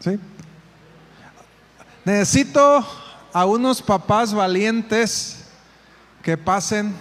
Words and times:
¿Sí? 0.00 0.18
Necesito 2.04 2.86
a 3.32 3.44
unos 3.46 3.82
papás 3.82 4.32
valientes 4.32 5.44
que 6.22 6.36
pasen. 6.36 6.94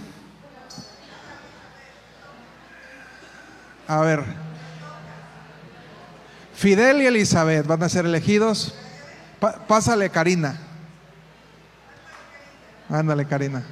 A 3.88 4.00
ver. 4.02 4.24
Fidel 6.56 7.02
y 7.02 7.06
Elizabeth 7.06 7.68
van 7.68 7.84
a 7.84 7.90
ser 7.90 8.06
elegidos. 8.06 8.74
pásale, 9.68 10.10
Karina. 10.10 10.60
Ándale, 12.90 13.26
Karina. 13.26 13.64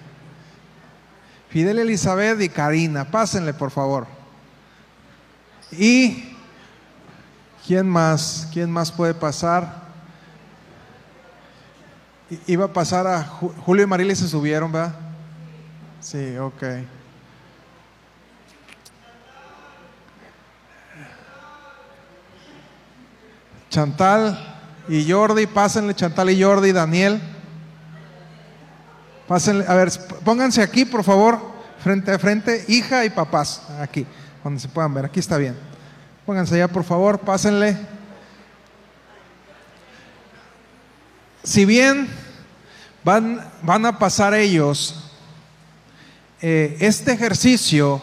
Fidel, 1.50 1.80
Elizabeth 1.80 2.42
y 2.42 2.50
Karina. 2.50 3.06
Pásenle, 3.06 3.54
por 3.54 3.72
favor. 3.72 4.08
Y. 5.72 6.33
¿Quién 7.66 7.88
más? 7.88 8.50
¿Quién 8.52 8.70
más 8.70 8.92
puede 8.92 9.14
pasar? 9.14 9.84
Iba 12.46 12.66
a 12.66 12.74
pasar 12.74 13.08
a 13.08 13.24
Julio 13.24 13.84
y 13.84 13.88
Marilia 13.88 14.16
se 14.16 14.28
subieron, 14.28 14.72
¿verdad? 14.72 14.94
Sí, 16.02 16.38
ok. 16.38 16.64
Chantal 23.70 24.58
y 24.90 25.10
Jordi, 25.10 25.48
pásenle 25.48 25.96
Chantal 25.96 26.30
y 26.30 26.44
Jordi, 26.44 26.74
Daniel. 26.74 27.22
Pásenle, 29.28 29.66
a 29.68 29.74
ver, 29.74 29.90
pónganse 30.26 30.62
aquí, 30.62 30.84
por 30.84 31.04
favor, 31.04 31.40
frente 31.80 32.12
a 32.12 32.20
frente, 32.20 32.66
hija 32.68 33.06
y 33.06 33.10
papás, 33.10 33.62
aquí, 33.80 34.06
donde 34.44 34.60
se 34.60 34.68
puedan 34.68 34.94
ver, 34.94 35.06
aquí 35.06 35.20
está 35.22 35.38
bien. 35.38 35.73
Pónganse 36.26 36.56
allá, 36.56 36.70
por 36.70 36.86
favor, 36.86 37.20
pásenle. 37.20 37.78
Si 41.44 41.66
bien 41.66 42.08
van, 43.04 43.46
van 43.62 43.86
a 43.86 44.00
pasar 44.00 44.34
ellos 44.34 45.12
eh, 46.42 46.78
este 46.80 47.12
ejercicio, 47.12 48.02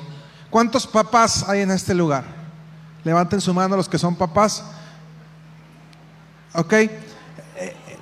¿cuántos 0.50 0.86
papás 0.86 1.48
hay 1.48 1.60
en 1.60 1.70
este 1.70 1.94
lugar? 1.94 2.24
Levanten 3.04 3.40
su 3.40 3.54
mano 3.54 3.74
los 3.74 3.88
que 3.88 3.98
son 3.98 4.14
papás. 4.14 4.64
Ok. 6.52 6.72
Eh, 6.74 6.90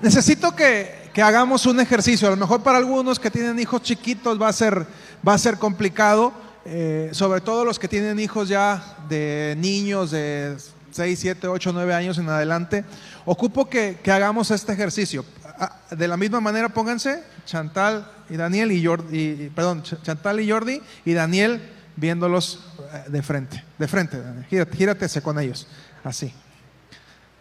necesito 0.03 0.57
que, 0.57 1.11
que, 1.15 1.23
hagamos 1.23 1.65
un 1.67 1.79
ejercicio. 1.79 2.27
A 2.27 2.33
lo 2.33 2.37
mejor 2.37 2.65
para 2.65 2.79
algunos 2.79 3.21
que 3.21 3.31
tienen 3.31 3.61
hijos 3.61 3.83
chiquitos 3.83 4.41
va 4.43 4.49
a 4.49 4.53
ser, 4.53 4.85
va 5.27 5.35
a 5.35 5.39
ser 5.39 5.59
complicado. 5.59 6.33
Eh, 6.65 7.11
sobre 7.13 7.41
todo 7.41 7.65
los 7.65 7.79
que 7.79 7.89
tienen 7.89 8.19
hijos 8.19 8.49
ya 8.49 8.97
de 9.09 9.55
niños 9.59 10.11
de 10.11 10.57
6, 10.91 11.19
7, 11.19 11.49
8, 11.49 11.73
9 11.73 11.95
años 11.95 12.19
en 12.19 12.29
adelante. 12.29 12.85
Ocupo 13.25 13.69
que, 13.69 13.99
hagamos 14.07 14.51
este 14.51 14.73
ejercicio. 14.73 15.25
Ah, 15.45 15.81
de 15.91 16.09
la 16.09 16.17
misma 16.17 16.41
manera, 16.41 16.69
pónganse 16.69 17.23
Chantal 17.45 18.11
y 18.31 18.37
Daniel 18.37 18.73
y 18.73 18.85
Jordi, 18.85 19.51
perdón, 19.55 19.83
Chantal 19.83 20.41
y 20.41 20.51
Jordi 20.51 20.81
y 21.05 21.13
Daniel 21.15 21.61
viéndolos 21.97 22.61
eh, 22.93 23.05
de 23.09 23.23
frente, 23.23 23.65
de 23.77 23.89
frente, 23.89 24.23
gírate, 24.49 24.77
gíratese 24.77 25.21
con 25.21 25.39
ellos, 25.39 25.67
así, 26.05 26.33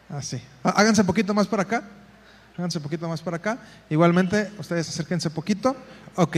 así. 0.09 0.41
Ah, 0.63 0.73
háganse 0.77 1.01
un 1.01 1.07
poquito 1.07 1.33
más 1.33 1.47
para 1.47 1.63
acá, 1.63 1.83
háganse 2.57 2.79
un 2.79 2.83
poquito 2.83 3.07
más 3.07 3.21
para 3.21 3.37
acá. 3.37 3.59
Igualmente, 3.89 4.51
ustedes 4.57 4.89
acérquense 4.89 5.29
poquito. 5.29 5.75
Ok. 6.15 6.37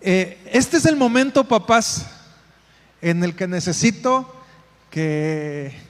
Eh, 0.00 0.38
este 0.52 0.76
es 0.76 0.86
el 0.86 0.96
momento, 0.96 1.44
papás, 1.48 2.06
en 3.00 3.24
el 3.24 3.34
que 3.34 3.46
necesito 3.46 4.32
que 4.90 5.86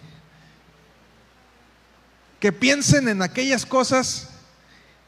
que 2.40 2.52
piensen 2.52 3.08
en 3.08 3.22
aquellas 3.22 3.64
cosas 3.64 4.28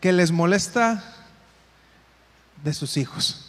que 0.01 0.13
les 0.13 0.31
molesta 0.33 1.05
de 2.65 2.73
sus 2.73 2.97
hijos. 2.97 3.45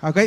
¿Ok? 0.00 0.18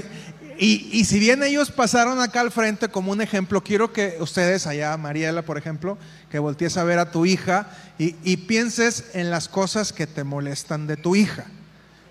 Y, 0.59 1.05
si 1.05 1.19
bien 1.19 1.43
ellos 1.43 1.69
pasaron 1.69 2.19
acá 2.19 2.41
al 2.41 2.51
frente 2.51 2.87
como 2.87 3.11
un 3.11 3.21
ejemplo, 3.21 3.61
quiero 3.63 3.93
que 3.93 4.17
ustedes, 4.19 4.65
allá 4.65 4.97
Mariela, 4.97 5.43
por 5.43 5.57
ejemplo, 5.57 5.99
que 6.31 6.39
voltees 6.39 6.77
a 6.77 6.83
ver 6.83 6.97
a 6.97 7.11
tu 7.11 7.27
hija 7.27 7.69
y, 7.99 8.15
y 8.23 8.37
pienses 8.37 9.11
en 9.13 9.29
las 9.29 9.49
cosas 9.49 9.93
que 9.93 10.07
te 10.07 10.23
molestan 10.23 10.87
de 10.87 10.97
tu 10.97 11.15
hija. 11.15 11.45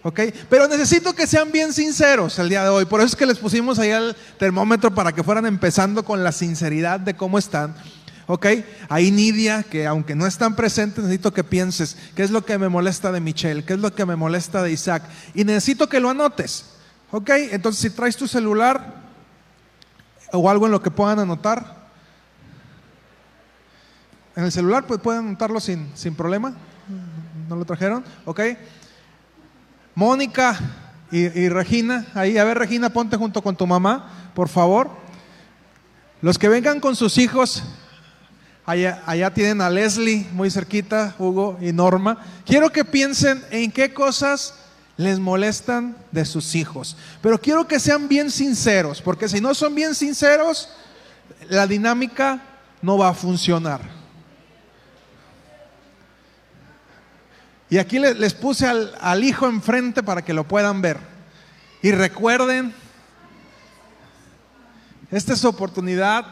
¿Ok? 0.06 0.20
Pero 0.48 0.68
necesito 0.68 1.16
que 1.16 1.26
sean 1.26 1.50
bien 1.50 1.72
sinceros 1.72 2.38
el 2.38 2.48
día 2.48 2.62
de 2.62 2.68
hoy. 2.68 2.84
Por 2.84 3.00
eso 3.00 3.08
es 3.08 3.16
que 3.16 3.26
les 3.26 3.38
pusimos 3.38 3.80
ahí 3.80 3.90
el 3.90 4.14
termómetro 4.38 4.94
para 4.94 5.10
que 5.10 5.24
fueran 5.24 5.46
empezando 5.46 6.04
con 6.04 6.22
la 6.22 6.30
sinceridad 6.30 7.00
de 7.00 7.16
cómo 7.16 7.38
están. 7.38 7.74
¿ok? 8.28 8.46
Ahí 8.88 9.10
Nidia, 9.10 9.64
que 9.64 9.84
aunque 9.84 10.14
no 10.14 10.28
están 10.28 10.54
presentes, 10.54 11.02
necesito 11.02 11.34
que 11.34 11.42
pienses, 11.42 11.96
¿qué 12.14 12.22
es 12.22 12.30
lo 12.30 12.44
que 12.44 12.56
me 12.56 12.68
molesta 12.68 13.10
de 13.10 13.18
Michelle? 13.18 13.64
¿Qué 13.64 13.72
es 13.72 13.80
lo 13.80 13.92
que 13.96 14.06
me 14.06 14.14
molesta 14.14 14.62
de 14.62 14.70
Isaac? 14.70 15.02
Y 15.34 15.42
necesito 15.42 15.88
que 15.88 15.98
lo 15.98 16.10
anotes, 16.10 16.66
¿ok? 17.10 17.30
Entonces, 17.50 17.82
si 17.82 17.90
traes 17.90 18.16
tu 18.16 18.28
celular 18.28 19.02
o 20.30 20.48
algo 20.48 20.66
en 20.66 20.72
lo 20.72 20.80
que 20.80 20.92
puedan 20.92 21.18
anotar, 21.18 21.88
en 24.36 24.44
el 24.44 24.52
celular 24.52 24.86
pues 24.86 25.00
pueden 25.00 25.26
anotarlo 25.26 25.58
sin, 25.58 25.90
sin 25.96 26.14
problema, 26.14 26.54
¿no 27.48 27.56
lo 27.56 27.64
trajeron? 27.64 28.04
¿Ok? 28.24 28.40
Mónica 29.96 30.60
y, 31.10 31.48
Regina, 31.48 32.04
ahí, 32.14 32.36
a 32.36 32.44
ver 32.44 32.58
Regina, 32.58 32.90
ponte 32.90 33.16
junto 33.16 33.42
con 33.42 33.56
tu 33.56 33.66
mamá, 33.66 34.30
por 34.34 34.50
favor. 34.50 34.90
Los 36.20 36.38
que 36.38 36.50
vengan 36.50 36.80
con 36.80 36.94
sus 36.94 37.16
hijos, 37.16 37.62
Allá, 38.66 39.32
tienen 39.32 39.62
a 39.62 39.70
Leslie 39.70 40.26
muy 40.32 40.50
cerquita, 40.50 41.14
Hugo 41.18 41.56
y 41.62 41.72
Norma. 41.72 42.18
Quiero 42.44 42.70
que 42.70 42.84
piensen 42.84 43.42
en 43.50 43.72
qué 43.72 43.94
cosas 43.94 44.54
les 44.98 45.18
molestan 45.18 45.96
de 46.12 46.26
sus 46.26 46.54
hijos. 46.54 46.96
Pero 47.22 47.40
quiero 47.40 47.66
que 47.66 47.80
sean 47.80 48.06
bien 48.06 48.30
sinceros, 48.30 49.00
porque 49.00 49.30
si 49.30 49.40
no 49.40 49.54
son 49.54 49.74
bien 49.74 49.94
sinceros, 49.94 50.68
la 51.48 51.66
dinámica 51.66 52.42
no 52.82 52.98
va 52.98 53.10
a 53.10 53.14
funcionar. 53.14 53.80
Y 57.68 57.78
aquí 57.78 57.98
les, 57.98 58.34
puse 58.34 58.66
al, 58.66 59.24
hijo 59.24 59.48
enfrente 59.48 60.02
para 60.02 60.22
que 60.22 60.34
lo 60.34 60.44
puedan 60.44 60.80
ver. 60.80 60.98
Y 61.82 61.90
recuerden, 61.92 62.74
esta 65.10 65.32
es 65.32 65.40
su 65.40 65.48
oportunidad 65.48 66.26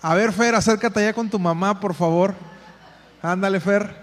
a 0.00 0.14
ver, 0.14 0.32
Fer, 0.32 0.54
acércate 0.54 1.00
allá 1.00 1.12
con 1.12 1.28
tu 1.28 1.38
mamá, 1.38 1.80
por 1.80 1.94
favor. 1.94 2.34
Ándale, 3.20 3.58
Fer. 3.58 3.96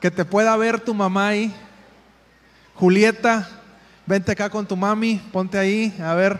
Que 0.00 0.10
te 0.10 0.24
pueda 0.24 0.56
ver 0.56 0.80
tu 0.80 0.94
mamá 0.94 1.28
ahí. 1.28 1.54
Julieta, 2.74 3.46
vente 4.06 4.32
acá 4.32 4.48
con 4.48 4.66
tu 4.66 4.76
mami, 4.76 5.20
ponte 5.32 5.58
ahí. 5.58 5.94
A 6.02 6.14
ver. 6.14 6.38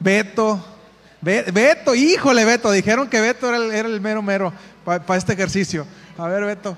Beto. 0.00 0.64
Beto, 1.20 1.94
híjole, 1.94 2.44
Beto. 2.44 2.72
Dijeron 2.72 3.08
que 3.08 3.20
Beto 3.20 3.48
era 3.48 3.58
el, 3.58 4.00
mero 4.00 4.20
mero 4.20 4.52
para 4.84 5.16
este 5.16 5.34
ejercicio. 5.34 5.86
A 6.18 6.26
ver, 6.26 6.44
Beto. 6.44 6.76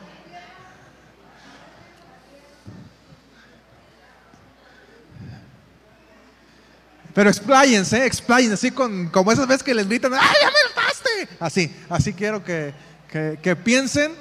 Pero 7.15 7.28
expláyense, 7.28 8.06
expláyense, 8.06 8.55
así 8.55 8.71
con, 8.71 9.09
como 9.09 9.33
esas 9.33 9.47
veces 9.47 9.62
que 9.62 9.75
les 9.75 9.87
gritan, 9.87 10.15
¡ay, 10.15 10.21
ya 10.41 10.49
me 10.49 10.75
mataste! 10.75 11.37
Así, 11.41 11.75
así 11.91 12.15
quiero 12.15 12.43
que, 12.43 12.73
que, 13.11 13.39
que 13.43 13.55
piensen, 13.55 14.15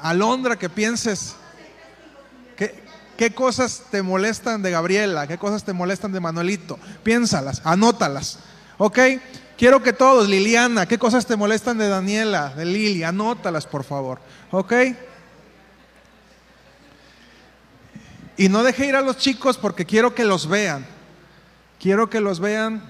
Alondra, 0.00 0.56
que 0.56 0.68
pienses, 0.68 1.36
¿qué, 2.56 2.82
¿qué 3.16 3.32
cosas 3.32 3.84
te 3.90 4.02
molestan 4.02 4.62
de 4.62 4.72
Gabriela? 4.72 5.28
¿Qué 5.28 5.38
cosas 5.38 5.64
te 5.64 5.72
molestan 5.72 6.12
de 6.12 6.20
Manuelito? 6.20 6.78
Piénsalas, 7.04 7.62
anótalas, 7.64 8.40
¿ok? 8.78 8.98
Quiero 9.56 9.80
que 9.80 9.92
todos, 9.92 10.28
Liliana, 10.28 10.86
¿qué 10.86 10.98
cosas 10.98 11.24
te 11.24 11.36
molestan 11.36 11.78
de 11.78 11.88
Daniela, 11.88 12.52
de 12.56 12.64
Lili? 12.64 13.04
Anótalas, 13.04 13.66
por 13.66 13.84
favor, 13.84 14.18
¿ok? 14.50 14.72
Y 18.36 18.48
no 18.48 18.64
deje 18.64 18.86
ir 18.86 18.96
a 18.96 19.00
los 19.00 19.16
chicos 19.18 19.56
porque 19.56 19.84
quiero 19.84 20.12
que 20.12 20.24
los 20.24 20.48
vean. 20.48 20.93
Quiero 21.84 22.08
que 22.08 22.22
los 22.22 22.40
vean 22.40 22.82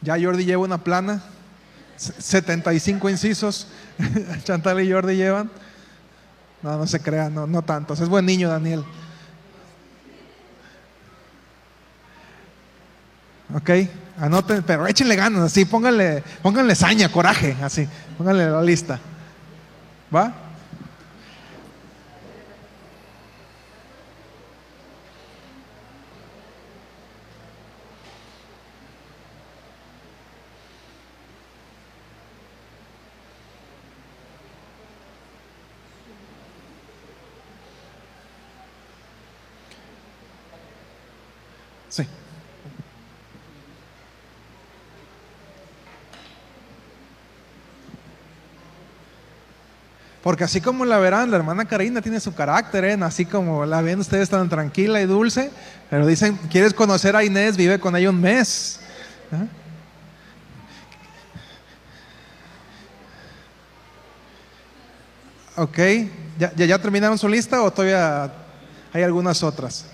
Ya 0.00 0.16
Jordi 0.20 0.44
lleva 0.44 0.62
una 0.62 0.84
plana. 0.84 1.22
75 2.02 3.10
incisos, 3.10 3.68
Chantal 4.44 4.80
y 4.80 4.90
Jordi 4.90 5.16
llevan. 5.16 5.50
No, 6.62 6.76
no 6.76 6.86
se 6.86 7.00
crea, 7.00 7.28
no, 7.28 7.46
no 7.46 7.62
tantos. 7.62 8.00
Es 8.00 8.08
buen 8.08 8.24
niño, 8.24 8.48
Daniel. 8.48 8.84
Ok, 13.54 13.70
anoten, 14.18 14.62
pero 14.62 14.86
échenle 14.86 15.14
ganas, 15.14 15.42
así, 15.42 15.64
pónganle, 15.64 16.22
pónganle 16.40 16.74
saña, 16.74 17.10
coraje, 17.10 17.56
así, 17.62 17.86
pónganle 18.16 18.48
la 18.48 18.62
lista. 18.62 18.98
¿Va? 20.14 20.32
Sí. 41.92 42.06
Porque 50.22 50.44
así 50.44 50.62
como 50.62 50.86
la 50.86 50.96
verán, 50.98 51.30
la 51.30 51.36
hermana 51.36 51.66
Karina 51.66 52.00
tiene 52.00 52.18
su 52.18 52.34
carácter, 52.34 52.84
¿eh? 52.86 52.98
así 53.02 53.26
como 53.26 53.66
la 53.66 53.82
ven 53.82 54.00
ustedes 54.00 54.30
tan 54.30 54.48
tranquila 54.48 55.02
y 55.02 55.06
dulce, 55.06 55.50
pero 55.90 56.06
dicen, 56.06 56.38
¿quieres 56.50 56.72
conocer 56.72 57.14
a 57.14 57.24
Inés? 57.24 57.58
Vive 57.58 57.78
con 57.78 57.94
ella 57.94 58.08
un 58.08 58.22
mes. 58.22 58.80
¿eh? 59.30 59.48
Ok, 65.56 65.78
¿Ya, 66.38 66.54
¿Ya, 66.56 66.64
ya 66.64 66.78
terminaron 66.78 67.18
su 67.18 67.28
lista 67.28 67.62
o 67.62 67.70
todavía 67.70 68.32
hay 68.94 69.02
algunas 69.02 69.42
otras? 69.42 69.84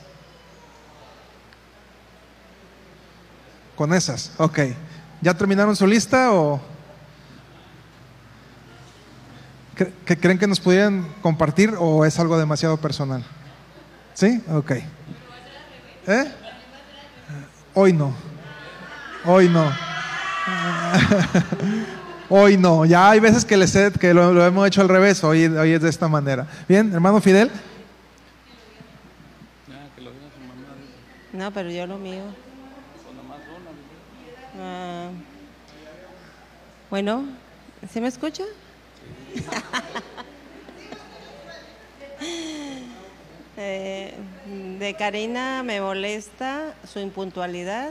Con 3.78 3.94
esas, 3.94 4.32
ok. 4.38 4.58
¿Ya 5.20 5.34
terminaron 5.34 5.76
su 5.76 5.86
lista 5.86 6.32
o...? 6.32 6.60
¿Que 10.04 10.18
creen 10.18 10.36
que 10.36 10.48
nos 10.48 10.58
pudieran 10.58 11.06
compartir 11.22 11.74
o 11.78 12.04
es 12.04 12.18
algo 12.18 12.36
demasiado 12.36 12.76
personal? 12.78 13.22
¿Sí? 14.14 14.42
Ok. 14.52 14.72
¿Eh? 16.08 16.24
Hoy 17.72 17.92
no. 17.92 18.12
Hoy 19.24 19.48
no. 19.48 19.70
Hoy 22.28 22.56
no. 22.56 22.84
Ya 22.84 23.10
hay 23.10 23.20
veces 23.20 23.44
que, 23.44 23.56
les 23.56 23.72
que 24.00 24.12
lo, 24.12 24.44
hemos 24.44 24.66
hecho 24.66 24.80
al 24.80 24.88
revés. 24.88 25.22
Hoy, 25.22 25.46
hoy 25.46 25.70
es 25.70 25.82
de 25.82 25.88
esta 25.88 26.08
manera. 26.08 26.48
Bien, 26.68 26.92
hermano 26.92 27.20
Fidel. 27.20 27.48
No, 31.32 31.52
pero 31.52 31.70
yo 31.70 31.86
lo 31.86 31.96
mío. 31.96 32.24
Ah, 34.60 35.10
bueno, 36.90 37.24
¿se 37.90 38.00
me 38.00 38.08
escucha? 38.08 38.44
Eh, 43.60 44.14
de 44.78 44.94
Karina 44.94 45.64
me 45.64 45.80
molesta 45.80 46.76
su 46.86 47.00
impuntualidad 47.00 47.90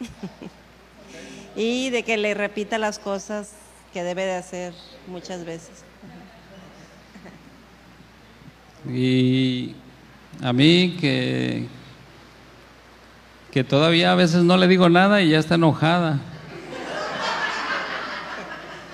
y 1.56 1.90
de 1.90 2.02
que 2.02 2.16
le 2.16 2.32
repita 2.32 2.78
las 2.78 2.98
cosas 2.98 3.52
que 3.92 4.02
debe 4.02 4.24
de 4.24 4.36
hacer 4.36 4.72
muchas 5.08 5.44
veces. 5.44 5.84
Y 8.88 9.74
a 10.40 10.52
mí 10.54 10.96
que, 10.98 11.66
que 13.52 13.62
todavía 13.62 14.10
a 14.10 14.16
veces 14.16 14.42
no 14.42 14.56
le 14.56 14.66
digo 14.66 14.88
nada 14.88 15.22
y 15.22 15.30
ya 15.30 15.38
está 15.38 15.54
enojada 15.54 16.18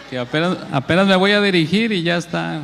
que 0.09 0.19
apenas, 0.19 1.07
me 1.07 1.17
voy 1.17 1.33
a 1.33 1.41
dirigir 1.41 1.93
y 1.93 2.03
ya 2.03 2.17
está. 2.17 2.63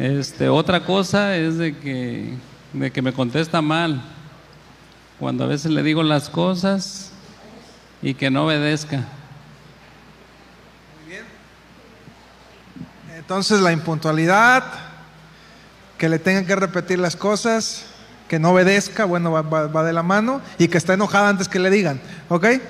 Este, 0.00 0.48
otra 0.48 0.84
cosa 0.84 1.36
es 1.36 1.58
de 1.58 1.76
que, 1.76 2.34
de 2.72 2.90
que 2.90 3.02
me 3.02 3.12
contesta 3.12 3.60
mal. 3.60 4.02
Cuando 5.18 5.44
a 5.44 5.46
veces 5.46 5.70
le 5.70 5.82
digo 5.82 6.02
las 6.02 6.30
cosas 6.30 7.12
y 8.00 8.14
que 8.14 8.30
no 8.30 8.46
obedezca. 8.46 8.96
Muy 10.96 11.10
bien. 11.10 11.24
Entonces 13.14 13.60
la 13.60 13.72
impuntualidad, 13.72 14.64
que 15.98 16.08
le 16.08 16.18
tengan 16.18 16.46
que 16.46 16.56
repetir 16.56 16.98
las 16.98 17.16
cosas, 17.16 17.84
que 18.32 18.38
no 18.38 18.52
obedezca, 18.52 19.04
bueno, 19.04 19.30
va, 19.30 19.84
de 19.84 19.92
la 19.92 20.02
mano, 20.02 20.40
y 20.56 20.68
que 20.68 20.78
está 20.78 20.94
enojada 20.94 21.28
antes 21.28 21.50
que 21.50 21.58
le 21.58 21.68
digan, 21.68 22.00
¿ok? 22.30 22.44
E-, 22.44 22.60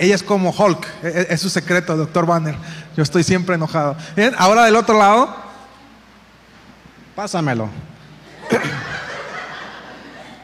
ella 0.00 0.14
es 0.14 0.22
como 0.22 0.48
Hulk, 0.56 0.86
e-, 1.02 1.08
e-, 1.08 1.26
es 1.34 1.40
su 1.42 1.50
secreto, 1.50 1.98
doctor 1.98 2.24
Banner. 2.24 2.54
Yo 2.96 3.02
estoy 3.02 3.22
siempre 3.22 3.56
enojado. 3.56 3.94
Bien, 4.16 4.32
ahora 4.38 4.64
del 4.64 4.74
otro 4.74 4.98
lado. 4.98 5.36
Pásamelo. 7.14 7.68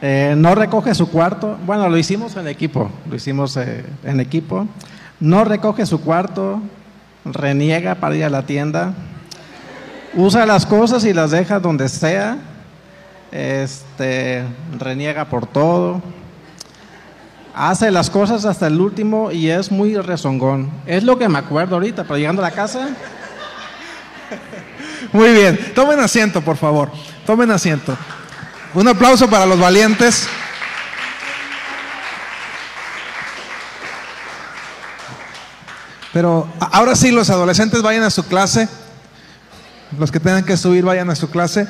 Eh, 0.05 0.35
no 0.35 0.53
recoge 0.53 0.93
su 0.95 1.09
cuarto. 1.09 1.57
Bueno, 1.65 1.87
lo 1.87 1.97
hicimos 1.97 2.35
en 2.35 2.49
equipo. 2.49 2.91
Lo 3.09 3.15
hicimos 3.15 3.55
eh, 3.55 3.85
en 4.03 4.19
equipo. 4.19 4.67
No 5.21 5.45
recoge 5.45 5.85
su 5.85 6.01
cuarto. 6.01 6.61
Reniega 7.23 7.95
para 7.95 8.13
ir 8.13 8.25
a 8.25 8.29
la 8.29 8.45
tienda. 8.45 8.93
Usa 10.13 10.45
las 10.45 10.65
cosas 10.65 11.05
y 11.05 11.13
las 11.13 11.31
deja 11.31 11.61
donde 11.61 11.87
sea. 11.87 12.37
Este, 13.33 14.45
reniega 14.77 15.25
por 15.25 15.47
todo 15.47 16.03
hace 17.55 17.89
las 17.89 18.11
cosas 18.11 18.45
hasta 18.45 18.67
el 18.67 18.79
último 18.79 19.31
y 19.31 19.49
es 19.49 19.71
muy 19.71 19.97
rezongón. 19.97 20.69
Es 20.85 21.03
lo 21.03 21.17
que 21.17 21.27
me 21.29 21.39
acuerdo 21.39 21.75
ahorita, 21.75 22.03
pero 22.03 22.17
llegando 22.17 22.43
a 22.43 22.49
la 22.49 22.55
casa. 22.55 22.89
Muy 25.11 25.31
bien, 25.31 25.73
tomen 25.75 25.99
asiento, 25.99 26.41
por 26.41 26.57
favor. 26.57 26.91
Tomen 27.25 27.51
asiento. 27.51 27.95
Un 28.73 28.87
aplauso 28.87 29.29
para 29.29 29.45
los 29.45 29.59
valientes. 29.59 30.27
Pero 36.11 36.47
ahora 36.59 36.95
sí, 36.95 37.11
los 37.11 37.29
adolescentes 37.29 37.81
vayan 37.81 38.03
a 38.03 38.09
su 38.09 38.25
clase. 38.25 38.67
Los 39.99 40.11
que 40.11 40.19
tengan 40.19 40.43
que 40.43 40.57
subir, 40.57 40.83
vayan 40.83 41.09
a 41.09 41.15
su 41.15 41.29
clase. 41.29 41.67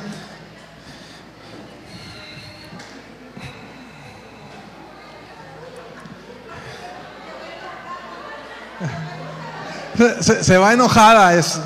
Se, 10.22 10.58
va 10.58 10.74
enojada. 10.74 11.36
Es, 11.36 11.60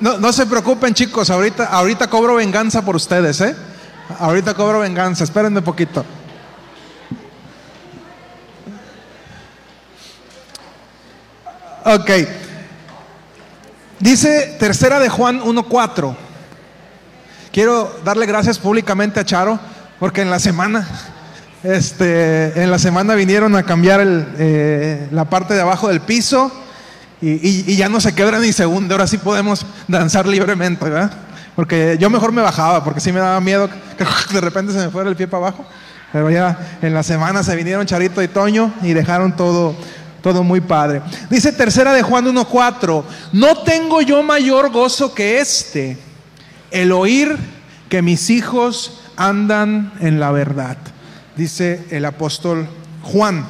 no, 0.00 0.32
se 0.32 0.46
preocupen, 0.46 0.94
chicos. 0.94 1.30
Ahorita, 1.30 1.66
ahorita 1.66 2.08
cobro 2.08 2.36
venganza 2.36 2.82
por 2.82 2.96
ustedes, 2.96 3.40
¿eh? 3.40 3.54
Ahorita 4.18 4.54
cobro 4.54 4.80
venganza. 4.80 5.24
Espérenme 5.24 5.58
un 5.58 5.64
poquito. 5.64 6.04
Ok. 11.84 12.10
Dice 14.00 14.56
tercera 14.58 15.00
de 15.00 15.08
Juan 15.08 15.40
1.4. 15.40 16.16
Quiero 17.52 17.98
darle 18.04 18.26
gracias 18.26 18.58
públicamente 18.58 19.20
a 19.20 19.24
Charo 19.24 19.58
porque 19.98 20.22
en 20.22 20.30
la 20.30 20.38
semana, 20.38 20.86
este, 21.62 22.62
en 22.62 22.70
la 22.70 22.78
semana 22.78 23.14
vinieron 23.14 23.56
a 23.56 23.64
cambiar 23.64 24.00
eh, 24.04 25.08
la 25.10 25.24
parte 25.24 25.54
de 25.54 25.62
abajo 25.62 25.88
del 25.88 26.00
piso 26.00 26.52
y, 27.20 27.76
ya 27.76 27.88
no 27.88 28.00
se 28.00 28.14
quebra 28.14 28.38
ni 28.38 28.52
segundo, 28.52 28.94
ahora 28.94 29.06
sí 29.06 29.18
podemos 29.18 29.66
danzar 29.88 30.26
libremente, 30.26 30.84
¿verdad? 30.84 31.10
Porque 31.56 31.96
yo 31.98 32.08
mejor 32.10 32.30
me 32.30 32.42
bajaba, 32.42 32.84
porque 32.84 33.00
sí 33.00 33.10
me 33.10 33.18
daba 33.18 33.40
miedo 33.40 33.68
que 33.68 34.04
de 34.34 34.40
repente 34.40 34.72
se 34.72 34.78
me 34.78 34.90
fuera 34.90 35.10
el 35.10 35.16
pie 35.16 35.26
para 35.26 35.48
abajo. 35.48 35.66
Pero 36.12 36.30
ya 36.30 36.78
en 36.80 36.94
la 36.94 37.02
semana 37.02 37.42
se 37.42 37.54
vinieron 37.56 37.84
Charito 37.84 38.22
y 38.22 38.28
Toño 38.28 38.72
y 38.82 38.94
dejaron 38.94 39.36
todo, 39.36 39.74
todo 40.22 40.42
muy 40.42 40.60
padre. 40.60 41.02
Dice 41.28 41.52
tercera 41.52 41.92
de 41.92 42.02
Juan 42.02 42.24
1.4, 42.26 43.04
no 43.32 43.58
tengo 43.62 44.00
yo 44.00 44.22
mayor 44.22 44.70
gozo 44.70 45.12
que 45.12 45.40
este, 45.40 45.98
el 46.70 46.92
oír 46.92 47.36
que 47.88 48.00
mis 48.00 48.30
hijos 48.30 49.00
andan 49.16 49.92
en 50.00 50.20
la 50.20 50.30
verdad, 50.30 50.78
dice 51.36 51.84
el 51.90 52.04
apóstol 52.04 52.68
Juan. 53.02 53.44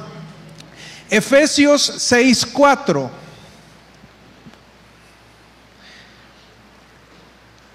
Efesios 1.10 2.12
6.4. 2.12 3.08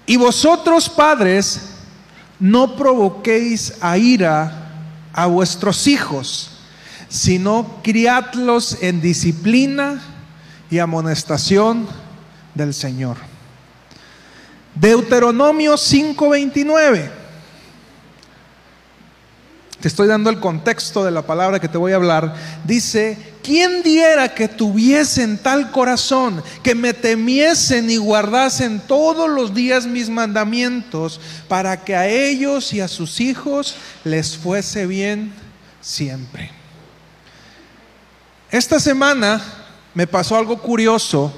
Y 0.06 0.16
vosotros 0.16 0.88
padres, 0.88 1.70
no 2.38 2.76
provoquéis 2.76 3.74
a 3.80 3.96
ira 3.96 4.70
a 5.12 5.26
vuestros 5.26 5.86
hijos, 5.86 6.50
sino 7.08 7.80
criadlos 7.82 8.78
en 8.82 9.00
disciplina 9.00 10.02
y 10.70 10.78
amonestación 10.78 11.86
del 12.54 12.74
Señor. 12.74 13.16
Deuteronomio 14.74 15.76
5:29. 15.76 17.23
Te 19.84 19.88
estoy 19.88 20.08
dando 20.08 20.30
el 20.30 20.40
contexto 20.40 21.04
de 21.04 21.10
la 21.10 21.20
palabra 21.26 21.60
que 21.60 21.68
te 21.68 21.76
voy 21.76 21.92
a 21.92 21.96
hablar. 21.96 22.34
Dice, 22.64 23.18
¿quién 23.42 23.82
diera 23.82 24.32
que 24.32 24.48
tuviesen 24.48 25.36
tal 25.36 25.70
corazón, 25.72 26.42
que 26.62 26.74
me 26.74 26.94
temiesen 26.94 27.90
y 27.90 27.98
guardasen 27.98 28.80
todos 28.80 29.28
los 29.28 29.52
días 29.52 29.84
mis 29.84 30.08
mandamientos, 30.08 31.20
para 31.48 31.84
que 31.84 31.94
a 31.94 32.08
ellos 32.08 32.72
y 32.72 32.80
a 32.80 32.88
sus 32.88 33.20
hijos 33.20 33.76
les 34.04 34.38
fuese 34.38 34.86
bien 34.86 35.34
siempre? 35.82 36.50
Esta 38.50 38.80
semana 38.80 39.42
me 39.92 40.06
pasó 40.06 40.38
algo 40.38 40.62
curioso. 40.62 41.30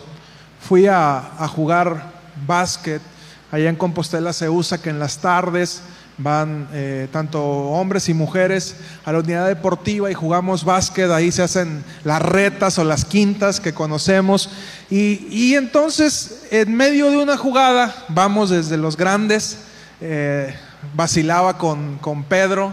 Fui 0.60 0.86
a, 0.86 1.18
a 1.36 1.48
jugar 1.48 2.12
básquet 2.46 3.02
allá 3.50 3.68
en 3.68 3.76
Compostela 3.76 4.32
se 4.32 4.48
usa 4.48 4.78
que 4.78 4.90
en 4.90 4.98
las 4.98 5.18
tardes 5.18 5.82
van 6.18 6.68
eh, 6.72 7.08
tanto 7.12 7.42
hombres 7.42 8.08
y 8.08 8.14
mujeres 8.14 8.76
a 9.04 9.12
la 9.12 9.18
unidad 9.18 9.46
deportiva 9.46 10.10
y 10.10 10.14
jugamos 10.14 10.64
básquet, 10.64 11.10
ahí 11.10 11.30
se 11.30 11.42
hacen 11.42 11.84
las 12.04 12.22
retas 12.22 12.78
o 12.78 12.84
las 12.84 13.04
quintas 13.04 13.60
que 13.60 13.74
conocemos. 13.74 14.50
Y, 14.90 15.26
y 15.30 15.54
entonces, 15.54 16.46
en 16.50 16.74
medio 16.74 17.10
de 17.10 17.18
una 17.18 17.36
jugada, 17.36 17.94
vamos 18.08 18.50
desde 18.50 18.76
los 18.76 18.96
grandes, 18.96 19.58
eh, 20.00 20.54
vacilaba 20.94 21.58
con, 21.58 21.98
con, 21.98 22.24
Pedro, 22.24 22.72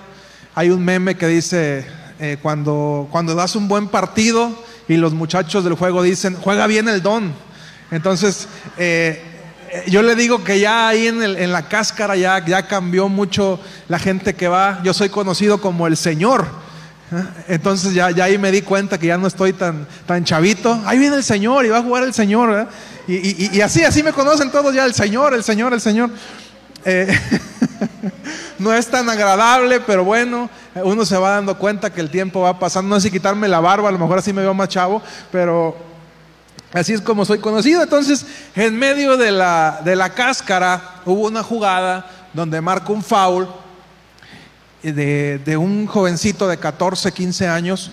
hay 0.55 0.69
un 0.69 0.83
meme 0.83 1.15
que 1.15 1.27
dice, 1.27 1.85
eh, 2.19 2.37
cuando, 2.41 3.07
cuando 3.11 3.35
das 3.35 3.55
un 3.55 3.67
buen 3.67 3.87
partido 3.87 4.51
y 4.87 4.95
los 4.95 5.13
muchachos 5.13 5.63
del 5.63 5.73
juego 5.73 6.03
dicen, 6.03 6.35
juega 6.35 6.67
bien 6.67 6.87
el 6.87 7.01
don. 7.01 7.33
Entonces, 7.91 8.47
yo 9.87 10.01
le 10.01 10.15
digo 10.15 10.43
que 10.43 10.59
ya 10.59 10.87
ahí 10.87 11.07
en, 11.07 11.21
el, 11.21 11.37
en 11.37 11.51
la 11.51 11.67
cáscara 11.67 12.15
ya, 12.15 12.43
ya, 12.45 12.67
cambió 12.67 13.09
mucho 13.09 13.59
la 13.87 13.99
gente 13.99 14.35
que 14.35 14.47
va. 14.47 14.81
Yo 14.83 14.93
soy 14.93 15.09
conocido 15.09 15.59
como 15.59 15.87
el 15.87 15.97
Señor. 15.97 16.47
¿eh? 17.11 17.23
Entonces 17.47 17.93
ya, 17.93 18.11
ya 18.11 18.25
ahí 18.25 18.37
me 18.37 18.51
di 18.51 18.61
cuenta 18.61 18.97
que 18.97 19.07
ya 19.07 19.17
no 19.17 19.27
estoy 19.27 19.53
tan, 19.53 19.87
tan 20.05 20.23
chavito. 20.23 20.81
Ahí 20.85 20.97
viene 20.97 21.15
el 21.15 21.23
Señor 21.23 21.65
y 21.65 21.69
va 21.69 21.79
a 21.79 21.83
jugar 21.83 22.03
el 22.03 22.13
Señor. 22.13 22.67
Y, 23.07 23.15
y, 23.15 23.49
y, 23.53 23.61
así, 23.61 23.83
así 23.83 24.03
me 24.03 24.13
conocen 24.13 24.51
todos 24.51 24.73
ya, 24.73 24.85
el 24.85 24.93
Señor, 24.93 25.33
el 25.33 25.43
Señor, 25.43 25.73
el 25.73 25.81
Señor. 25.81 26.09
Eh, 26.85 27.07
no 28.59 28.73
es 28.73 28.87
tan 28.87 29.09
agradable, 29.09 29.79
pero 29.81 30.03
bueno, 30.03 30.49
uno 30.75 31.05
se 31.05 31.17
va 31.17 31.31
dando 31.31 31.57
cuenta 31.57 31.91
que 31.91 32.01
el 32.01 32.09
tiempo 32.09 32.41
va 32.41 32.59
pasando. 32.59 32.89
No 32.89 33.01
sé 33.01 33.07
si 33.07 33.11
quitarme 33.11 33.47
la 33.47 33.59
barba, 33.59 33.89
a 33.89 33.91
lo 33.91 33.99
mejor 33.99 34.19
así 34.19 34.33
me 34.33 34.41
veo 34.41 34.53
más 34.53 34.69
chavo, 34.69 35.01
pero 35.31 35.92
Así 36.73 36.93
es 36.93 37.01
como 37.01 37.23
soy 37.23 37.37
conocido. 37.37 37.83
Entonces, 37.83 38.25
en 38.55 38.77
medio 38.77 39.15
de 39.15 39.31
la, 39.31 39.81
de 39.85 39.95
la 39.95 40.09
cáscara 40.13 41.01
hubo 41.05 41.27
una 41.27 41.43
jugada 41.43 42.09
donde 42.33 42.59
marco 42.61 42.93
un 42.93 43.03
foul 43.03 43.47
de, 44.81 45.37
de, 45.37 45.55
un 45.55 45.85
jovencito 45.85 46.47
de 46.47 46.57
14, 46.57 47.11
15 47.11 47.47
años 47.47 47.91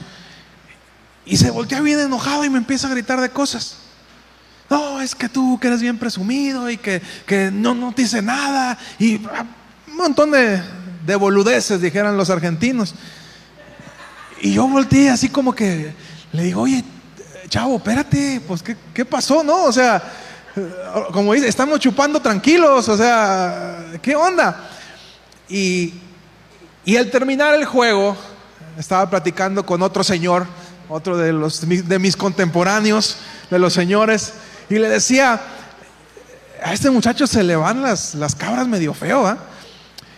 y 1.27 1.37
se 1.37 1.51
voltea 1.51 1.81
bien 1.83 2.01
enojado 2.01 2.45
y 2.45 2.51
me 2.51 2.59
empieza 2.59 2.89
a 2.89 2.91
gritar 2.91 3.21
de 3.21 3.29
cosas. 3.29 3.77
No, 4.71 5.01
es 5.01 5.15
que 5.15 5.29
tú 5.29 5.59
que 5.61 5.69
eres 5.69 5.83
bien 5.83 5.99
presumido 5.99 6.71
y 6.71 6.79
que, 6.79 7.03
que 7.27 7.51
no, 7.53 7.75
no 7.75 7.93
te 7.93 8.03
dice 8.03 8.23
nada 8.23 8.79
y 8.99 9.17
un 9.17 9.97
montón 9.97 10.31
de, 10.31 10.63
de 11.05 11.17
boludeces, 11.17 11.83
dijeran 11.83 12.17
los 12.17 12.31
argentinos. 12.31 12.95
Y 14.41 14.55
yo 14.55 14.67
volteé 14.67 15.11
así 15.11 15.29
como 15.29 15.55
que 15.55 15.93
le 16.33 16.45
digo, 16.45 16.63
oye, 16.63 16.83
chavo, 17.51 17.77
espérate, 17.77 18.41
pues 18.47 18.63
¿qué, 18.63 18.77
¿qué, 18.95 19.05
pasó? 19.05 19.43
¿No? 19.43 19.65
O 19.65 19.73
sea, 19.73 20.01
como 21.13 21.35
dice, 21.35 21.49
estamos 21.49 21.81
chupando 21.81 22.23
tranquilos, 22.23 22.89
o 22.89 22.97
sea, 22.97 23.87
¿qué 24.01 24.15
onda? 24.15 24.71
Y, 25.49 25.95
y 26.85 26.97
al 26.97 27.11
terminar 27.11 27.55
el 27.57 27.65
juego, 27.65 28.17
estaba 28.79 29.11
platicando 29.11 29.67
con 29.67 29.83
otro 29.83 30.05
señor, 30.05 30.47
otro 30.89 31.19
de, 31.19 31.33
los, 31.33 31.69
de 31.69 31.99
mis 31.99 32.17
contemporáneos, 32.17 33.17
de 33.51 33.59
los 33.59 33.73
señores, 33.73 34.33
y 34.69 34.77
le 34.77 34.89
decía, 34.89 35.41
a 36.63 36.73
este 36.73 36.89
muchacho 36.89 37.27
se 37.27 37.43
le 37.43 37.57
van 37.57 37.83
las, 37.83 38.15
las 38.15 38.37
cabras 38.37 38.69
medio 38.69 38.95
feo, 38.95 39.29
¿eh? 39.29 39.37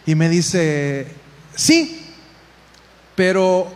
Y 0.04 0.14
me 0.16 0.28
dice, 0.28 1.06
sí, 1.54 2.14
pero 3.14 3.72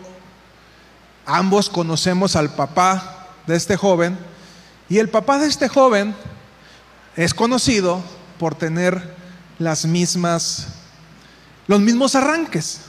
ambos 1.24 1.70
conocemos 1.70 2.36
al 2.36 2.50
papá 2.50 3.15
de 3.46 3.56
este 3.56 3.76
joven 3.76 4.18
y 4.88 4.98
el 4.98 5.08
papá 5.08 5.38
de 5.38 5.46
este 5.46 5.68
joven 5.68 6.14
es 7.16 7.34
conocido 7.34 8.02
por 8.38 8.54
tener 8.54 9.14
las 9.58 9.86
mismas 9.86 10.68
los 11.66 11.80
mismos 11.80 12.14
arranques. 12.14 12.80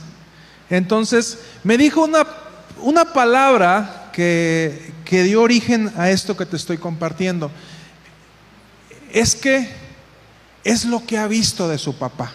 Entonces, 0.70 1.40
me 1.64 1.78
dijo 1.78 2.04
una, 2.04 2.26
una 2.82 3.14
palabra 3.14 4.12
que, 4.14 4.94
que 5.06 5.24
dio 5.24 5.42
origen 5.42 5.92
a 5.98 6.10
esto 6.10 6.38
que 6.38 6.46
te 6.46 6.56
estoy 6.56 6.78
compartiendo. 6.78 7.52
Es 9.12 9.36
que 9.36 9.70
es 10.64 10.86
lo 10.86 11.06
que 11.06 11.18
ha 11.18 11.28
visto 11.28 11.68
de 11.68 11.78
su 11.78 11.98
papá. 11.98 12.32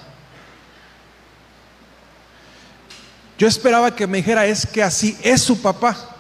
Yo 3.39 3.47
esperaba 3.47 3.95
que 3.95 4.07
me 4.07 4.19
dijera, 4.19 4.47
es 4.47 4.67
que 4.67 4.83
así 4.83 5.17
es 5.23 5.43
su 5.43 5.61
papá. 5.61 6.12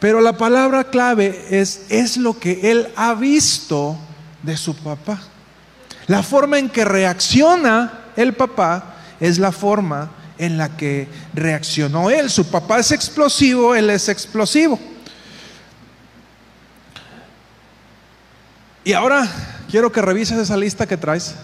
Pero 0.00 0.20
la 0.20 0.36
palabra 0.36 0.84
clave 0.84 1.46
es, 1.50 1.82
es 1.88 2.16
lo 2.16 2.38
que 2.38 2.70
él 2.70 2.88
ha 2.96 3.14
visto 3.14 3.96
de 4.42 4.56
su 4.56 4.76
papá. 4.76 5.18
La 6.06 6.22
forma 6.22 6.58
en 6.58 6.68
que 6.70 6.84
reacciona 6.84 8.06
el 8.16 8.34
papá 8.34 8.94
es 9.20 9.38
la 9.38 9.52
forma 9.52 10.10
en 10.38 10.56
la 10.56 10.76
que 10.76 11.08
reaccionó 11.34 12.10
él. 12.10 12.30
Su 12.30 12.48
papá 12.48 12.78
es 12.78 12.92
explosivo, 12.92 13.74
él 13.74 13.90
es 13.90 14.08
explosivo. 14.08 14.78
Y 18.84 18.92
ahora 18.92 19.28
quiero 19.70 19.92
que 19.92 20.00
revises 20.00 20.38
esa 20.38 20.56
lista 20.56 20.86
que 20.86 20.96
traes. 20.96 21.34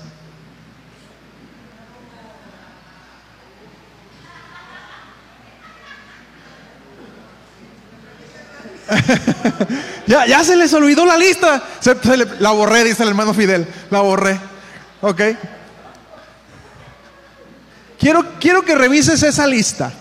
ya, 10.07 10.27
ya 10.27 10.45
se 10.45 10.57
les 10.57 10.73
olvidó 10.73 11.05
la 11.07 11.17
lista. 11.17 11.63
La 12.39 12.51
borré, 12.51 12.85
dice 12.85 13.03
el 13.03 13.11
hermano 13.11 13.35
Fidel. 13.35 13.67
La 13.91 14.01
borré. 14.01 14.39
Ok. 15.01 15.21
Quiero, 17.99 18.39
quiero 18.39 18.65
que 18.65 18.75
revises 18.75 19.23
esa 19.23 19.47
lista. 19.47 19.93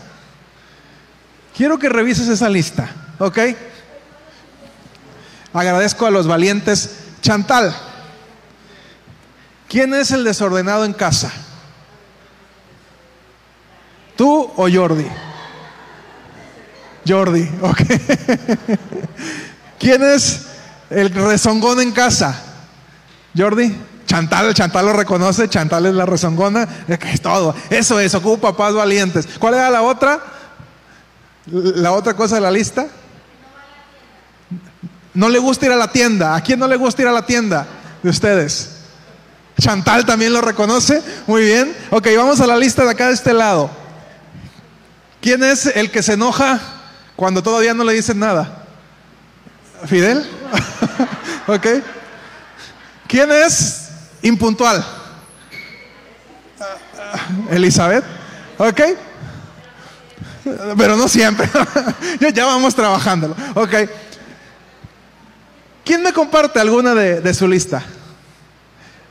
Quiero 1.55 1.77
que 1.77 1.89
revises 1.89 2.27
esa 2.27 2.49
lista. 2.49 2.89
Ok. 3.19 3.39
Agradezco 5.53 6.05
a 6.05 6.11
los 6.11 6.27
valientes. 6.27 6.99
Chantal. 7.21 7.75
¿Quién 9.69 9.93
es 9.93 10.11
el 10.11 10.23
desordenado 10.23 10.85
en 10.85 10.93
casa? 10.93 11.31
¿Tú 14.15 14.51
o 14.55 14.69
Jordi? 14.71 15.07
Jordi, 17.07 17.49
ok. 17.61 17.81
¿Quién 19.79 20.03
es 20.03 20.45
el 20.89 21.09
rezongón 21.09 21.81
en 21.81 21.91
casa? 21.91 22.41
Jordi. 23.37 23.75
Chantal, 24.05 24.53
Chantal 24.53 24.85
lo 24.85 24.93
reconoce, 24.93 25.49
Chantal 25.49 25.87
es 25.87 25.93
la 25.95 26.05
rezongona, 26.05 26.67
es 26.87 27.21
todo. 27.21 27.55
Eso 27.69 27.99
es, 27.99 28.13
ocupa 28.13 28.51
papás 28.51 28.73
valientes. 28.73 29.27
¿Cuál 29.39 29.55
era 29.55 29.69
la 29.71 29.81
otra? 29.81 30.21
La 31.47 31.93
otra 31.93 32.13
cosa 32.13 32.35
de 32.35 32.41
la 32.41 32.51
lista. 32.51 32.85
No 35.13 35.29
le 35.29 35.39
gusta 35.39 35.65
ir 35.65 35.71
a 35.71 35.77
la 35.77 35.91
tienda. 35.91 36.35
¿A 36.35 36.41
quién 36.41 36.59
no 36.59 36.67
le 36.67 36.75
gusta 36.75 37.01
ir 37.01 37.07
a 37.07 37.11
la 37.11 37.25
tienda 37.25 37.65
de 38.03 38.09
ustedes? 38.09 38.77
Chantal 39.59 40.05
también 40.05 40.33
lo 40.33 40.41
reconoce. 40.41 41.01
Muy 41.25 41.43
bien. 41.43 41.75
Ok, 41.89 42.07
vamos 42.15 42.39
a 42.39 42.47
la 42.47 42.57
lista 42.57 42.83
de 42.83 42.91
acá 42.91 43.07
de 43.07 43.13
este 43.13 43.33
lado. 43.33 43.69
¿Quién 45.21 45.43
es 45.43 45.65
el 45.65 45.89
que 45.89 46.03
se 46.03 46.13
enoja 46.13 46.59
cuando 47.15 47.43
todavía 47.43 47.73
no 47.73 47.83
le 47.83 47.93
dicen 47.93 48.19
nada? 48.19 48.65
¿Fidel? 49.85 50.25
¿Ok? 51.47 51.67
¿Quién 53.07 53.31
es 53.31 53.89
impuntual? 54.21 54.83
Elizabeth. 57.51 58.03
¿Ok? 58.57 58.81
Pero 60.77 60.97
no 60.97 61.07
siempre. 61.07 61.49
ya 62.33 62.45
vamos 62.45 62.75
trabajándolo. 62.75 63.35
¿Ok? 63.53 63.73
¿Quién 65.85 66.01
me 66.01 66.13
comparte 66.13 66.59
alguna 66.59 66.95
de, 66.95 67.21
de, 67.21 67.33
su 67.33 67.47
lista? 67.47 67.83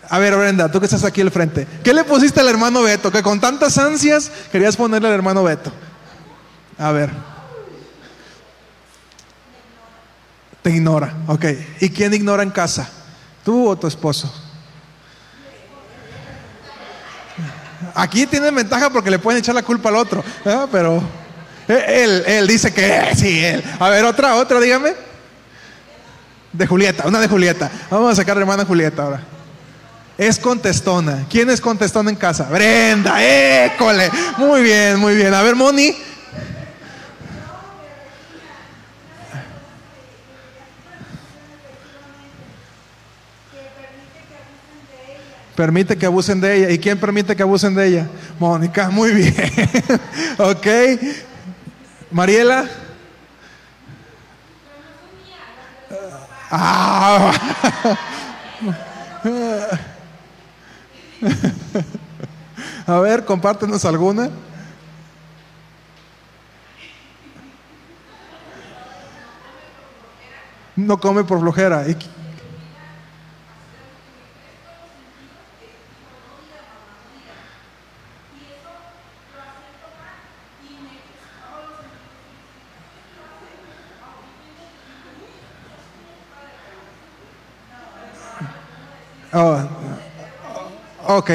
A 0.08 0.18
ver, 0.18 0.36
Brenda, 0.36 0.70
tú 0.70 0.78
que 0.80 0.86
estás 0.86 1.04
aquí 1.04 1.20
al 1.20 1.30
frente. 1.30 1.66
¿Qué 1.84 1.92
le 1.92 2.04
pusiste 2.04 2.40
al 2.40 2.48
hermano 2.48 2.82
Beto? 2.82 3.10
Que 3.10 3.22
con 3.22 3.40
tantas 3.40 3.78
ansias 3.78 4.30
querías 4.50 4.76
ponerle 4.76 5.08
al 5.08 5.14
hermano 5.14 5.42
Beto. 5.42 5.72
A 6.78 6.92
ver. 6.92 7.31
Te 10.62 10.70
ignora, 10.70 11.14
ok. 11.26 11.44
¿Y 11.80 11.90
quién 11.90 12.14
ignora 12.14 12.42
en 12.42 12.50
casa? 12.50 12.88
¿Tú 13.44 13.68
o 13.68 13.76
tu 13.76 13.88
esposo? 13.88 14.32
Aquí 17.94 18.26
tienen 18.26 18.54
ventaja 18.54 18.90
porque 18.90 19.10
le 19.10 19.18
pueden 19.18 19.40
echar 19.40 19.54
la 19.54 19.62
culpa 19.62 19.88
al 19.88 19.96
otro, 19.96 20.24
pero 20.70 21.02
e-, 21.68 22.04
él, 22.04 22.24
él 22.26 22.46
dice 22.46 22.72
que 22.72 23.14
sí, 23.16 23.44
él. 23.44 23.62
A 23.78 23.88
ver, 23.88 24.04
otra, 24.04 24.36
otra, 24.36 24.60
dígame. 24.60 24.94
De 26.52 26.66
Julieta, 26.66 27.06
una 27.06 27.18
de 27.18 27.28
Julieta. 27.28 27.70
Vamos 27.90 28.12
a 28.12 28.16
sacar 28.16 28.32
a 28.32 28.34
la 28.36 28.42
hermana 28.42 28.64
Julieta 28.64 29.02
ahora. 29.02 29.22
Es 30.16 30.38
contestona. 30.38 31.26
¿Quién 31.28 31.50
es 31.50 31.60
contestona 31.60 32.10
en 32.10 32.16
casa? 32.16 32.44
Brenda, 32.44 33.22
école. 33.24 34.10
Muy 34.36 34.62
bien, 34.62 34.98
muy 34.98 35.16
bien. 35.16 35.34
A 35.34 35.42
ver, 35.42 35.56
Moni. 35.56 35.96
Permite 45.54 45.98
que 45.98 46.06
abusen 46.06 46.40
de 46.40 46.56
ella. 46.56 46.70
¿Y 46.70 46.78
quién 46.78 46.98
permite 46.98 47.36
que 47.36 47.42
abusen 47.42 47.74
de 47.74 47.86
ella? 47.86 48.08
Mónica, 48.38 48.88
muy 48.90 49.12
bien. 49.12 49.34
ok. 50.38 50.66
Mariela. 52.10 52.66
Ah. 56.50 57.32
A 62.86 62.98
ver, 62.98 63.24
compártenos 63.24 63.84
alguna. 63.84 64.30
No 70.74 70.98
come 70.98 71.22
por 71.24 71.40
flojera. 71.40 71.86
¿Y 71.88 71.96
Oh, 89.34 89.58
ok, 91.06 91.30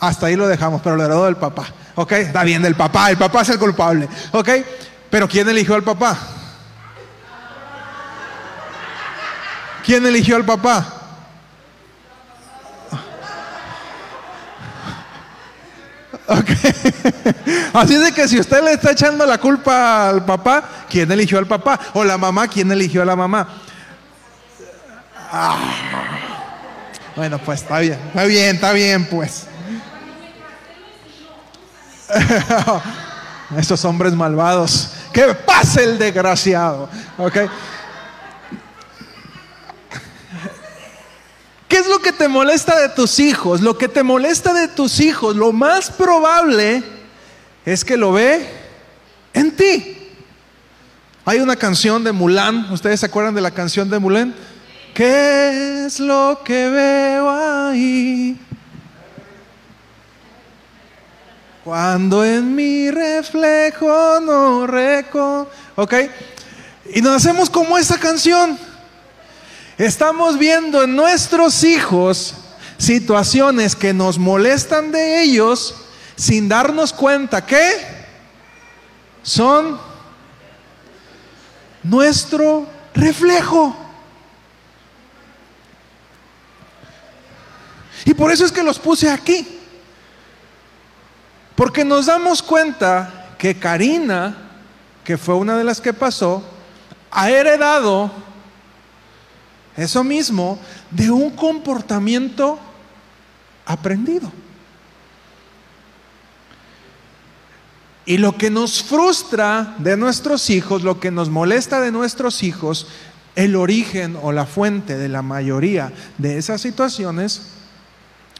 hasta 0.00 0.26
ahí 0.26 0.36
lo 0.36 0.46
dejamos, 0.46 0.82
pero 0.82 0.96
lo 0.96 1.04
heredó 1.04 1.24
del 1.24 1.36
papá. 1.36 1.66
Ok, 1.94 2.12
está 2.12 2.42
bien, 2.42 2.62
del 2.62 2.74
papá, 2.74 3.10
el 3.10 3.16
papá 3.16 3.42
es 3.42 3.48
el 3.50 3.58
culpable. 3.58 4.08
Ok, 4.32 4.48
pero 5.10 5.28
¿quién 5.28 5.48
eligió 5.48 5.74
al 5.74 5.82
papá? 5.82 6.18
¿Quién 9.84 10.04
eligió 10.06 10.36
al 10.36 10.44
papá? 10.44 10.86
Ok. 16.26 16.50
Así 17.74 17.96
de 17.96 18.12
que 18.12 18.26
si 18.26 18.40
usted 18.40 18.62
le 18.64 18.72
está 18.72 18.92
echando 18.92 19.26
la 19.26 19.38
culpa 19.38 20.08
al 20.08 20.24
papá, 20.24 20.64
¿quién 20.88 21.10
eligió 21.12 21.38
al 21.38 21.46
papá? 21.46 21.78
O 21.92 22.02
la 22.02 22.16
mamá, 22.16 22.48
¿quién 22.48 22.72
eligió 22.72 23.02
a 23.02 23.04
la 23.04 23.16
mamá? 23.16 23.46
Ah. 25.30 26.13
Bueno, 27.16 27.38
pues 27.38 27.62
está 27.62 27.78
bien, 27.78 27.98
está 28.08 28.24
bien, 28.24 28.54
está 28.56 28.72
bien, 28.72 29.04
pues. 29.06 29.46
Esos 33.56 33.84
hombres 33.84 34.14
malvados. 34.14 34.90
Que 35.12 35.32
pase 35.34 35.84
el 35.84 35.98
desgraciado. 35.98 36.88
¿Qué 41.68 41.78
es 41.78 41.86
lo 41.86 42.00
que 42.00 42.12
te 42.12 42.26
molesta 42.26 42.80
de 42.80 42.88
tus 42.88 43.20
hijos? 43.20 43.60
Lo 43.60 43.78
que 43.78 43.88
te 43.88 44.02
molesta 44.02 44.52
de 44.52 44.68
tus 44.68 44.98
hijos, 45.00 45.36
lo 45.36 45.52
más 45.52 45.90
probable 45.90 46.82
es 47.64 47.84
que 47.84 47.96
lo 47.96 48.12
ve 48.12 48.48
en 49.32 49.54
ti. 49.56 49.98
Hay 51.24 51.40
una 51.40 51.56
canción 51.56 52.04
de 52.04 52.12
Mulan, 52.12 52.70
¿ustedes 52.72 53.00
se 53.00 53.06
acuerdan 53.06 53.34
de 53.34 53.40
la 53.40 53.50
canción 53.50 53.88
de 53.88 53.98
Mulan? 53.98 54.34
¿Qué 54.94 55.86
es 55.86 55.98
lo 55.98 56.40
que 56.44 56.70
veo 56.70 57.28
ahí? 57.28 58.38
Cuando 61.64 62.24
en 62.24 62.54
mi 62.54 62.92
reflejo 62.92 64.20
no 64.20 64.68
reco. 64.68 65.50
¿Ok? 65.74 65.94
Y 66.94 67.02
nos 67.02 67.16
hacemos 67.16 67.50
como 67.50 67.76
esa 67.76 67.98
canción. 67.98 68.56
Estamos 69.78 70.38
viendo 70.38 70.84
en 70.84 70.94
nuestros 70.94 71.64
hijos 71.64 72.34
situaciones 72.78 73.74
que 73.74 73.92
nos 73.92 74.16
molestan 74.16 74.92
de 74.92 75.22
ellos 75.22 75.74
sin 76.14 76.48
darnos 76.48 76.92
cuenta 76.92 77.44
que 77.44 77.72
son 79.24 79.80
nuestro 81.82 82.68
reflejo. 82.94 83.83
Y 88.04 88.14
por 88.14 88.30
eso 88.30 88.44
es 88.44 88.52
que 88.52 88.62
los 88.62 88.78
puse 88.78 89.10
aquí. 89.10 89.46
Porque 91.54 91.84
nos 91.84 92.06
damos 92.06 92.42
cuenta 92.42 93.34
que 93.38 93.58
Karina, 93.58 94.36
que 95.04 95.16
fue 95.16 95.34
una 95.34 95.56
de 95.56 95.64
las 95.64 95.80
que 95.80 95.92
pasó, 95.92 96.42
ha 97.10 97.30
heredado 97.30 98.10
eso 99.76 100.04
mismo 100.04 100.58
de 100.90 101.10
un 101.10 101.30
comportamiento 101.30 102.58
aprendido. 103.66 104.30
Y 108.06 108.18
lo 108.18 108.36
que 108.36 108.50
nos 108.50 108.82
frustra 108.82 109.74
de 109.78 109.96
nuestros 109.96 110.50
hijos, 110.50 110.82
lo 110.82 111.00
que 111.00 111.10
nos 111.10 111.30
molesta 111.30 111.80
de 111.80 111.90
nuestros 111.90 112.42
hijos, 112.42 112.88
el 113.34 113.56
origen 113.56 114.18
o 114.20 114.30
la 114.32 114.44
fuente 114.44 114.98
de 114.98 115.08
la 115.08 115.22
mayoría 115.22 115.92
de 116.18 116.36
esas 116.36 116.60
situaciones 116.60 117.54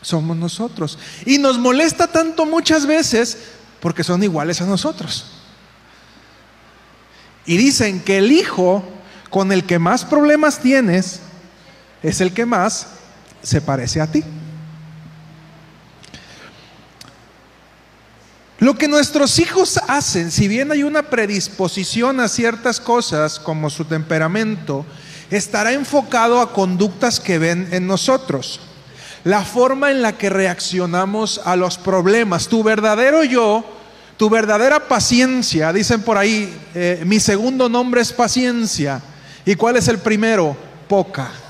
somos 0.04 0.36
nosotros. 0.36 0.98
Y 1.24 1.38
nos 1.38 1.58
molesta 1.58 2.06
tanto 2.06 2.46
muchas 2.46 2.86
veces 2.86 3.38
porque 3.80 4.04
son 4.04 4.22
iguales 4.22 4.60
a 4.60 4.66
nosotros. 4.66 5.26
Y 7.46 7.56
dicen 7.56 8.00
que 8.00 8.18
el 8.18 8.30
hijo 8.30 8.84
con 9.30 9.50
el 9.50 9.64
que 9.64 9.78
más 9.78 10.04
problemas 10.04 10.60
tienes 10.60 11.20
es 12.02 12.20
el 12.20 12.32
que 12.32 12.46
más 12.46 12.86
se 13.42 13.60
parece 13.60 14.00
a 14.00 14.06
ti. 14.06 14.22
Lo 18.58 18.78
que 18.78 18.88
nuestros 18.88 19.38
hijos 19.38 19.78
hacen, 19.88 20.30
si 20.30 20.48
bien 20.48 20.70
hay 20.70 20.84
una 20.84 21.10
predisposición 21.10 22.20
a 22.20 22.28
ciertas 22.28 22.80
cosas 22.80 23.38
como 23.38 23.68
su 23.68 23.84
temperamento, 23.84 24.86
estará 25.30 25.72
enfocado 25.72 26.40
a 26.40 26.52
conductas 26.52 27.20
que 27.20 27.38
ven 27.38 27.68
en 27.72 27.86
nosotros 27.86 28.60
la 29.24 29.42
forma 29.42 29.90
en 29.90 30.02
la 30.02 30.16
que 30.16 30.30
reaccionamos 30.30 31.40
a 31.44 31.56
los 31.56 31.78
problemas. 31.78 32.48
Tu 32.48 32.62
verdadero 32.62 33.24
yo, 33.24 33.64
tu 34.16 34.30
verdadera 34.30 34.86
paciencia, 34.86 35.72
dicen 35.72 36.02
por 36.02 36.18
ahí, 36.18 36.54
eh, 36.74 37.02
mi 37.06 37.18
segundo 37.18 37.68
nombre 37.68 38.02
es 38.02 38.12
paciencia. 38.12 39.00
¿Y 39.44 39.54
cuál 39.56 39.76
es 39.76 39.88
el 39.88 39.98
primero? 39.98 40.56
Poca. 40.88 41.43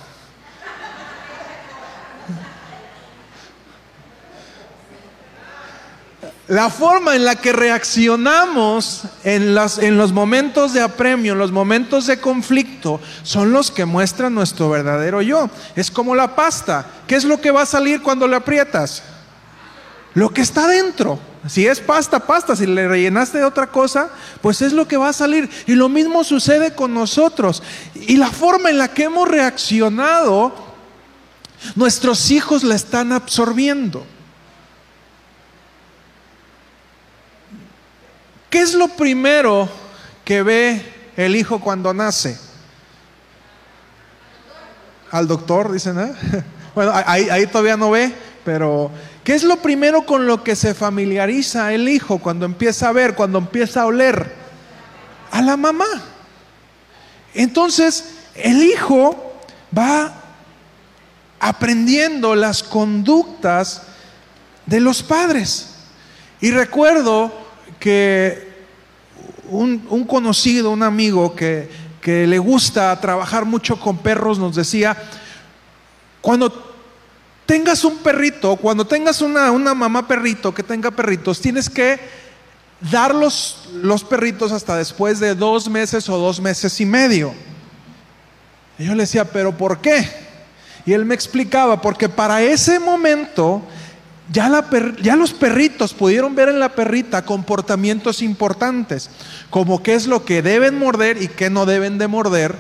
La 6.49 6.69
forma 6.69 7.17
en 7.17 7.25
la 7.25 7.37
que 7.37 7.55
reaccionamos 7.55 9.05
en, 9.23 9.55
los 9.55 10.13
momentos 10.13 10.75
de 10.75 10.83
apremio, 10.83 11.33
en 11.33 11.39
los 11.39 11.53
momentos 11.53 12.07
de 12.07 12.21
conflicto, 12.21 13.01
son 13.23 13.51
los 13.51 13.71
que 13.71 13.87
muestran 13.87 14.35
nuestro 14.35 14.69
verdadero 14.69 15.23
yo. 15.23 15.49
Es 15.75 15.91
como 15.91 16.15
la 16.15 16.37
pasta. 16.37 16.85
¿Qué 17.07 17.15
es 17.15 17.25
lo 17.25 17.41
que 17.41 17.51
va 17.51 17.63
a 17.63 17.67
salir 17.67 18.03
cuando 18.03 18.29
le 18.29 18.37
aprietas? 18.37 19.03
Lo 20.13 20.29
que 20.35 20.43
está 20.43 20.69
dentro. 20.69 21.19
Si 21.49 21.67
es 21.67 21.81
pasta, 21.81 22.21
pasta. 22.21 22.55
Si 22.55 22.67
le 22.67 22.89
rellenaste 22.89 23.39
de 23.39 23.45
otra 23.45 23.69
cosa, 23.69 24.11
pues 24.43 24.61
es 24.61 24.75
lo 24.75 24.87
que 24.87 24.99
va 24.99 25.09
a 25.09 25.15
salir. 25.15 25.49
Y 25.67 25.73
lo 25.73 25.89
mismo 25.89 26.25
sucede 26.25 26.75
con 26.75 26.93
nosotros. 26.93 27.63
Y 27.95 28.19
la 28.19 28.31
forma 28.31 28.69
en 28.69 28.77
la 28.77 28.89
que 28.89 29.05
hemos 29.05 29.27
reaccionado, 29.27 30.55
nuestros 31.75 32.31
hijos 32.31 32.65
la 32.65 32.75
están 32.75 33.13
absorbiendo. 33.13 34.05
¿Qué 38.55 38.61
es 38.61 38.75
lo 38.75 38.87
primero 38.87 39.69
que 40.25 40.45
ve 40.45 40.81
el 41.17 41.35
hijo 41.35 41.61
cuando 41.61 41.93
nace? 41.93 42.39
Al 45.11 45.27
doctor, 45.27 45.73
dicen, 45.73 45.99
¿eh? 45.99 46.15
Bueno, 46.77 46.93
ahí, 46.95 47.49
todavía 47.49 47.77
no 47.77 47.91
ve, 47.91 48.15
pero 48.45 48.93
¿qué 49.25 49.35
es 49.35 49.43
lo 49.43 49.57
primero 49.57 50.07
con 50.07 50.29
lo 50.29 50.45
que 50.45 50.55
se 50.55 50.73
familiariza 50.73 51.73
el 51.73 51.89
hijo 51.89 52.19
cuando 52.19 52.47
empieza 52.47 52.91
a 52.91 52.93
ver, 52.93 53.17
cuando 53.17 53.39
empieza 53.39 53.83
a 53.83 53.87
oler? 53.87 54.33
A 55.33 55.43
la 55.43 55.57
mamá. 55.57 56.05
Entonces, 57.35 58.05
el 58.37 58.63
hijo 58.63 59.35
va 59.77 60.15
aprendiendo 61.41 62.37
las 62.37 62.63
conductas 62.63 63.83
de 64.65 64.79
los 64.79 65.03
padres. 65.03 65.71
Y 66.41 66.53
recuerdo 66.53 67.44
que 67.85 68.49
un, 69.51 69.87
un 69.91 70.05
conocido, 70.05 70.71
un 70.71 70.83
amigo 70.83 71.37
que, 71.37 71.69
que 72.01 72.27
le 72.27 72.39
gusta 72.39 72.99
trabajar 72.99 73.45
mucho 73.45 73.79
con 73.79 73.99
perros, 73.99 74.39
nos 74.39 74.57
decía, 74.57 74.97
cuando 76.23 76.51
tengas 77.45 77.85
un 77.85 77.99
perrito, 77.99 78.57
cuando 78.57 78.87
tengas 78.87 79.21
una, 79.21 79.51
una 79.51 79.75
mamá 79.75 80.09
perrito 80.09 80.55
que 80.55 80.63
tenga 80.63 80.91
perritos, 80.93 81.43
tienes 81.43 81.69
que 81.69 82.01
dar 82.91 83.15
los, 83.15 83.69
los 83.75 84.03
perritos 84.03 84.51
hasta 84.51 84.79
después 84.79 85.21
de 85.21 85.35
dos 85.35 85.69
meses 85.69 86.09
o 86.09 86.17
dos 86.17 86.41
meses 86.41 86.81
y 86.81 86.87
medio. 86.87 87.35
Y 88.79 88.87
yo 88.87 88.95
le 88.95 89.03
decía, 89.03 89.27
pero 89.27 89.55
¿por 89.55 89.83
qué? 89.83 90.09
Y 90.87 90.95
él 90.95 91.05
me 91.05 91.15
explicaba, 91.15 91.83
porque 91.83 92.09
para 92.09 92.41
ese 92.41 92.79
momento 92.79 93.63
ya, 94.33 95.17
los 95.17 95.33
perritos 95.33 95.93
pudieron 95.93 96.35
ver 96.35 96.49
en 96.49 96.59
la 96.59 96.71
perrita 96.71 97.25
comportamientos 97.25 98.23
importantes, 98.23 99.11
como 99.51 99.83
qué 99.83 99.95
es 99.95 100.07
lo 100.07 100.25
que 100.25 100.41
deben 100.41 100.79
morder 100.79 101.23
y 101.23 101.29
qué 101.29 101.51
no 101.51 101.67
deben 101.67 101.99
de 101.99 102.09
morder, 102.09 102.55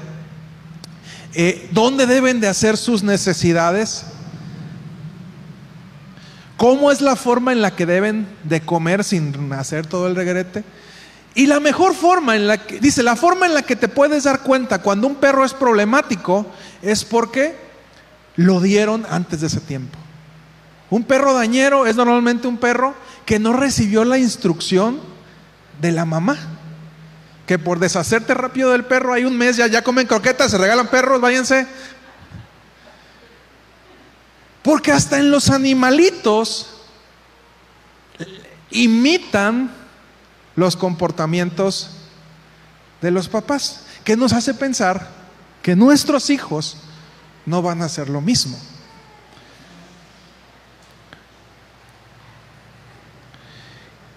eh, 1.32 1.68
dónde 1.72 2.06
deben 2.06 2.40
de 2.40 2.48
hacer 2.48 2.76
sus 2.76 3.02
necesidades, 3.02 4.04
cómo 6.58 6.92
es 6.92 7.00
la 7.00 7.16
forma 7.16 7.52
en 7.52 7.62
la 7.62 7.74
que 7.74 7.86
deben 7.86 8.28
de 8.44 8.60
comer 8.60 9.02
sin 9.02 9.52
hacer 9.54 9.86
todo 9.86 10.06
el 10.06 10.16
regrete. 10.16 10.64
Y 11.34 11.46
la 11.46 11.58
mejor 11.58 11.94
forma 11.94 12.36
en 12.36 12.46
la 12.46 12.58
que, 12.58 12.78
dice, 12.78 13.02
la 13.02 13.16
forma 13.16 13.46
en 13.46 13.54
la 13.54 13.62
que 13.62 13.74
te 13.74 13.88
puedes 13.88 14.24
dar 14.24 14.42
cuenta 14.42 14.82
cuando 14.82 15.08
un 15.08 15.16
perro 15.16 15.44
es 15.44 15.52
problemático 15.52 16.46
es 16.80 17.04
porque 17.04 17.56
lo 18.36 18.60
dieron 18.60 19.04
antes 19.10 19.40
de 19.40 19.48
ese 19.48 19.60
tiempo. 19.60 20.03
Un 20.94 21.02
perro 21.02 21.34
dañero 21.34 21.88
es 21.88 21.96
normalmente 21.96 22.46
un 22.46 22.56
perro 22.56 22.94
que 23.26 23.40
no 23.40 23.52
recibió 23.52 24.04
la 24.04 24.16
instrucción 24.16 25.00
de 25.80 25.90
la 25.90 26.04
mamá. 26.04 26.38
Que 27.48 27.58
por 27.58 27.80
deshacerte 27.80 28.32
rápido 28.32 28.70
del 28.70 28.84
perro 28.84 29.12
hay 29.12 29.24
un 29.24 29.36
mes, 29.36 29.56
ya, 29.56 29.66
ya 29.66 29.82
comen 29.82 30.06
croquetas, 30.06 30.52
se 30.52 30.56
regalan 30.56 30.86
perros, 30.86 31.20
váyanse. 31.20 31.66
Porque 34.62 34.92
hasta 34.92 35.18
en 35.18 35.32
los 35.32 35.50
animalitos 35.50 36.76
imitan 38.70 39.72
los 40.54 40.76
comportamientos 40.76 41.90
de 43.02 43.10
los 43.10 43.28
papás, 43.28 43.86
que 44.04 44.16
nos 44.16 44.32
hace 44.32 44.54
pensar 44.54 45.08
que 45.60 45.74
nuestros 45.74 46.30
hijos 46.30 46.76
no 47.46 47.62
van 47.62 47.82
a 47.82 47.86
hacer 47.86 48.08
lo 48.08 48.20
mismo. 48.20 48.56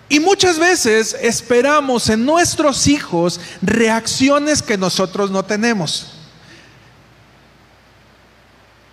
Y 0.09 0.19
muchas 0.19 0.57
veces 0.57 1.15
esperamos 1.21 2.09
en 2.09 2.25
nuestros 2.25 2.87
hijos 2.87 3.39
reacciones 3.61 4.61
que 4.61 4.77
nosotros 4.77 5.31
no 5.31 5.43
tenemos. 5.43 6.13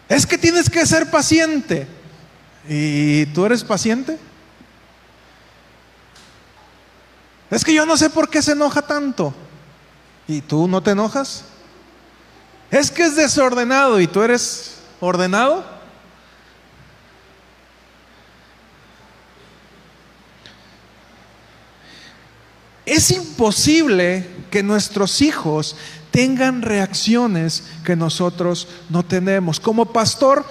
Es 0.09 0.27
que 0.27 0.37
tienes 0.37 0.69
que 0.69 0.85
ser 0.87 1.11
paciente. 1.11 1.87
¿Y 2.69 3.27
tú 3.27 3.45
eres 3.47 3.63
paciente? 3.63 4.19
Es 7.51 7.65
que 7.65 7.75
yo 7.75 7.87
no 7.87 7.97
sé 7.97 8.11
por 8.11 8.29
qué 8.29 8.43
se 8.43 8.53
enoja 8.53 8.83
tanto. 8.83 9.33
¿Y 10.27 10.41
tú 10.41 10.67
no 10.67 10.83
te 10.83 10.91
enojas? 10.93 11.45
Es 12.71 12.91
que 12.91 13.05
es 13.05 13.15
desordenado 13.15 14.01
y 14.01 14.09
tú 14.09 14.23
eres 14.23 14.79
ordenado. 15.01 15.74
Es 22.87 23.11
imposible 23.11 24.27
que 24.51 24.63
nuestros 24.63 25.23
hijos 25.23 25.77
tengan 26.11 26.63
reacciones 26.63 27.65
que 27.85 27.97
nosotros 27.97 28.69
no 28.91 29.05
tenemos. 29.05 29.59
Como 29.59 29.87
pastor, 29.87 30.45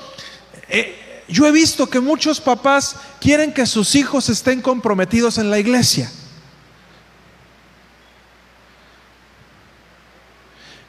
eh, 0.67 1.23
yo 1.27 1.47
he 1.47 1.51
visto 1.51 1.89
que 1.89 1.99
muchos 1.99 2.41
papás 2.41 2.95
quieren 3.21 3.53
que 3.53 3.65
sus 3.65 3.95
hijos 3.95 4.29
estén 4.29 4.61
comprometidos 4.61 5.37
en 5.37 5.49
la 5.49 5.59
iglesia. 5.59 6.11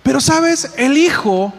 Pero 0.03 0.21
sabes, 0.21 0.73
el 0.77 0.99
hijo, 0.99 1.55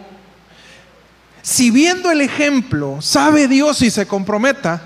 si 1.42 1.70
viendo 1.70 2.10
el 2.10 2.20
ejemplo, 2.20 3.00
sabe 3.00 3.48
Dios 3.48 3.82
y 3.82 3.90
se 3.90 4.06
comprometa, 4.06 4.82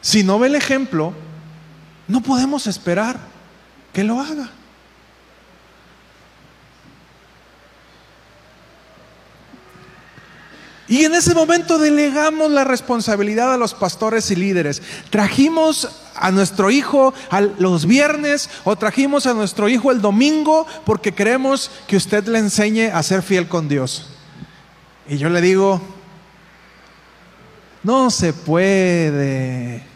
si 0.00 0.22
no 0.22 0.38
ve 0.38 0.48
el 0.48 0.56
ejemplo, 0.56 1.14
no 2.08 2.22
podemos 2.22 2.66
esperar 2.66 3.18
que 3.92 4.04
lo 4.04 4.20
haga. 4.20 4.50
Y 10.88 11.06
en 11.06 11.14
ese 11.14 11.34
momento 11.34 11.78
delegamos 11.78 12.50
la 12.50 12.64
responsabilidad 12.64 13.54
a 13.54 13.56
los 13.56 13.72
pastores 13.72 14.30
y 14.30 14.36
líderes. 14.36 14.82
Trajimos 15.08 15.88
a 16.14 16.30
nuestro 16.30 16.70
hijo 16.70 17.14
los 17.58 17.86
viernes 17.86 18.50
o 18.64 18.76
trajimos 18.76 19.26
a 19.26 19.32
nuestro 19.32 19.70
hijo 19.70 19.90
el 19.90 20.02
domingo 20.02 20.66
porque 20.84 21.12
queremos 21.12 21.70
que 21.86 21.96
usted 21.96 22.26
le 22.26 22.40
enseñe 22.40 22.90
a 22.92 23.02
ser 23.02 23.22
fiel 23.22 23.48
con 23.48 23.68
Dios. 23.68 24.10
Y 25.08 25.16
yo 25.16 25.30
le 25.30 25.40
digo, 25.40 25.80
no 27.82 28.10
se 28.10 28.34
puede. 28.34 29.91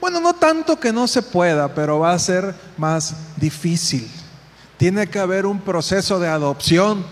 Bueno, 0.00 0.18
no 0.20 0.32
tanto 0.32 0.80
que 0.80 0.92
no 0.92 1.06
se 1.06 1.20
pueda, 1.20 1.74
pero 1.74 1.98
va 1.98 2.12
a 2.12 2.18
ser 2.18 2.54
más 2.78 3.14
difícil. 3.36 4.10
Tiene 4.78 5.06
que 5.08 5.18
haber 5.18 5.44
un 5.44 5.60
proceso 5.60 6.18
de 6.18 6.28
adopción 6.28 7.04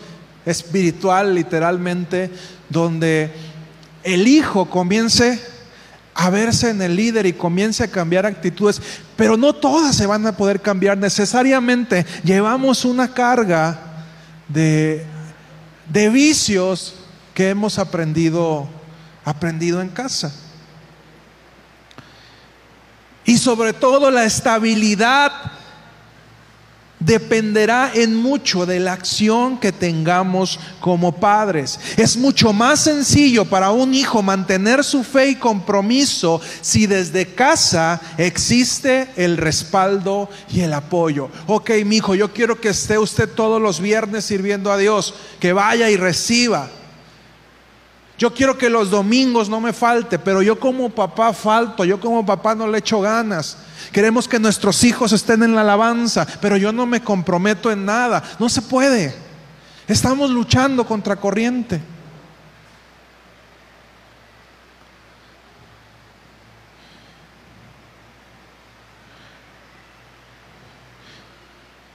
espiritual, 0.47 1.35
literalmente, 1.35 2.31
donde 2.71 3.31
el 4.03 4.27
hijo 4.27 4.71
comience 4.71 5.39
a 6.15 6.31
verse 6.31 6.71
en 6.71 6.81
el 6.81 6.97
líder 6.97 7.27
y 7.27 7.35
comience 7.35 7.85
a 7.85 7.91
cambiar 7.91 8.25
actitudes, 8.25 8.81
pero 9.17 9.37
no 9.37 9.53
todas 9.53 9.95
se 9.95 10.07
van 10.07 10.27
a 10.27 10.37
poder 10.37 10.61
cambiar 10.61 10.97
necesariamente. 10.97 12.07
Llevamos 12.25 12.87
una 12.87 13.13
carga 13.13 13.79
de, 14.49 15.05
de 15.89 16.09
vicios 16.09 16.95
que 17.35 17.51
hemos 17.51 17.79
aprendido, 17.79 18.67
aprendido 19.25 19.83
en 19.83 19.91
casa. 19.91 20.33
Y 23.29 23.37
sobre 23.37 23.75
todo 23.75 24.11
la 24.11 24.25
estabilidad 24.25 25.31
dependerá 26.99 27.93
en 27.95 28.15
mucho 28.15 28.65
de 28.65 28.81
la 28.81 28.95
acción 28.95 29.61
que 29.61 29.71
tengamos 29.71 30.59
como 30.81 31.13
padres. 31.13 31.79
Es 31.99 32.17
mucho 32.17 32.55
más 32.55 32.81
sencillo 32.81 33.45
para 33.45 33.71
un 33.71 33.93
hijo 33.93 34.23
mantener 34.23 34.83
su 34.83 35.05
fe 35.05 35.29
y 35.29 35.35
compromiso 35.35 36.41
si 36.63 36.87
desde 36.87 37.35
casa 37.35 38.01
existe 38.17 39.11
el 39.17 39.37
respaldo 39.37 40.31
y 40.51 40.61
el 40.61 40.73
apoyo. 40.73 41.29
Ok, 41.49 41.73
mi 41.85 41.97
hijo, 41.97 42.15
yo 42.15 42.33
quiero 42.33 42.59
que 42.59 42.71
esté 42.71 42.97
usted 42.97 43.29
todos 43.29 43.61
los 43.61 43.79
viernes 43.79 44.25
sirviendo 44.25 44.73
a 44.73 44.79
Dios, 44.79 45.13
que 45.39 45.53
vaya 45.53 45.91
y 45.91 45.99
reciba. 45.99 46.71
Yo 48.19 48.35
quiero 48.35 48.59
que 48.59 48.69
los 48.69 48.91
domingos 48.91 49.49
no 49.49 49.61
me 49.61 49.73
falte, 49.73 50.19
pero 50.19 50.43
yo 50.43 50.59
como 50.59 50.91
papá 50.91 51.33
falto, 51.33 51.85
yo 51.85 52.01
como 52.01 52.27
papá 52.27 52.53
no 52.57 52.67
le 52.67 52.79
echo 52.79 53.01
ganas. 53.01 53.59
Queremos 53.93 54.27
que 54.27 54.41
nuestros 54.41 54.83
hijos 54.83 55.13
estén 55.13 55.45
en 55.45 55.55
la 55.55 55.61
alabanza, 55.61 56.27
pero 56.41 56.57
yo 56.57 56.73
no 56.73 56.85
me 56.85 57.01
comprometo 57.01 57.71
en 57.71 57.85
nada. 57.85 58.21
No 58.41 58.49
se 58.49 58.61
puede. 58.61 59.15
Estamos 59.87 60.31
luchando 60.31 60.85
contra 60.85 61.15
corriente. 61.15 61.81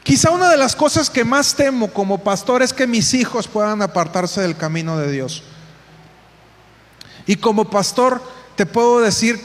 Quizá 0.03 0.31
una 0.31 0.49
de 0.49 0.57
las 0.57 0.73
cosas 0.73 1.09
que 1.09 1.25
más 1.25 1.53
temo 1.53 1.89
como 1.89 2.23
pastor 2.23 2.61
es 2.61 2.71
que 2.71 2.87
mis 2.87 3.13
hijos 3.13 3.49
puedan 3.49 3.81
apartarse 3.81 4.41
del 4.41 4.55
camino 4.55 4.97
de 4.97 5.11
Dios. 5.11 5.43
Y 7.25 7.37
como 7.37 7.69
pastor 7.69 8.21
te 8.55 8.65
puedo 8.65 8.99
decir 8.99 9.39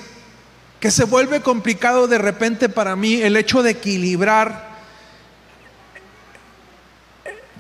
que 0.81 0.91
se 0.91 1.05
vuelve 1.05 1.41
complicado 1.41 2.07
de 2.07 2.19
repente 2.19 2.69
para 2.69 2.97
mí 2.97 3.21
el 3.21 3.37
hecho 3.37 3.63
de 3.63 3.71
equilibrar 3.71 4.69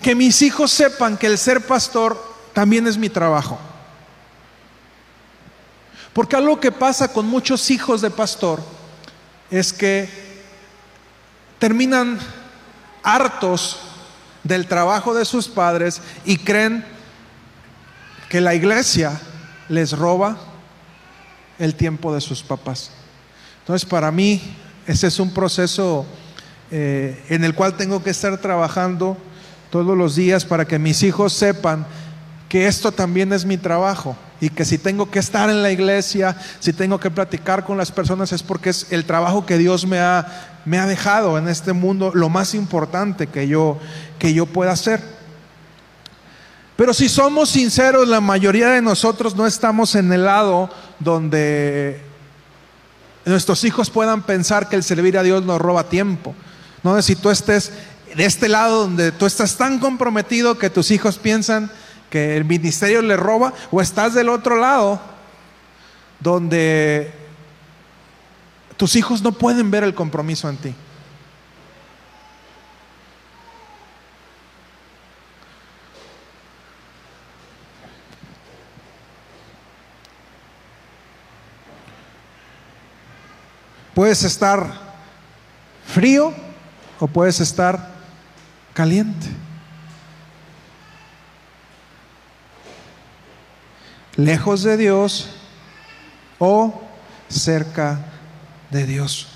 que 0.02 0.14
mis 0.14 0.42
hijos 0.42 0.70
sepan 0.70 1.16
que 1.16 1.26
el 1.26 1.38
ser 1.38 1.66
pastor 1.66 2.22
también 2.52 2.86
es 2.86 2.96
mi 2.96 3.08
trabajo. 3.08 3.58
Porque 6.12 6.36
algo 6.36 6.60
que 6.60 6.72
pasa 6.72 7.12
con 7.12 7.26
muchos 7.26 7.70
hijos 7.70 8.00
de 8.00 8.10
pastor 8.10 8.60
es 9.50 9.72
que 9.72 10.08
terminan 11.58 12.18
hartos 13.02 13.78
del 14.44 14.66
trabajo 14.66 15.14
de 15.14 15.24
sus 15.24 15.48
padres 15.48 16.00
y 16.24 16.38
creen 16.38 16.84
que 18.28 18.40
la 18.40 18.54
iglesia 18.54 19.20
les 19.68 19.92
roba 19.92 20.36
el 21.58 21.74
tiempo 21.74 22.14
de 22.14 22.20
sus 22.20 22.42
papás. 22.42 22.90
Entonces, 23.60 23.88
para 23.88 24.10
mí, 24.10 24.40
ese 24.86 25.08
es 25.08 25.20
un 25.20 25.32
proceso 25.32 26.06
eh, 26.70 27.22
en 27.28 27.44
el 27.44 27.54
cual 27.54 27.76
tengo 27.76 28.02
que 28.02 28.10
estar 28.10 28.36
trabajando 28.38 29.16
todos 29.70 29.96
los 29.96 30.16
días 30.16 30.44
para 30.44 30.66
que 30.66 30.78
mis 30.78 31.02
hijos 31.02 31.32
sepan 31.32 31.86
que 32.48 32.66
esto 32.66 32.92
también 32.92 33.32
es 33.32 33.44
mi 33.44 33.58
trabajo 33.58 34.16
y 34.40 34.48
que 34.50 34.64
si 34.64 34.78
tengo 34.78 35.10
que 35.10 35.18
estar 35.18 35.50
en 35.50 35.62
la 35.62 35.70
iglesia, 35.70 36.36
si 36.60 36.72
tengo 36.72 36.98
que 36.98 37.10
platicar 37.10 37.64
con 37.64 37.76
las 37.76 37.92
personas 37.92 38.32
es 38.32 38.42
porque 38.42 38.70
es 38.70 38.86
el 38.90 39.04
trabajo 39.04 39.44
que 39.44 39.58
Dios 39.58 39.86
me 39.86 39.98
ha, 39.98 40.60
me 40.64 40.78
ha 40.78 40.86
dejado 40.86 41.36
en 41.38 41.48
este 41.48 41.72
mundo, 41.72 42.12
lo 42.14 42.28
más 42.28 42.54
importante 42.54 43.26
que 43.26 43.48
yo, 43.48 43.78
que 44.18 44.32
yo 44.32 44.46
pueda 44.46 44.72
hacer. 44.72 45.17
Pero 46.78 46.94
si 46.94 47.08
somos 47.08 47.48
sinceros, 47.48 48.06
la 48.06 48.20
mayoría 48.20 48.68
de 48.68 48.80
nosotros 48.80 49.34
no 49.34 49.48
estamos 49.48 49.96
en 49.96 50.12
el 50.12 50.24
lado 50.24 50.70
donde 51.00 52.00
nuestros 53.24 53.64
hijos 53.64 53.90
puedan 53.90 54.22
pensar 54.22 54.68
que 54.68 54.76
el 54.76 54.84
servir 54.84 55.18
a 55.18 55.24
Dios 55.24 55.44
nos 55.44 55.60
roba 55.60 55.88
tiempo. 55.88 56.36
No 56.84 57.02
si 57.02 57.16
tú 57.16 57.30
estés 57.30 57.72
de 58.14 58.24
este 58.24 58.48
lado 58.48 58.82
donde 58.82 59.10
tú 59.10 59.26
estás 59.26 59.56
tan 59.56 59.80
comprometido 59.80 60.56
que 60.56 60.70
tus 60.70 60.92
hijos 60.92 61.18
piensan 61.18 61.68
que 62.10 62.36
el 62.36 62.44
ministerio 62.44 63.02
le 63.02 63.16
roba, 63.16 63.52
o 63.72 63.80
estás 63.80 64.14
del 64.14 64.28
otro 64.28 64.54
lado 64.54 65.00
donde 66.20 67.12
tus 68.76 68.94
hijos 68.94 69.20
no 69.20 69.32
pueden 69.32 69.72
ver 69.72 69.82
el 69.82 69.96
compromiso 69.96 70.48
en 70.48 70.56
ti. 70.58 70.74
Puedes 83.98 84.22
estar 84.22 84.64
frío 85.84 86.32
o 87.00 87.08
puedes 87.08 87.40
estar 87.40 87.94
caliente. 88.72 89.26
Lejos 94.14 94.62
de 94.62 94.76
Dios 94.76 95.30
o 96.38 96.80
cerca 97.28 97.98
de 98.70 98.86
Dios. 98.86 99.26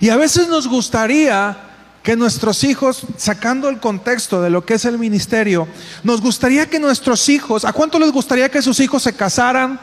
Y 0.00 0.08
a 0.08 0.16
veces 0.16 0.48
nos 0.48 0.66
gustaría 0.66 1.56
que 2.02 2.16
nuestros 2.16 2.64
hijos, 2.64 3.06
sacando 3.16 3.68
el 3.68 3.78
contexto 3.78 4.42
de 4.42 4.50
lo 4.50 4.66
que 4.66 4.74
es 4.74 4.84
el 4.86 4.98
ministerio, 4.98 5.68
nos 6.02 6.20
gustaría 6.20 6.68
que 6.68 6.80
nuestros 6.80 7.28
hijos, 7.28 7.64
¿a 7.64 7.72
cuánto 7.72 8.00
les 8.00 8.10
gustaría 8.10 8.50
que 8.50 8.60
sus 8.60 8.80
hijos 8.80 9.04
se 9.04 9.14
casaran, 9.14 9.78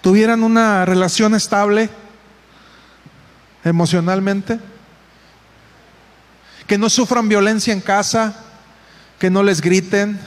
tuvieran 0.00 0.42
una 0.42 0.84
relación 0.84 1.34
estable 1.34 1.90
emocionalmente, 3.64 4.60
que 6.66 6.78
no 6.78 6.88
sufran 6.88 7.28
violencia 7.28 7.72
en 7.72 7.80
casa, 7.80 8.36
que 9.18 9.30
no 9.30 9.42
les 9.42 9.60
griten, 9.60 10.20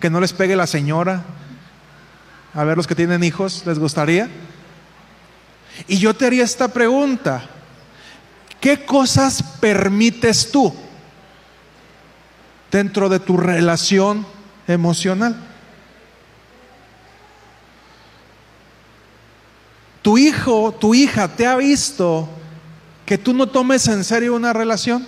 que 0.00 0.10
no 0.10 0.20
les 0.20 0.32
pegue 0.32 0.56
la 0.56 0.66
señora. 0.66 1.24
A 2.54 2.64
ver, 2.64 2.76
los 2.76 2.86
que 2.86 2.94
tienen 2.94 3.24
hijos, 3.24 3.64
¿les 3.66 3.78
gustaría? 3.78 4.28
Y 5.88 5.98
yo 5.98 6.14
te 6.14 6.26
haría 6.26 6.44
esta 6.44 6.68
pregunta. 6.68 7.48
¿Qué 8.60 8.84
cosas 8.84 9.42
permites 9.60 10.50
tú 10.50 10.72
dentro 12.70 13.08
de 13.08 13.20
tu 13.20 13.36
relación 13.36 14.26
emocional? 14.66 15.53
Tu 20.14 20.18
hijo, 20.18 20.70
tu 20.70 20.94
hija 20.94 21.26
te 21.26 21.44
ha 21.44 21.56
visto 21.56 22.28
que 23.04 23.18
tú 23.18 23.34
no 23.34 23.48
tomes 23.48 23.88
en 23.88 24.04
serio 24.04 24.36
una 24.36 24.52
relación. 24.52 25.04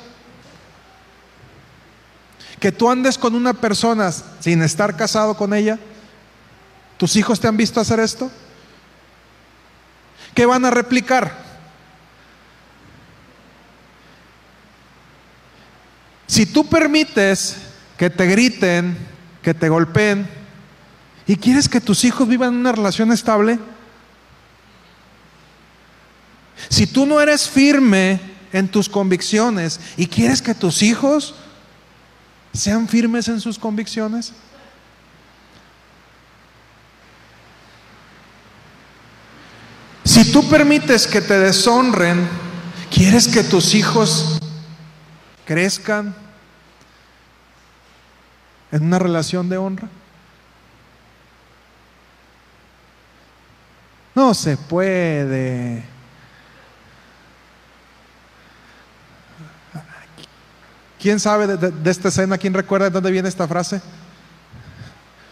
Que 2.58 2.72
tú 2.72 2.90
andes 2.90 3.16
con 3.16 3.36
una 3.36 3.52
persona 3.54 4.10
sin 4.10 4.62
estar 4.62 4.96
casado 4.96 5.36
con 5.36 5.54
ella. 5.54 5.78
¿Tus 6.96 7.14
hijos 7.14 7.38
te 7.38 7.46
han 7.46 7.56
visto 7.56 7.78
hacer 7.80 8.00
esto? 8.00 8.32
¿Qué 10.34 10.44
van 10.44 10.64
a 10.64 10.72
replicar? 10.72 11.38
Si 16.26 16.46
tú 16.46 16.68
permites 16.68 17.58
que 17.96 18.10
te 18.10 18.26
griten, 18.26 18.98
que 19.40 19.54
te 19.54 19.68
golpeen, 19.68 20.28
y 21.28 21.36
quieres 21.36 21.68
que 21.68 21.80
tus 21.80 22.02
hijos 22.02 22.26
vivan 22.26 22.56
una 22.56 22.72
relación 22.72 23.12
estable, 23.12 23.60
si 26.68 26.86
tú 26.86 27.06
no 27.06 27.20
eres 27.20 27.48
firme 27.48 28.20
en 28.52 28.68
tus 28.68 28.88
convicciones 28.88 29.80
y 29.96 30.06
quieres 30.06 30.40
que 30.40 30.54
tus 30.54 30.82
hijos 30.82 31.34
sean 32.52 32.88
firmes 32.88 33.28
en 33.28 33.40
sus 33.40 33.58
convicciones, 33.58 34.32
si 40.04 40.32
tú 40.32 40.48
permites 40.48 41.06
que 41.06 41.20
te 41.20 41.38
deshonren, 41.38 42.26
quieres 42.90 43.28
que 43.28 43.42
tus 43.42 43.74
hijos 43.74 44.38
crezcan 45.44 46.14
en 48.72 48.82
una 48.82 48.98
relación 48.98 49.48
de 49.48 49.56
honra. 49.56 49.88
No 54.14 54.32
se 54.32 54.56
puede. 54.56 55.95
¿Quién 61.00 61.20
sabe 61.20 61.46
de, 61.56 61.90
esta 61.90 62.08
escena? 62.08 62.38
¿Quién 62.38 62.54
recuerda 62.54 62.86
de 62.86 62.90
dónde 62.90 63.10
viene 63.10 63.28
esta 63.28 63.46
frase? 63.46 63.80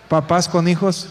Papás 0.09 0.49
con 0.49 0.69
hijos. 0.69 1.09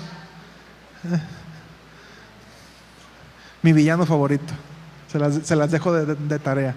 Mi 3.61 3.73
villano 3.73 4.05
favorito. 4.05 4.53
Se 5.11 5.55
las, 5.55 5.71
dejo 5.71 5.93
de 5.93 6.39
tarea. 6.39 6.75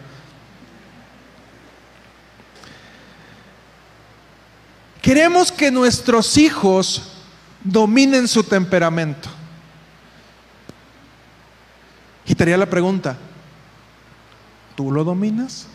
Queremos 5.07 5.53
que 5.53 5.71
nuestros 5.71 6.37
hijos 6.37 7.13
dominen 7.63 8.27
su 8.27 8.43
temperamento. 8.43 9.29
Y 12.27 12.35
te 12.35 12.43
haría 12.43 12.57
la 12.57 12.67
pregunta, 12.67 13.17
¿tú 14.75 14.91
lo 14.91 15.05
dominas? 15.05 15.69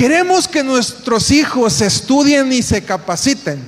Queremos 0.00 0.48
que 0.48 0.64
nuestros 0.64 1.30
hijos 1.30 1.82
estudien 1.82 2.50
y 2.54 2.62
se 2.62 2.82
capaciten 2.82 3.62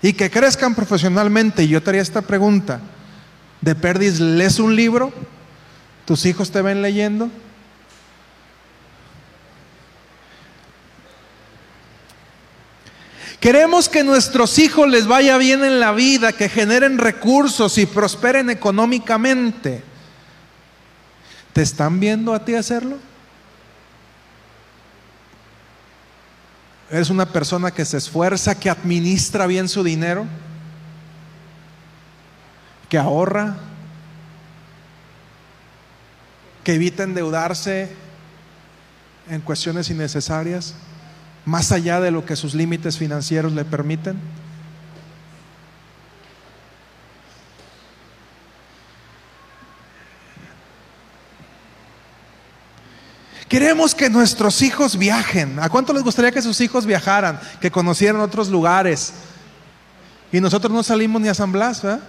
y 0.00 0.12
que 0.12 0.30
crezcan 0.30 0.76
profesionalmente. 0.76 1.64
Y 1.64 1.66
yo 1.66 1.82
te 1.82 1.90
haría 1.90 2.02
esta 2.02 2.22
pregunta. 2.22 2.80
¿De 3.60 3.74
Perdis 3.74 4.20
lees 4.20 4.60
un 4.60 4.76
libro? 4.76 5.12
¿Tus 6.04 6.24
hijos 6.24 6.52
te 6.52 6.62
ven 6.62 6.82
leyendo? 6.82 7.28
Queremos 13.40 13.88
que 13.88 14.04
nuestros 14.04 14.60
hijos 14.60 14.88
les 14.88 15.08
vaya 15.08 15.36
bien 15.36 15.64
en 15.64 15.80
la 15.80 15.90
vida, 15.90 16.32
que 16.32 16.48
generen 16.48 16.98
recursos 16.98 17.76
y 17.76 17.86
prosperen 17.86 18.50
económicamente. 18.50 19.82
¿Te 21.52 21.62
están 21.62 21.98
viendo 21.98 22.32
a 22.34 22.44
ti 22.44 22.54
hacerlo? 22.54 23.07
¿Eres 26.90 27.10
una 27.10 27.26
persona 27.26 27.70
que 27.70 27.84
se 27.84 27.98
esfuerza, 27.98 28.58
que 28.58 28.70
administra 28.70 29.46
bien 29.46 29.68
su 29.68 29.82
dinero? 29.82 30.26
¿Que 32.88 32.96
ahorra? 32.96 33.58
¿Que 36.64 36.74
evita 36.74 37.02
endeudarse 37.02 37.90
en 39.28 39.42
cuestiones 39.42 39.90
innecesarias? 39.90 40.74
Más 41.44 41.72
allá 41.72 42.00
de 42.00 42.10
lo 42.10 42.24
que 42.24 42.36
sus 42.36 42.54
límites 42.54 42.96
financieros 42.96 43.52
le 43.52 43.66
permiten. 43.66 44.18
Queremos 53.48 53.94
que 53.94 54.10
nuestros 54.10 54.60
hijos 54.60 54.98
viajen. 54.98 55.58
¿A 55.58 55.70
cuánto 55.70 55.94
les 55.94 56.02
gustaría 56.02 56.30
que 56.30 56.42
sus 56.42 56.60
hijos 56.60 56.84
viajaran, 56.84 57.40
que 57.60 57.70
conocieran 57.70 58.20
otros 58.20 58.48
lugares? 58.48 59.14
Y 60.30 60.40
nosotros 60.40 60.70
no 60.70 60.82
salimos 60.82 61.22
ni 61.22 61.28
a 61.28 61.34
San 61.34 61.50
Blas, 61.50 61.82
¿verdad? 61.82 62.00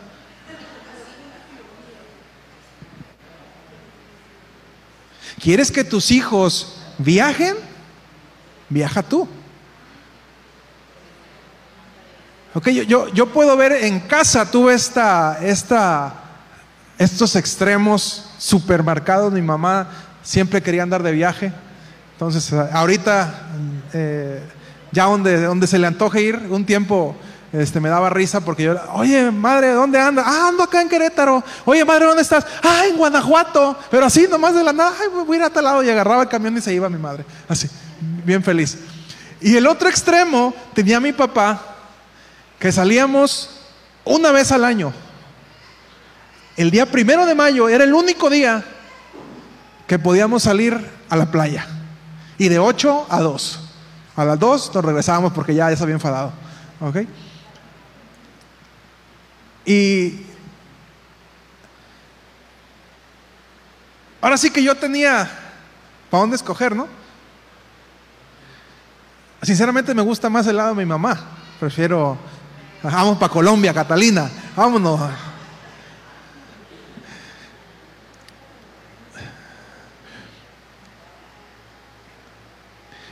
¿Quieres 5.42 5.72
que 5.72 5.86
tus 5.86 6.12
hijos 6.12 6.76
viajen? 6.98 7.56
Viaja 8.68 9.02
tú. 9.02 9.26
Ok, 12.54 12.68
yo, 12.70 12.84
yo, 12.84 13.08
yo 13.14 13.32
puedo 13.32 13.56
ver 13.56 13.72
en 13.72 14.02
casa, 14.02 14.52
tuve 14.52 14.74
esta, 14.74 15.40
esta, 15.42 16.14
estos 16.98 17.38
extremos 17.38 18.26
supermercados. 18.38 19.32
Mi 19.32 19.42
mamá 19.42 20.09
siempre 20.24 20.62
quería 20.62 20.84
andar 20.84 21.04
de 21.04 21.12
viaje. 21.12 21.52
Entonces, 22.14 22.52
ahorita, 22.54 23.48
eh, 23.94 24.42
ya 24.92 25.06
donde, 25.06 25.42
donde 25.42 25.68
se 25.68 25.80
le 25.80 25.88
antoje 25.88 26.22
ir, 26.22 26.36
un 26.50 26.66
tiempo 26.66 27.16
este, 27.52 27.80
me 27.80 27.90
daba 27.90 28.10
risa 28.10 28.42
porque 28.42 28.64
yo, 28.64 28.76
oye, 28.94 29.32
madre, 29.32 29.72
¿dónde 29.72 30.00
anda? 30.00 30.24
Ah, 30.26 30.50
ando 30.50 30.64
acá 30.64 30.82
en 30.82 30.90
Querétaro. 30.90 31.44
Oye, 31.66 31.84
madre, 31.84 32.06
¿dónde 32.06 32.22
estás? 32.22 32.46
Ah, 32.62 32.84
en 32.88 32.98
Guanajuato. 32.98 33.78
Pero 33.90 34.06
así, 34.06 34.28
nomás 34.30 34.54
de 34.54 34.64
la 34.64 34.74
nada, 34.74 34.94
ay, 35.02 35.08
voy 35.26 35.38
a 35.38 35.40
ir 35.40 35.46
a 35.46 35.50
tal 35.50 35.64
lado. 35.64 35.84
Y 35.84 35.90
agarraba 35.90 36.24
el 36.24 36.30
camión 36.30 36.56
y 36.58 36.62
se 36.62 36.74
iba 36.74 36.90
mi 36.90 37.00
madre. 37.00 37.26
Así, 37.48 37.68
bien 38.24 38.44
feliz. 38.44 38.78
Y 39.42 39.56
el 39.56 39.66
otro 39.66 39.90
extremo 39.90 40.54
tenía 40.74 41.00
mi 41.00 41.14
papá, 41.14 41.60
que 42.60 42.72
salíamos 42.72 43.62
una 44.06 44.32
vez 44.32 44.52
al 44.52 44.64
año. 44.64 44.94
El 46.56 46.70
día 46.70 46.86
primero 46.86 47.26
de 47.26 47.34
mayo 47.34 47.70
era 47.70 47.84
el 47.84 47.94
único 47.94 48.30
día 48.30 48.64
que 49.90 49.98
podíamos 49.98 50.44
salir 50.44 50.88
a 51.10 51.16
la 51.16 51.32
playa. 51.32 51.66
Y 52.38 52.48
de 52.48 52.60
8 52.60 53.08
a 53.10 53.22
2. 53.22 53.60
A 54.16 54.24
las 54.24 54.40
2 54.40 54.76
nos 54.76 54.86
regresábamos 54.86 55.34
porque 55.34 55.56
ya, 55.56 55.72
ya 55.72 55.76
se 55.76 55.82
había 55.82 55.96
enfadado. 55.96 56.32
¿Ok? 56.80 56.98
Y 59.66 60.28
ahora 64.22 64.38
sí 64.38 64.52
que 64.52 64.62
yo 64.62 64.76
tenía 64.76 65.28
para 66.12 66.22
dónde 66.22 66.36
escoger, 66.36 66.76
¿no? 66.76 66.88
Sinceramente 69.42 69.96
me 69.96 70.04
gusta 70.04 70.30
más 70.30 70.46
el 70.46 70.58
lado 70.58 70.70
de 70.70 70.76
mi 70.76 70.86
mamá. 70.86 71.20
Prefiero, 71.60 72.16
vamos 72.84 73.18
para 73.18 73.34
Colombia, 73.34 73.74
Catalina, 73.74 74.30
vámonos. 74.56 75.29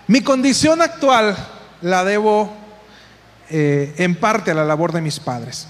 Mi 0.08 0.22
condición 0.22 0.82
actual 0.82 1.36
la 1.82 2.06
debo 2.06 2.54
eh, 3.50 3.94
en 3.98 4.16
parte 4.16 4.52
a 4.52 4.54
la 4.54 4.66
labor 4.66 4.94
de 4.94 5.02
mis 5.02 5.20
padres. 5.20 5.68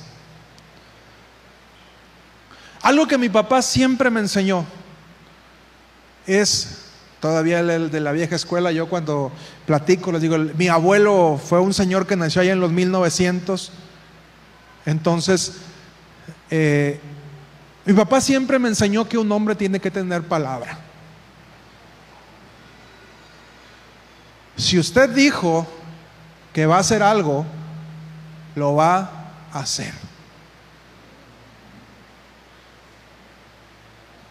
Algo 2.82 3.08
que 3.08 3.18
mi 3.18 3.30
papá 3.30 3.62
siempre 3.62 4.10
me 4.10 4.20
enseñó 4.20 4.64
es, 6.28 6.86
todavía 7.20 7.60
el 7.60 7.90
de 7.90 8.00
la 8.00 8.12
vieja 8.12 8.36
escuela, 8.36 8.72
yo 8.72 8.88
cuando 8.88 9.32
platico 9.66 10.12
les 10.12 10.22
digo, 10.22 10.38
mi 10.38 10.68
abuelo 10.68 11.42
fue 11.44 11.60
un 11.60 11.74
señor 11.74 12.06
que 12.06 12.16
nació 12.16 12.42
allá 12.42 12.54
en 12.54 12.60
los 12.60 12.72
1900, 12.72 13.72
entonces 14.86 15.54
eh, 16.52 17.00
mi 17.86 17.94
papá 17.94 18.22
siempre 18.22 18.60
me 18.60 18.70
enseñó 18.70 19.08
que 19.10 19.18
un 19.18 19.32
hombre 19.32 19.56
tiene 19.56 19.80
que 19.80 19.90
tener 19.90 20.24
palabra. 20.24 20.87
Si 24.58 24.80
usted 24.80 25.10
dijo 25.12 25.68
que 26.52 26.66
va 26.66 26.78
a 26.78 26.80
hacer 26.80 27.04
algo, 27.04 27.46
lo 28.56 28.74
va 28.76 29.30
a 29.54 29.60
hacer. 29.60 29.94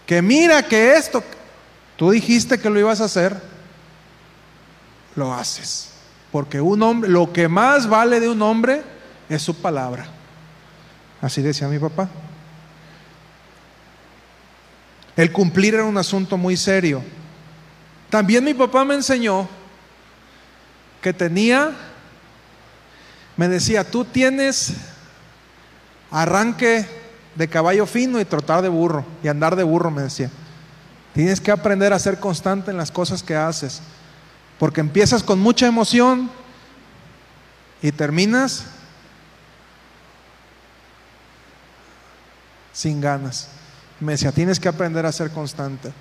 Que 0.04 0.20
mira 0.22 0.62
que 0.64 0.94
esto, 0.94 1.22
tú 1.96 2.10
dijiste 2.10 2.58
que 2.58 2.68
lo 2.68 2.78
ibas 2.78 3.00
a 3.00 3.04
hacer, 3.04 3.40
lo 5.14 5.32
haces. 5.32 5.90
Porque 6.32 6.60
un 6.60 6.82
hombre, 6.82 7.08
lo 7.08 7.32
que 7.32 7.46
más 7.48 7.88
vale 7.88 8.18
de 8.18 8.28
un 8.28 8.42
hombre 8.42 8.82
es 9.28 9.42
su 9.42 9.54
palabra. 9.54 10.06
Así 11.22 11.40
decía 11.40 11.68
mi 11.68 11.78
papá. 11.78 12.08
El 15.16 15.32
cumplir 15.32 15.74
era 15.74 15.84
un 15.84 15.96
asunto 15.96 16.36
muy 16.36 16.56
serio. 16.56 17.02
También 18.10 18.44
mi 18.44 18.54
papá 18.54 18.84
me 18.84 18.94
enseñó 18.94 19.48
que 21.06 21.12
tenía, 21.12 21.70
me 23.36 23.46
decía, 23.46 23.88
tú 23.88 24.04
tienes 24.04 24.72
arranque 26.10 26.84
de 27.36 27.46
caballo 27.46 27.86
fino 27.86 28.18
y 28.18 28.24
trotar 28.24 28.60
de 28.60 28.68
burro 28.68 29.04
y 29.22 29.28
andar 29.28 29.54
de 29.54 29.62
burro, 29.62 29.92
me 29.92 30.02
decía. 30.02 30.32
Tienes 31.14 31.40
que 31.40 31.52
aprender 31.52 31.92
a 31.92 32.00
ser 32.00 32.18
constante 32.18 32.72
en 32.72 32.76
las 32.76 32.90
cosas 32.90 33.22
que 33.22 33.36
haces, 33.36 33.82
porque 34.58 34.80
empiezas 34.80 35.22
con 35.22 35.38
mucha 35.38 35.68
emoción 35.68 36.28
y 37.80 37.92
terminas 37.92 38.64
sin 42.72 43.00
ganas. 43.00 43.46
Me 44.00 44.14
decía, 44.14 44.32
tienes 44.32 44.58
que 44.58 44.66
aprender 44.66 45.06
a 45.06 45.12
ser 45.12 45.30
constante. 45.30 45.92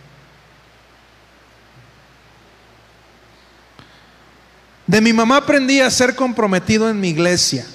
De 4.88 5.02
mi 5.02 5.14
mamá 5.14 5.38
aprendí 5.38 5.82
a 5.82 5.90
ser 5.90 6.16
comprometido 6.16 6.90
en 6.90 7.00
mi 7.00 7.10
iglesia. 7.10 7.66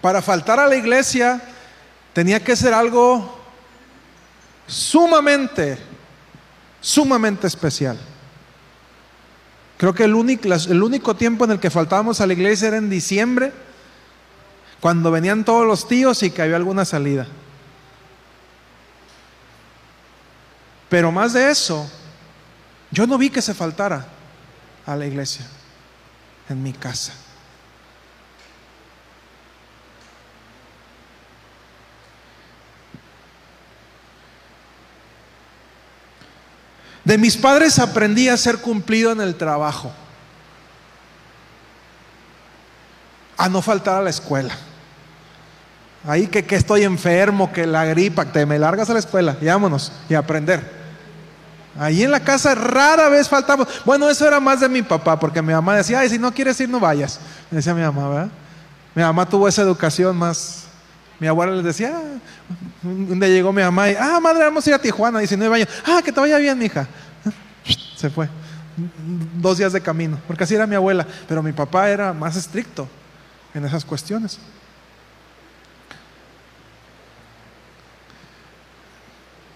Para 0.00 0.22
faltar 0.22 0.60
a 0.60 0.66
la 0.66 0.76
iglesia 0.76 1.42
tenía 2.12 2.42
que 2.42 2.54
ser 2.54 2.72
algo 2.72 3.38
sumamente, 4.66 5.78
sumamente 6.80 7.48
especial. 7.48 7.98
Creo 9.76 9.94
que 9.94 10.04
el 10.04 10.14
único, 10.14 10.48
el 10.48 10.82
único 10.82 11.16
tiempo 11.16 11.44
en 11.44 11.52
el 11.52 11.60
que 11.60 11.70
faltábamos 11.70 12.20
a 12.20 12.26
la 12.26 12.32
iglesia 12.32 12.68
era 12.68 12.76
en 12.76 12.88
diciembre, 12.88 13.52
cuando 14.80 15.10
venían 15.10 15.44
todos 15.44 15.66
los 15.66 15.88
tíos 15.88 16.22
y 16.22 16.30
que 16.30 16.42
había 16.42 16.56
alguna 16.56 16.84
salida. 16.84 17.26
Pero 20.88 21.10
más 21.10 21.32
de 21.32 21.50
eso, 21.50 21.90
yo 22.90 23.06
no 23.06 23.18
vi 23.18 23.30
que 23.30 23.42
se 23.42 23.54
faltara 23.54 24.19
a 24.90 24.96
la 24.96 25.06
iglesia 25.06 25.46
en 26.48 26.62
mi 26.62 26.72
casa. 26.72 27.12
De 37.04 37.16
mis 37.18 37.36
padres 37.36 37.78
aprendí 37.78 38.28
a 38.28 38.36
ser 38.36 38.58
cumplido 38.58 39.12
en 39.12 39.20
el 39.20 39.36
trabajo, 39.36 39.92
a 43.36 43.48
no 43.48 43.62
faltar 43.62 43.96
a 43.96 44.02
la 44.02 44.10
escuela. 44.10 44.54
Ahí 46.06 46.26
que, 46.26 46.44
que 46.44 46.56
estoy 46.56 46.82
enfermo, 46.82 47.52
que 47.52 47.66
la 47.66 47.84
gripa, 47.84 48.26
te 48.26 48.44
me 48.44 48.58
largas 48.58 48.90
a 48.90 48.94
la 48.94 48.98
escuela, 48.98 49.36
y 49.40 49.46
y 50.08 50.14
aprender. 50.14 50.79
Ahí 51.78 52.02
en 52.02 52.10
la 52.10 52.20
casa 52.20 52.54
rara 52.54 53.08
vez 53.08 53.28
faltamos. 53.28 53.68
Bueno, 53.84 54.10
eso 54.10 54.26
era 54.26 54.40
más 54.40 54.60
de 54.60 54.68
mi 54.68 54.82
papá, 54.82 55.18
porque 55.18 55.40
mi 55.40 55.52
mamá 55.52 55.76
decía, 55.76 56.00
ay, 56.00 56.08
si 56.08 56.18
no 56.18 56.32
quieres 56.32 56.60
ir, 56.60 56.68
no 56.68 56.80
vayas. 56.80 57.20
Decía 57.50 57.74
mi 57.74 57.82
mamá, 57.82 58.08
¿verdad? 58.08 58.28
Mi 58.94 59.02
mamá 59.02 59.28
tuvo 59.28 59.46
esa 59.46 59.62
educación 59.62 60.16
más. 60.16 60.64
Mi 61.20 61.26
abuela 61.26 61.52
les 61.52 61.64
decía, 61.64 61.92
ah, 61.94 63.26
llegó 63.26 63.52
mi 63.52 63.62
mamá 63.62 63.90
y, 63.90 63.94
ah, 63.94 64.18
madre, 64.20 64.44
vamos 64.44 64.66
a 64.66 64.70
ir 64.70 64.74
a 64.74 64.78
Tijuana, 64.78 65.18
19 65.18 65.54
años. 65.54 65.68
Ah, 65.86 66.00
que 66.04 66.12
te 66.12 66.20
vaya 66.20 66.38
bien, 66.38 66.58
mija. 66.58 66.88
Se 67.96 68.10
fue. 68.10 68.28
Dos 69.36 69.58
días 69.58 69.72
de 69.72 69.80
camino, 69.80 70.18
porque 70.26 70.44
así 70.44 70.54
era 70.54 70.66
mi 70.66 70.74
abuela. 70.74 71.06
Pero 71.28 71.42
mi 71.42 71.52
papá 71.52 71.88
era 71.90 72.12
más 72.12 72.36
estricto 72.36 72.88
en 73.54 73.64
esas 73.64 73.84
cuestiones. 73.84 74.38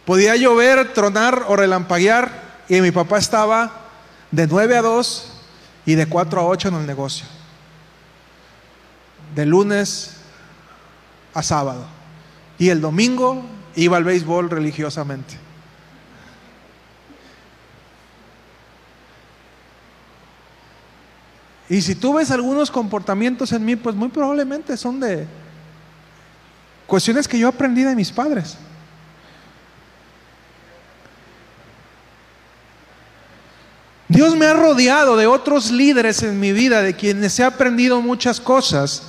Podía 0.07 0.37
llover, 0.37 0.93
tronar 0.93 1.47
o 1.49 1.57
relampaguear 1.57 2.31
y 2.69 2.81
mi 2.81 2.91
papá 2.91 3.19
estaba 3.19 3.73
de 4.31 4.47
9 4.47 4.77
a 4.77 4.83
2 4.83 5.33
y 5.87 5.95
de 5.95 6.07
4 6.07 6.41
a 6.41 6.45
8 6.45 6.69
en 6.69 6.75
el 6.75 6.87
negocio. 6.87 7.27
De 9.35 9.47
lunes 9.47 10.17
a 11.33 11.43
sábado. 11.43 11.87
Y 12.59 12.69
el 12.69 12.81
domingo 12.81 13.43
iba 13.75 13.97
al 13.97 14.05
béisbol 14.05 14.51
religiosamente. 14.51 15.39
Y 21.69 21.81
si 21.81 21.95
tú 21.95 22.15
ves 22.15 22.31
algunos 22.31 22.71
comportamientos 22.71 23.53
en 23.53 23.65
mí, 23.65 23.75
pues 23.75 23.97
muy 23.97 24.09
probablemente 24.09 24.77
son 24.77 25.01
de 25.01 25.27
cuestiones 26.87 27.27
que 27.27 27.39
yo 27.39 27.49
aprendí 27.49 27.83
de 27.83 27.97
mis 27.97 28.13
padres. 28.13 28.59
Dios 34.15 34.37
me 34.37 34.47
ha 34.47 34.53
rodeado 34.55 35.17
de 35.17 35.27
otros 35.27 35.73
líderes 35.73 36.23
en 36.23 36.39
mi 36.39 36.53
vida, 36.53 36.83
de 36.83 36.95
quienes 36.95 37.37
he 37.41 37.43
aprendido 37.43 38.01
muchas 38.01 38.41
cosas, 38.41 39.03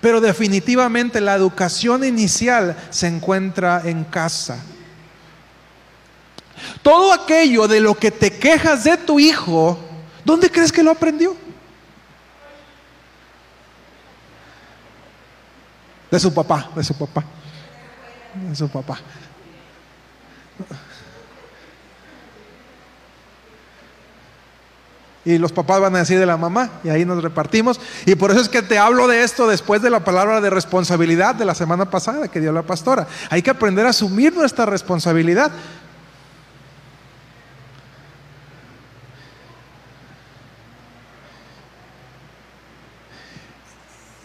pero 0.00 0.20
definitivamente 0.20 1.20
la 1.20 1.34
educación 1.34 2.04
inicial 2.04 2.76
se 2.88 3.08
encuentra 3.08 3.82
en 3.84 4.04
casa. 4.04 4.62
Todo 6.82 7.12
aquello 7.12 7.66
de 7.66 7.80
lo 7.80 7.96
que 7.96 8.12
te 8.12 8.38
quejas 8.38 8.84
de 8.84 8.96
tu 8.96 9.18
hijo, 9.18 9.76
¿dónde 10.24 10.48
crees 10.48 10.70
que 10.70 10.84
lo 10.84 10.92
aprendió? 10.92 11.36
De 16.12 16.20
su 16.20 16.32
papá, 16.32 16.70
de 16.76 16.84
su 16.84 16.94
papá, 16.96 17.24
de 18.48 18.54
su 18.54 18.68
papá. 18.68 19.00
Y 25.24 25.38
los 25.38 25.52
papás 25.52 25.80
van 25.80 25.96
a 25.96 26.00
decir 26.00 26.18
de 26.18 26.26
la 26.26 26.36
mamá, 26.36 26.70
y 26.84 26.90
ahí 26.90 27.04
nos 27.04 27.22
repartimos. 27.22 27.80
Y 28.04 28.14
por 28.14 28.30
eso 28.30 28.40
es 28.40 28.48
que 28.48 28.60
te 28.60 28.78
hablo 28.78 29.08
de 29.08 29.22
esto 29.22 29.46
después 29.46 29.80
de 29.80 29.88
la 29.88 30.04
palabra 30.04 30.40
de 30.40 30.50
responsabilidad 30.50 31.34
de 31.34 31.46
la 31.46 31.54
semana 31.54 31.88
pasada 31.90 32.28
que 32.28 32.40
dio 32.40 32.52
la 32.52 32.62
pastora. 32.62 33.06
Hay 33.30 33.40
que 33.40 33.50
aprender 33.50 33.86
a 33.86 33.90
asumir 33.90 34.34
nuestra 34.34 34.66
responsabilidad. 34.66 35.50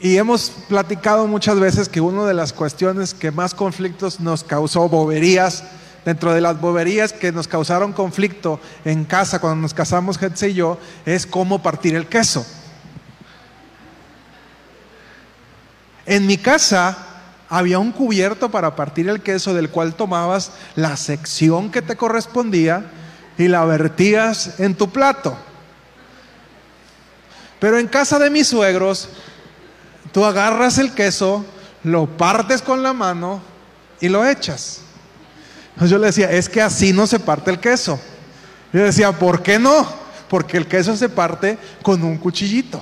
Y 0.01 0.17
hemos 0.17 0.51
platicado 0.69 1.27
muchas 1.27 1.59
veces 1.59 1.89
que 1.89 1.99
una 1.99 2.25
de 2.25 2.33
las 2.33 2.53
cuestiones 2.53 3.13
que 3.13 3.31
más 3.31 3.53
conflictos 3.53 4.21
nos 4.21 4.45
causó 4.45 4.87
boberías, 4.87 5.63
dentro 6.09 6.33
de 6.33 6.41
las 6.41 6.59
boberías 6.59 7.13
que 7.13 7.31
nos 7.31 7.47
causaron 7.47 7.93
conflicto 7.93 8.59
en 8.83 9.05
casa 9.05 9.39
cuando 9.39 9.61
nos 9.61 9.73
casamos 9.73 10.21
Hetze 10.21 10.49
y 10.49 10.53
yo, 10.55 10.79
es 11.05 11.25
cómo 11.25 11.61
partir 11.61 11.95
el 11.95 12.07
queso. 12.07 12.45
En 16.05 16.25
mi 16.25 16.37
casa 16.37 16.97
había 17.47 17.79
un 17.79 17.91
cubierto 17.91 18.49
para 18.49 18.75
partir 18.75 19.07
el 19.07 19.21
queso 19.21 19.53
del 19.53 19.69
cual 19.69 19.95
tomabas 19.95 20.51
la 20.75 20.97
sección 20.97 21.71
que 21.71 21.81
te 21.81 21.95
correspondía 21.95 22.85
y 23.37 23.47
la 23.47 23.63
vertías 23.65 24.59
en 24.59 24.75
tu 24.75 24.89
plato. 24.89 25.37
Pero 27.59 27.77
en 27.77 27.87
casa 27.87 28.19
de 28.19 28.29
mis 28.29 28.47
suegros 28.47 29.09
Tú 30.11 30.25
agarras 30.25 30.77
el 30.77 30.93
queso, 30.93 31.45
lo 31.83 32.07
partes 32.17 32.61
con 32.61 32.81
la 32.81 32.93
mano 32.93 33.41
y 33.99 34.09
lo 34.09 34.25
echas. 34.25 34.81
Yo 35.87 35.97
le 35.97 36.07
decía, 36.07 36.29
es 36.29 36.49
que 36.49 36.61
así 36.61 36.91
no 36.91 37.07
se 37.07 37.19
parte 37.19 37.49
el 37.51 37.59
queso. 37.59 37.99
Yo 38.73 38.83
decía, 38.83 39.11
¿por 39.11 39.41
qué 39.41 39.57
no? 39.57 39.87
Porque 40.27 40.57
el 40.57 40.67
queso 40.67 40.95
se 40.95 41.07
parte 41.07 41.57
con 41.81 42.03
un 42.03 42.17
cuchillito. 42.17 42.81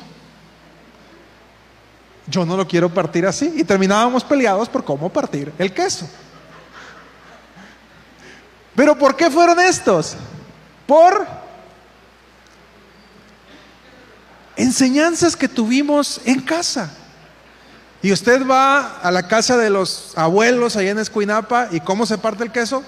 Yo 2.25 2.45
no 2.45 2.57
lo 2.57 2.67
quiero 2.67 2.93
partir 2.93 3.25
así. 3.25 3.53
Y 3.55 3.63
terminábamos 3.63 4.23
peleados 4.23 4.67
por 4.67 4.83
cómo 4.83 5.09
partir 5.09 5.53
el 5.57 5.73
queso. 5.73 6.09
Pero 8.75 8.97
¿por 8.97 9.15
qué 9.15 9.29
fueron 9.29 9.59
estos? 9.59 10.15
Por 10.85 11.25
enseñanzas 14.55 15.35
que 15.35 15.47
tuvimos 15.47 16.19
en 16.25 16.41
casa. 16.41 16.91
Y 18.01 18.11
usted 18.11 18.45
va 18.45 18.99
a 18.99 19.11
la 19.11 19.27
casa 19.27 19.57
de 19.57 19.69
los 19.69 20.13
abuelos 20.15 20.75
allá 20.75 20.91
en 20.91 20.99
Escuinapa 20.99 21.69
y 21.71 21.79
¿cómo 21.79 22.05
se 22.05 22.17
parte 22.17 22.43
el 22.43 22.51
queso? 22.51 22.83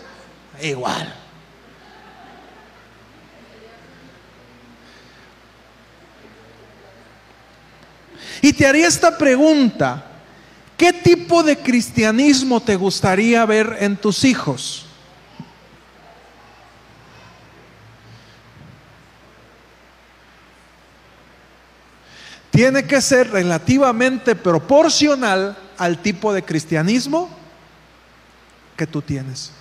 Igual. 0.61 1.15
Y 8.41 8.53
te 8.53 8.65
haría 8.65 8.87
esta 8.87 9.17
pregunta, 9.17 10.05
¿qué 10.77 10.93
tipo 10.93 11.43
de 11.43 11.57
cristianismo 11.57 12.61
te 12.61 12.75
gustaría 12.75 13.45
ver 13.45 13.77
en 13.79 13.97
tus 13.97 14.23
hijos? 14.23 14.88
Tiene 22.59 22.83
que 22.83 22.99
ser 22.99 23.31
relativamente 23.31 24.35
proporcional 24.35 25.57
al 25.77 26.01
tipo 26.01 26.33
de 26.33 26.43
cristianismo 26.43 27.29
que 28.75 28.85
tú 28.85 29.01
tienes. 29.01 29.53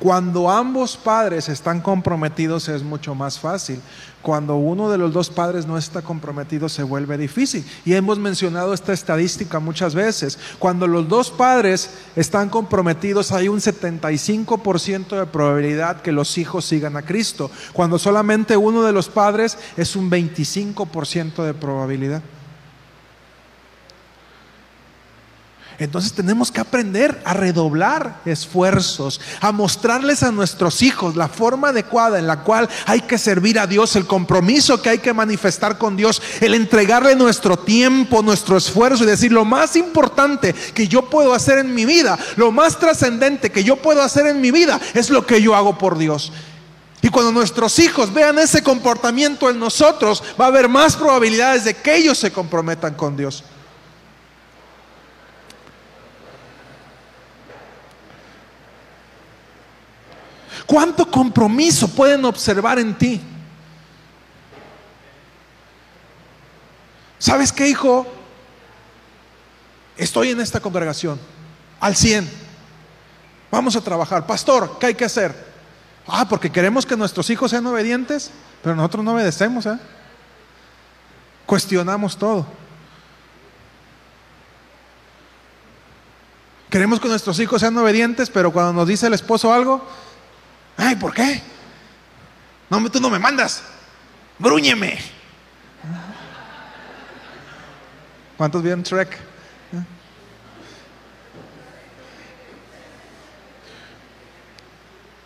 Cuando 0.00 0.48
ambos 0.48 0.96
padres 0.96 1.48
están 1.48 1.80
comprometidos 1.80 2.68
es 2.68 2.84
mucho 2.84 3.16
más 3.16 3.40
fácil. 3.40 3.80
Cuando 4.22 4.56
uno 4.56 4.90
de 4.90 4.98
los 4.98 5.12
dos 5.12 5.28
padres 5.28 5.66
no 5.66 5.76
está 5.76 6.02
comprometido 6.02 6.68
se 6.68 6.84
vuelve 6.84 7.18
difícil. 7.18 7.64
Y 7.84 7.94
hemos 7.94 8.18
mencionado 8.18 8.74
esta 8.74 8.92
estadística 8.92 9.58
muchas 9.58 9.96
veces. 9.96 10.38
Cuando 10.60 10.86
los 10.86 11.08
dos 11.08 11.30
padres 11.30 11.90
están 12.14 12.48
comprometidos 12.48 13.32
hay 13.32 13.48
un 13.48 13.58
75% 13.58 15.18
de 15.18 15.26
probabilidad 15.26 16.00
que 16.00 16.12
los 16.12 16.38
hijos 16.38 16.64
sigan 16.64 16.96
a 16.96 17.02
Cristo. 17.02 17.50
Cuando 17.72 17.98
solamente 17.98 18.56
uno 18.56 18.84
de 18.84 18.92
los 18.92 19.08
padres 19.08 19.58
es 19.76 19.96
un 19.96 20.08
25% 20.08 21.42
de 21.42 21.54
probabilidad. 21.54 22.22
Entonces 25.80 26.12
tenemos 26.12 26.50
que 26.50 26.60
aprender 26.60 27.22
a 27.24 27.34
redoblar 27.34 28.20
esfuerzos, 28.24 29.20
a 29.40 29.52
mostrarles 29.52 30.24
a 30.24 30.32
nuestros 30.32 30.82
hijos 30.82 31.14
la 31.14 31.28
forma 31.28 31.68
adecuada 31.68 32.18
en 32.18 32.26
la 32.26 32.40
cual 32.40 32.68
hay 32.86 33.02
que 33.02 33.16
servir 33.16 33.60
a 33.60 33.68
Dios, 33.68 33.94
el 33.94 34.04
compromiso 34.04 34.82
que 34.82 34.90
hay 34.90 34.98
que 34.98 35.12
manifestar 35.12 35.78
con 35.78 35.96
Dios, 35.96 36.20
el 36.40 36.54
entregarle 36.54 37.14
nuestro 37.14 37.56
tiempo, 37.56 38.22
nuestro 38.22 38.56
esfuerzo 38.56 39.04
y 39.04 39.06
decir 39.06 39.30
lo 39.30 39.44
más 39.44 39.76
importante 39.76 40.52
que 40.52 40.88
yo 40.88 41.08
puedo 41.08 41.32
hacer 41.32 41.58
en 41.58 41.72
mi 41.72 41.84
vida, 41.84 42.18
lo 42.34 42.50
más 42.50 42.80
trascendente 42.80 43.52
que 43.52 43.62
yo 43.62 43.76
puedo 43.76 44.02
hacer 44.02 44.26
en 44.26 44.40
mi 44.40 44.50
vida 44.50 44.80
es 44.94 45.10
lo 45.10 45.26
que 45.26 45.40
yo 45.40 45.54
hago 45.54 45.78
por 45.78 45.96
Dios. 45.96 46.32
Y 47.02 47.08
cuando 47.08 47.30
nuestros 47.30 47.78
hijos 47.78 48.12
vean 48.12 48.40
ese 48.40 48.64
comportamiento 48.64 49.48
en 49.48 49.60
nosotros, 49.60 50.24
va 50.40 50.46
a 50.46 50.48
haber 50.48 50.68
más 50.68 50.96
probabilidades 50.96 51.62
de 51.62 51.74
que 51.74 51.94
ellos 51.94 52.18
se 52.18 52.32
comprometan 52.32 52.94
con 52.94 53.16
Dios. 53.16 53.44
¿Cuánto 60.68 61.10
compromiso 61.10 61.88
pueden 61.88 62.26
observar 62.26 62.78
en 62.78 62.94
ti? 62.98 63.18
¿Sabes 67.18 67.50
qué, 67.50 67.66
hijo? 67.66 68.06
Estoy 69.96 70.28
en 70.28 70.40
esta 70.40 70.60
congregación, 70.60 71.18
al 71.80 71.96
100. 71.96 72.30
Vamos 73.50 73.76
a 73.76 73.80
trabajar. 73.80 74.26
Pastor, 74.26 74.76
¿qué 74.78 74.88
hay 74.88 74.94
que 74.94 75.06
hacer? 75.06 75.34
Ah, 76.06 76.28
porque 76.28 76.52
queremos 76.52 76.84
que 76.84 76.98
nuestros 76.98 77.30
hijos 77.30 77.50
sean 77.50 77.66
obedientes, 77.66 78.30
pero 78.62 78.76
nosotros 78.76 79.02
no 79.02 79.14
obedecemos, 79.14 79.64
¿eh? 79.64 79.78
Cuestionamos 81.46 82.18
todo. 82.18 82.46
Queremos 86.68 87.00
que 87.00 87.08
nuestros 87.08 87.40
hijos 87.40 87.62
sean 87.62 87.78
obedientes, 87.78 88.28
pero 88.28 88.52
cuando 88.52 88.74
nos 88.74 88.86
dice 88.86 89.06
el 89.06 89.14
esposo 89.14 89.50
algo, 89.50 89.82
Ay, 90.78 90.94
¿por 90.94 91.12
qué? 91.12 91.42
No, 92.70 92.88
tú 92.88 93.00
no 93.00 93.10
me 93.10 93.18
mandas. 93.18 93.64
Brúñeme. 94.38 94.96
¿Cuántos 98.36 98.62
vieron 98.62 98.84
Trek? 98.84 99.18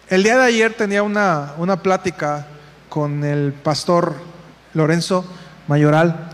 El 0.09 0.23
día 0.23 0.39
de 0.39 0.45
ayer 0.45 0.75
tenía 0.75 1.03
una, 1.03 1.53
una 1.59 1.83
plática 1.83 2.47
con 2.89 3.23
el 3.23 3.53
pastor 3.53 4.15
Lorenzo 4.73 5.25
Mayoral. 5.69 6.31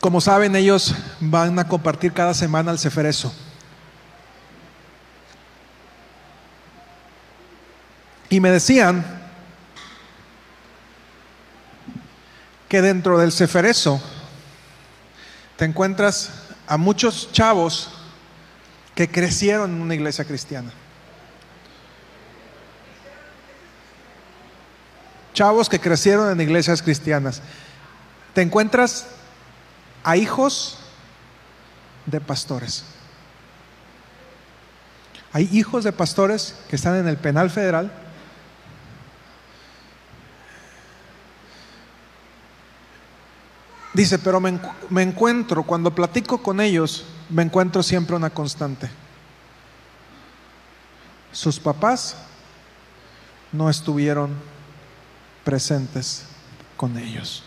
Como 0.00 0.20
saben, 0.20 0.56
ellos 0.56 0.94
van 1.20 1.58
a 1.58 1.68
compartir 1.68 2.12
cada 2.12 2.34
semana 2.34 2.72
el 2.72 2.78
Ceferezo. 2.78 3.32
Y 8.30 8.40
me 8.40 8.50
decían 8.50 9.04
que 12.68 12.80
dentro 12.80 13.18
del 13.18 13.32
Ceferezo 13.32 14.00
te 15.56 15.64
encuentras 15.64 16.30
a 16.68 16.76
muchos 16.76 17.32
chavos 17.32 17.90
que 18.94 19.10
crecieron 19.10 19.72
en 19.72 19.82
una 19.82 19.96
iglesia 19.96 20.24
cristiana. 20.24 20.70
Chavos 25.34 25.68
que 25.68 25.80
crecieron 25.80 26.30
en 26.30 26.40
iglesias 26.40 26.82
cristianas. 26.82 27.42
Te 28.34 28.42
encuentras 28.42 29.06
a 30.04 30.16
hijos 30.16 30.78
de 32.06 32.20
pastores. 32.20 32.84
Hay 35.32 35.48
hijos 35.52 35.82
de 35.82 35.92
pastores 35.92 36.54
que 36.68 36.76
están 36.76 36.96
en 36.96 37.08
el 37.08 37.16
penal 37.16 37.50
federal. 37.50 37.90
Dice, 44.00 44.18
pero 44.18 44.40
me, 44.40 45.02
encuentro, 45.02 45.62
cuando 45.62 45.94
platico 45.94 46.42
con 46.42 46.58
ellos, 46.58 47.04
me 47.28 47.42
encuentro 47.42 47.82
siempre 47.82 48.16
una 48.16 48.30
constante. 48.30 48.88
Sus 51.32 51.60
papás 51.60 52.16
no 53.52 53.68
estuvieron 53.68 54.30
presentes 55.44 56.24
con 56.78 56.96
ellos. 56.96 57.44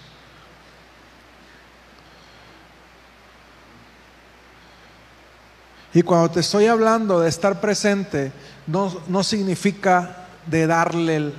Y 5.92 6.04
cuando 6.04 6.30
te 6.30 6.42
estoy 6.42 6.68
hablando 6.68 7.20
de 7.20 7.30
estar 7.30 7.60
presente, 7.62 8.32
no, 8.68 8.96
no 9.08 9.24
significa 9.24 10.28
de 10.46 10.68
darle 10.68 11.34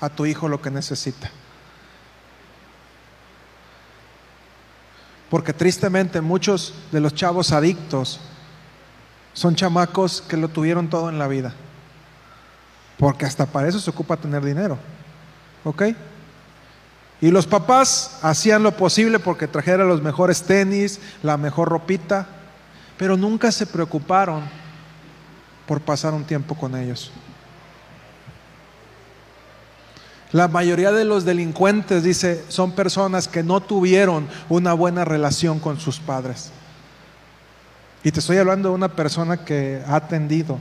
a 0.00 0.08
tu 0.08 0.24
hijo 0.24 0.46
lo 0.46 0.62
que 0.62 0.70
necesita. 0.70 1.32
Porque 5.32 5.54
tristemente 5.54 6.20
muchos 6.20 6.74
de 6.92 7.00
los 7.00 7.14
chavos 7.14 7.52
adictos 7.52 8.20
son 9.32 9.54
chamacos 9.54 10.20
que 10.20 10.36
lo 10.36 10.48
tuvieron 10.48 10.90
todo 10.90 11.08
en 11.08 11.18
la 11.18 11.26
vida. 11.26 11.54
Porque 12.98 13.24
hasta 13.24 13.46
para 13.46 13.66
eso 13.66 13.80
se 13.80 13.88
ocupa 13.88 14.18
tener 14.18 14.44
dinero. 14.44 14.76
¿Ok? 15.64 15.84
Y 17.22 17.30
los 17.30 17.46
papás 17.46 18.18
hacían 18.20 18.62
lo 18.62 18.76
posible 18.76 19.18
porque 19.20 19.48
trajeran 19.48 19.88
los 19.88 20.02
mejores 20.02 20.42
tenis, 20.42 21.00
la 21.22 21.38
mejor 21.38 21.70
ropita, 21.70 22.26
pero 22.98 23.16
nunca 23.16 23.50
se 23.52 23.64
preocuparon 23.64 24.42
por 25.66 25.80
pasar 25.80 26.12
un 26.12 26.24
tiempo 26.24 26.54
con 26.54 26.76
ellos. 26.76 27.10
La 30.32 30.48
mayoría 30.48 30.92
de 30.92 31.04
los 31.04 31.24
delincuentes, 31.24 32.02
dice, 32.02 32.42
son 32.48 32.72
personas 32.72 33.28
que 33.28 33.42
no 33.42 33.60
tuvieron 33.60 34.28
una 34.48 34.72
buena 34.72 35.04
relación 35.04 35.60
con 35.60 35.78
sus 35.78 36.00
padres. 36.00 36.50
Y 38.02 38.10
te 38.10 38.20
estoy 38.20 38.38
hablando 38.38 38.70
de 38.70 38.74
una 38.74 38.88
persona 38.88 39.44
que 39.44 39.82
ha 39.86 39.96
atendido 39.96 40.58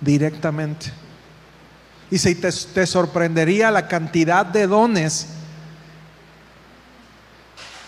directamente. 0.00 0.92
Y 2.10 2.18
si 2.18 2.34
te, 2.34 2.50
te 2.50 2.86
sorprendería 2.86 3.70
la 3.70 3.86
cantidad 3.86 4.44
de 4.44 4.66
dones, 4.66 5.28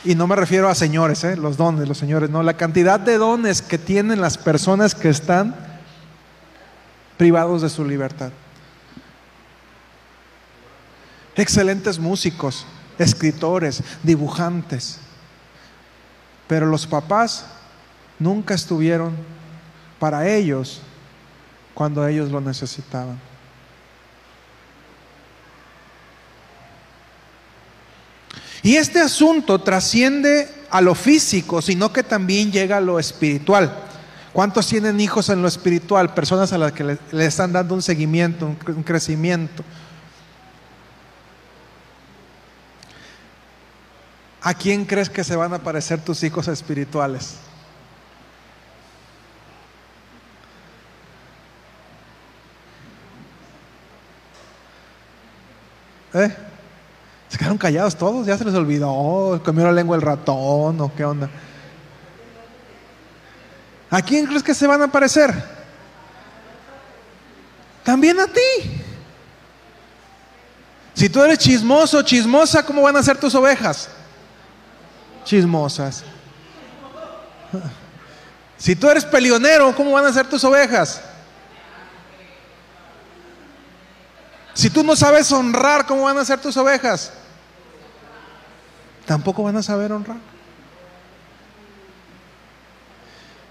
y 0.05 0.15
no 0.15 0.29
me 0.29 0.37
refiero 0.37 0.69
a 0.69 0.75
señores, 0.75 1.25
¿eh? 1.25 1.37
los 1.37 1.57
dones, 1.57 1.89
los 1.89 1.99
señores, 1.99 2.31
no, 2.31 2.43
la 2.43 2.57
cantidad 2.57 3.01
de 3.01 3.19
dones 3.19 3.63
que 3.63 3.79
tienen 3.79 4.21
las 4.21 4.39
personas 4.39 4.95
que 4.95 5.09
están 5.09 5.57
privados 7.17 7.63
de 7.63 7.69
su 7.69 7.85
libertad. 7.85 8.31
Excelentes 11.37 11.99
músicos, 11.99 12.65
escritores, 12.99 13.83
dibujantes, 14.03 14.99
pero 16.47 16.67
los 16.67 16.87
papás 16.87 17.47
nunca 18.19 18.55
estuvieron 18.55 19.15
para 19.99 20.29
ellos 20.29 20.81
cuando 21.75 22.07
ellos 22.07 22.31
lo 22.31 22.41
necesitaban. 22.41 23.19
Y 28.63 28.77
este 28.77 29.01
asunto 29.01 29.61
trasciende 29.61 30.49
a 30.71 30.81
lo 30.81 30.95
físico, 30.95 31.61
sino 31.61 31.93
que 31.93 32.03
también 32.03 32.51
llega 32.51 32.79
a 32.79 32.81
lo 32.81 32.99
espiritual. 32.99 33.77
¿Cuántos 34.33 34.67
tienen 34.67 35.01
hijos 35.01 35.29
en 35.29 35.43
lo 35.43 35.49
espiritual? 35.49 36.15
Personas 36.15 36.53
a 36.53 36.59
las 36.59 36.73
que 36.73 36.99
le, 37.13 37.27
están 37.27 37.53
dando 37.53 37.75
un 37.75 37.83
seguimiento, 37.83 38.47
un 38.47 38.83
crecimiento. 38.83 39.63
¿A 44.47 44.53
quién 44.53 44.85
crees 44.85 45.09
que 45.09 45.25
se 45.25 45.35
van 45.37 45.55
a 45.55 45.59
parecer 45.59 46.05
tus 46.05 46.23
hijos 46.23 46.49
espirituales? 46.49 47.37
¿Eh? 56.13 56.37
Se 57.31 57.39
quedaron 57.39 57.57
callados 57.57 57.97
todos, 57.97 58.27
ya 58.27 58.37
se 58.37 58.45
les 58.45 58.55
olvidó, 58.55 59.41
comió 59.43 59.65
la 59.65 59.73
lengua 59.73 59.97
el 59.97 60.03
ratón 60.03 60.79
o 60.79 60.95
qué 60.95 61.07
onda. 61.07 61.31
¿A 63.89 64.03
quién 64.03 64.27
crees 64.27 64.43
que 64.43 64.55
se 64.55 64.67
van 64.67 64.83
a 64.83 64.93
parecer? 64.93 65.33
También 67.83 68.21
a 68.21 68.27
ti. 68.27 68.83
Si 70.93 71.09
tú 71.09 71.25
eres 71.25 71.39
chismoso, 71.39 72.03
chismosa, 72.03 72.63
¿cómo 72.63 72.83
van 72.83 72.99
a 72.99 73.03
ser 73.03 73.17
tus 73.17 73.35
ovejas? 73.35 73.89
Chismosas. 75.25 76.05
Si 78.57 78.77
tú 78.77 78.89
eres 78.89 79.05
pelionero, 79.05 79.75
¿cómo 79.75 79.93
van 79.93 80.07
a 80.07 80.13
ser 80.13 80.29
tus 80.29 80.45
ovejas? 80.45 81.03
Si 84.55 84.71
tú 84.71 84.85
no 84.85 84.95
sabes 84.95 85.31
honrar, 85.33 85.85
¿cómo 85.87 86.05
van 86.05 86.17
a 86.19 86.25
ser 86.25 86.41
tus 86.41 86.57
ovejas? 86.57 87.13
Tampoco 89.05 89.43
van 89.43 89.57
a 89.57 89.63
saber 89.63 89.93
honrar. 89.93 90.17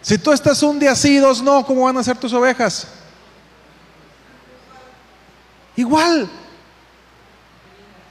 Si 0.01 0.17
tú 0.17 0.32
estás 0.32 0.61
un 0.63 0.80
día 0.80 0.95
sí, 0.95 1.17
dos 1.17 1.41
no, 1.41 1.65
¿cómo 1.65 1.84
van 1.84 1.97
a 1.97 2.03
ser 2.03 2.17
tus 2.17 2.34
ovejas? 2.34 2.88
Igual. 5.76 6.30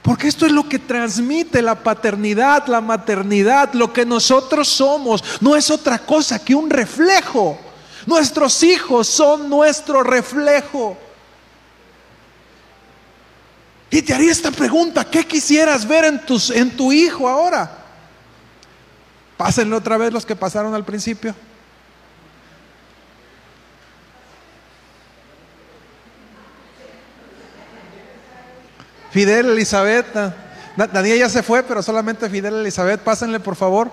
Porque 0.03 0.27
esto 0.27 0.45
es 0.45 0.51
lo 0.51 0.67
que 0.67 0.79
transmite 0.79 1.61
la 1.61 1.81
paternidad, 1.81 2.67
la 2.67 2.81
maternidad, 2.81 3.73
lo 3.73 3.93
que 3.93 4.05
nosotros 4.05 4.67
somos. 4.67 5.23
No 5.39 5.55
es 5.55 5.71
otra 5.71 5.97
cosa 5.97 6.43
que 6.43 6.53
un 6.53 6.69
reflejo. 6.69 7.57
Nuestros 8.05 8.61
hijos 8.63 9.07
son 9.07 9.49
nuestro 9.49 10.03
reflejo. 10.03 10.97
Y 13.89 14.01
te 14.01 14.13
haría 14.13 14.31
esta 14.31 14.51
pregunta, 14.51 15.09
¿qué 15.09 15.25
quisieras 15.25 15.87
ver 15.87 16.03
en, 16.05 16.21
en 16.53 16.75
tu 16.75 16.91
hijo 16.91 17.29
ahora? 17.29 17.85
Pásenle 19.37 19.75
otra 19.75 19.97
vez 19.97 20.11
los 20.11 20.25
que 20.25 20.35
pasaron 20.35 20.73
al 20.73 20.83
principio. 20.83 21.33
Fidel, 29.13 29.51
Elizabeth, 29.51 30.07
Na- 30.75 30.87
Daniel 30.87 31.19
ya 31.19 31.29
se 31.29 31.43
fue, 31.43 31.61
pero 31.63 31.81
solamente 31.83 32.27
Fidel, 32.29 32.55
Elizabeth, 32.55 32.99
pásenle 32.99 33.39
por 33.39 33.55
favor. 33.55 33.91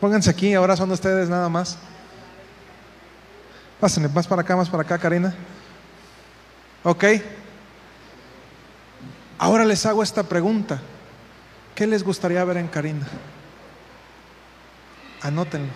Pónganse 0.00 0.30
aquí, 0.30 0.52
ahora 0.54 0.76
son 0.76 0.90
ustedes 0.90 1.28
nada 1.28 1.48
más. 1.48 1.78
Pásenle, 3.78 4.08
más 4.08 4.26
para 4.26 4.42
acá, 4.42 4.56
más 4.56 4.68
para 4.68 4.82
acá, 4.82 4.98
Karina. 4.98 5.32
Ok. 6.82 7.04
Ahora 9.38 9.64
les 9.64 9.86
hago 9.86 10.02
esta 10.02 10.24
pregunta. 10.24 10.80
¿Qué 11.76 11.86
les 11.86 12.02
gustaría 12.02 12.44
ver 12.44 12.56
en 12.56 12.66
Karina? 12.68 13.06
Anótenlo. 15.22 15.72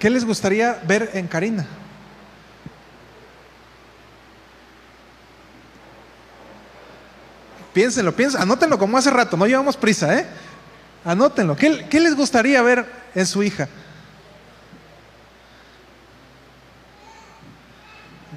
¿Qué 0.00 0.08
les 0.08 0.24
gustaría 0.24 0.80
ver 0.86 1.10
en 1.12 1.28
Karina? 1.28 1.66
Piénsenlo, 7.74 8.16
piénsenlo, 8.16 8.42
anótenlo 8.42 8.78
como 8.78 8.96
hace 8.96 9.10
rato, 9.10 9.36
no 9.36 9.46
llevamos 9.46 9.76
prisa, 9.76 10.18
¿eh? 10.18 10.26
Anótenlo. 11.04 11.54
¿Qué, 11.54 11.86
qué 11.88 12.00
les 12.00 12.16
gustaría 12.16 12.62
ver 12.62 12.86
en 13.14 13.26
su 13.26 13.42
hija? 13.42 13.68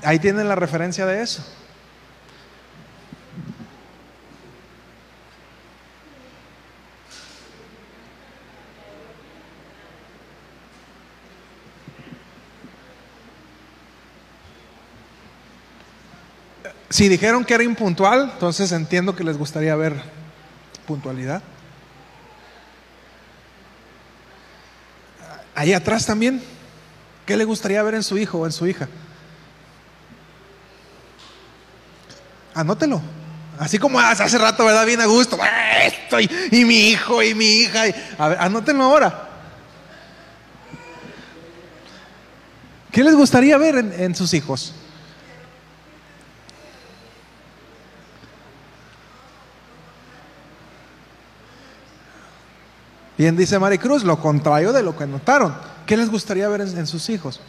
Ahí 0.03 0.19
tienen 0.19 0.49
la 0.49 0.55
referencia 0.55 1.05
de 1.05 1.21
eso. 1.21 1.45
Si 16.93 17.09
dijeron 17.09 17.43
que 17.43 17.55
era 17.55 17.63
impuntual, 17.63 18.29
entonces 18.33 18.71
entiendo 18.71 19.15
que 19.15 19.23
les 19.23 19.35
gustaría 19.35 19.75
ver 19.75 19.99
puntualidad. 20.85 21.41
Ahí 25.55 25.73
atrás 25.73 26.05
también, 26.05 26.39
¿qué 27.25 27.35
le 27.35 27.45
gustaría 27.45 27.81
ver 27.81 27.95
en 27.95 28.03
su 28.03 28.15
hijo 28.19 28.37
o 28.37 28.45
en 28.45 28.51
su 28.51 28.67
hija? 28.67 28.87
Anótelo, 32.53 33.01
Así 33.57 33.79
como 33.79 33.99
hace 33.99 34.37
rato, 34.37 34.63
¿verdad? 34.63 34.85
Bien 34.85 35.01
a 35.01 35.07
gusto. 35.07 35.39
Esto 35.83 36.19
y, 36.19 36.29
y 36.51 36.63
mi 36.63 36.89
hijo 36.89 37.23
y 37.23 37.33
mi 37.33 37.45
hija. 37.61 37.87
y- 37.87 37.95
a 38.19 38.27
ver, 38.27 38.37
anótenlo 38.39 38.83
ahora. 38.83 39.29
¿Qué 42.91 43.03
les 43.03 43.15
gustaría 43.15 43.57
ver 43.57 43.77
en, 43.77 43.93
en 43.99 44.13
sus 44.13 44.31
hijos? 44.35 44.75
Bien 53.23 53.37
dice 53.37 53.57
Maricruz, 53.57 54.03
lo 54.03 54.19
contrario 54.19 54.73
de 54.73 54.83
lo 54.83 54.97
que 54.97 55.07
notaron. 55.07 55.55
¿Qué 55.85 55.95
les 55.95 56.09
gustaría 56.09 56.45
ver 56.49 56.59
en, 56.59 56.77
en 56.77 56.85
sus 56.85 57.09
hijos? 57.09 57.39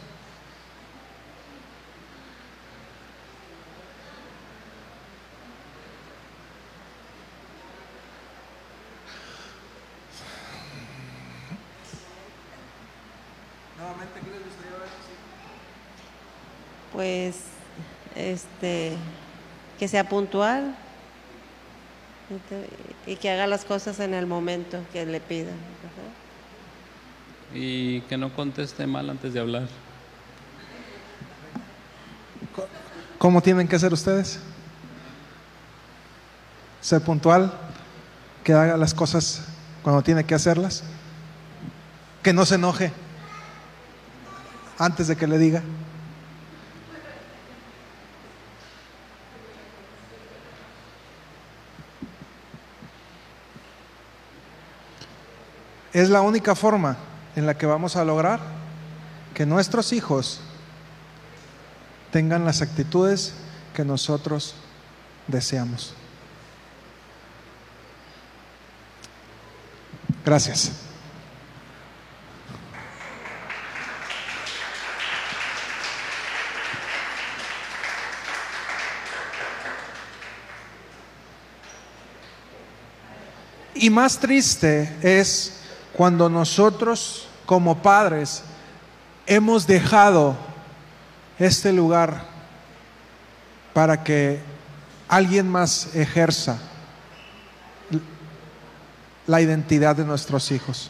Pues, 16.93 17.35
este, 18.15 18.95
que 19.77 19.89
sea 19.89 20.07
puntual 20.07 20.73
y 23.07 23.15
que 23.15 23.29
haga 23.29 23.47
las 23.47 23.65
cosas 23.65 23.99
en 23.99 24.13
el 24.13 24.25
momento 24.25 24.79
que 24.91 25.05
le 25.05 25.19
pidan. 25.19 25.55
Y 27.53 28.01
que 28.01 28.17
no 28.17 28.33
conteste 28.33 28.87
mal 28.87 29.09
antes 29.09 29.33
de 29.33 29.39
hablar. 29.39 29.67
¿Cómo 33.17 33.41
tienen 33.41 33.67
que 33.67 33.79
ser 33.79 33.93
ustedes? 33.93 34.39
Ser 36.81 37.01
puntual, 37.01 37.53
que 38.43 38.53
haga 38.53 38.77
las 38.77 38.93
cosas 38.93 39.45
cuando 39.83 40.01
tiene 40.01 40.23
que 40.23 40.35
hacerlas, 40.35 40.83
que 42.21 42.33
no 42.33 42.45
se 42.45 42.55
enoje 42.55 42.91
antes 44.77 45.07
de 45.07 45.15
que 45.15 45.27
le 45.27 45.37
diga. 45.37 45.61
Es 55.95 56.09
la 56.09 56.19
única 56.19 56.55
forma 56.55 56.97
en 57.37 57.45
la 57.45 57.57
que 57.57 57.65
vamos 57.65 57.95
a 57.95 58.03
lograr 58.03 58.41
que 59.33 59.45
nuestros 59.45 59.93
hijos 59.93 60.41
tengan 62.11 62.43
las 62.43 62.61
actitudes 62.61 63.33
que 63.73 63.85
nosotros 63.85 64.55
deseamos. 65.25 65.93
Gracias. 70.25 70.73
Y 83.75 83.89
más 83.89 84.19
triste 84.19 84.93
es 85.01 85.54
cuando 85.95 86.29
nosotros 86.29 87.27
como 87.45 87.81
padres 87.81 88.43
hemos 89.25 89.65
dejado 89.65 90.35
este 91.39 91.71
lugar 91.71 92.25
para 93.73 94.03
que 94.03 94.39
alguien 95.07 95.49
más 95.49 95.95
ejerza 95.95 96.59
la 99.27 99.41
identidad 99.41 99.95
de 99.95 100.05
nuestros 100.05 100.51
hijos. 100.51 100.89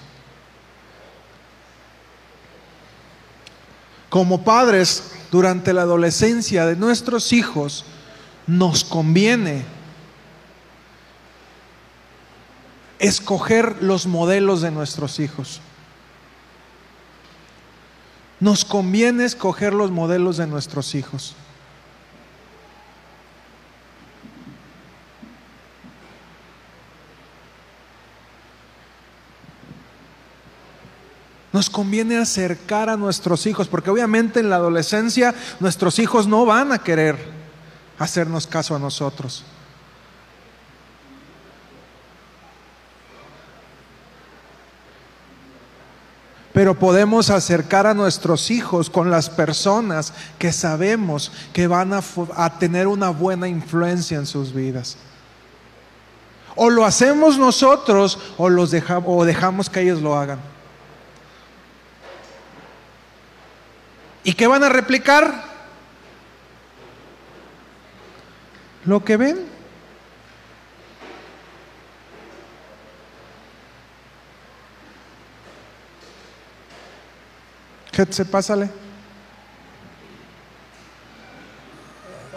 Como 4.10 4.44
padres, 4.44 5.12
durante 5.32 5.74
la 5.74 5.82
adolescencia 5.82 6.66
de 6.66 6.76
nuestros 6.76 7.34
hijos, 7.34 7.86
nos 8.48 8.84
conviene 8.84 9.66
escoger 13.00 13.82
los 13.82 14.08
modelos 14.08 14.62
de 14.62 14.72
nuestros 14.72 15.20
hijos. 15.20 15.62
Nos 18.40 18.66
conviene 18.66 19.26
escoger 19.26 19.74
los 19.74 19.92
modelos 19.92 20.38
de 20.38 20.48
nuestros 20.48 20.96
hijos. 20.96 21.36
Nos 31.54 31.70
conviene 31.70 32.18
acercar 32.18 32.90
a 32.90 32.98
nuestros 32.98 33.46
hijos, 33.46 33.70
porque 33.70 33.90
obviamente 33.90 34.42
en 34.42 34.50
la 34.50 34.58
adolescencia 34.58 35.34
nuestros 35.62 36.00
hijos 36.00 36.28
no 36.28 36.46
van 36.46 36.74
a 36.74 36.80
querer 36.80 37.18
hacernos 37.98 38.46
caso 38.46 38.76
a 38.76 38.80
nosotros. 38.80 39.46
Pero 46.56 46.74
podemos 46.74 47.32
acercar 47.32 47.86
a 47.86 47.94
nuestros 47.94 48.50
hijos 48.50 48.90
con 48.90 49.12
las 49.12 49.30
personas 49.30 50.14
que 50.40 50.54
sabemos 50.54 51.34
que 51.52 51.68
van 51.68 51.92
a, 51.92 52.60
tener 52.60 52.88
una 52.88 53.10
buena 53.10 53.50
influencia 53.50 54.18
en 54.18 54.26
sus 54.26 54.54
vidas. 54.54 54.96
O 56.56 56.70
lo 56.70 56.86
hacemos 56.86 57.38
nosotros 57.38 58.18
o, 58.38 58.48
los 58.48 58.74
o 58.74 59.26
dejamos 59.26 59.70
que 59.70 59.82
ellos 59.82 60.02
lo 60.02 60.16
hagan. 60.16 60.40
¿Y 64.24 64.32
qué 64.32 64.48
van 64.48 64.64
a 64.64 64.70
replicar? 64.70 65.44
Lo 68.86 69.04
que 69.04 69.18
ven. 69.18 69.55
Getse, 77.96 78.26
pásale. 78.26 78.70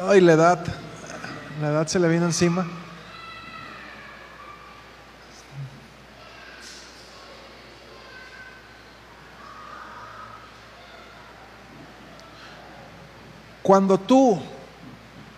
Ay, 0.01 0.21
la 0.21 0.35
edad. 0.35 0.65
La 1.61 1.71
edad 1.71 1.87
se 1.89 1.99
le 1.99 2.07
vino 2.07 2.27
encima. 2.27 2.65
Cuando 13.65 13.99
tú 13.99 14.41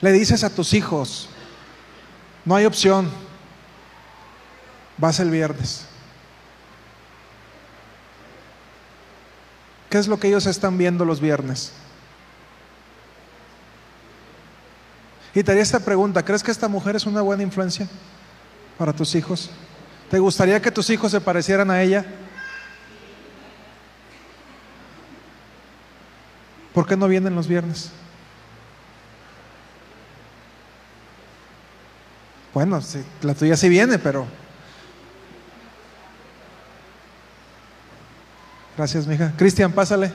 le 0.03 0.13
dices 0.13 0.45
a 0.45 0.55
tus 0.55 0.75
hijos, 0.75 1.31
no 2.45 2.55
hay 2.55 2.67
opción, 2.67 3.11
vas 4.99 5.19
el 5.19 5.31
viernes. 5.31 5.90
¿Qué 9.91 9.99
es 9.99 10.07
lo 10.07 10.21
que 10.21 10.29
ellos 10.29 10.47
están 10.47 10.79
viendo 10.79 11.05
los 11.05 11.21
viernes? 11.21 11.73
Y 15.35 15.43
te 15.43 15.51
haría 15.51 15.65
esta 15.65 15.81
pregunta, 15.81 16.25
¿crees 16.25 16.45
que 16.45 16.53
esta 16.53 16.69
mujer 16.69 16.95
es 16.95 17.07
una 17.07 17.23
buena 17.23 17.43
influencia 17.43 17.89
para 18.79 18.93
tus 18.93 19.15
hijos? 19.17 19.51
¿Te 20.09 20.19
gustaría 20.21 20.63
que 20.63 20.71
tus 20.71 20.89
hijos 20.91 21.11
se 21.11 21.21
parecieran 21.21 21.71
a 21.71 21.83
ella? 21.83 22.05
¿Por 26.73 26.87
qué 26.87 26.97
no 26.97 27.09
vienen 27.09 27.35
los 27.35 27.49
viernes? 27.49 27.91
Bueno, 32.55 32.81
la 33.23 33.35
tuya 33.35 33.57
sí 33.57 33.69
viene, 33.69 33.99
pero... 33.99 34.27
Gracias, 38.81 39.07
mija. 39.07 39.31
Cristian, 39.37 39.73
pásale. 39.73 40.11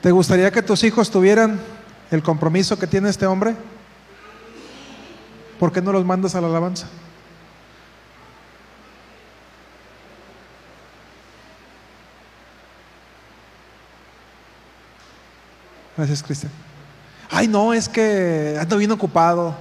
¿Te 0.00 0.10
gustaría 0.10 0.50
que 0.50 0.62
tus 0.62 0.82
hijos 0.84 1.10
tuvieran 1.10 1.60
el 2.10 2.22
compromiso 2.22 2.78
que 2.78 2.86
tiene 2.86 3.10
este 3.10 3.26
hombre? 3.26 3.54
¿Por 5.58 5.72
qué 5.72 5.82
no 5.82 5.92
los 5.92 6.06
mandas 6.06 6.34
a 6.34 6.40
la 6.40 6.46
alabanza? 6.46 6.88
Gracias, 16.00 16.22
Cristian. 16.22 16.50
Ay, 17.30 17.46
no, 17.46 17.74
es 17.74 17.86
que 17.86 18.56
ando 18.58 18.78
bien 18.78 18.90
ocupado. 18.90 19.54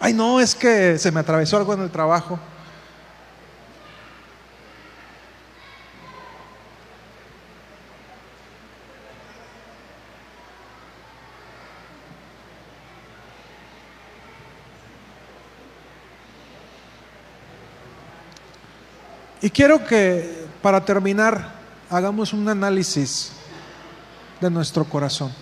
Ay, 0.00 0.14
no, 0.14 0.40
es 0.40 0.54
que 0.54 0.98
se 0.98 1.12
me 1.12 1.20
atravesó 1.20 1.58
algo 1.58 1.74
en 1.74 1.82
el 1.82 1.90
trabajo. 1.90 2.40
Y 19.42 19.50
quiero 19.50 19.84
que 19.84 20.46
para 20.62 20.82
terminar 20.82 21.52
hagamos 21.90 22.32
un 22.32 22.48
análisis 22.48 23.32
de 24.42 24.50
nuestro 24.50 24.84
corazón. 24.84 25.32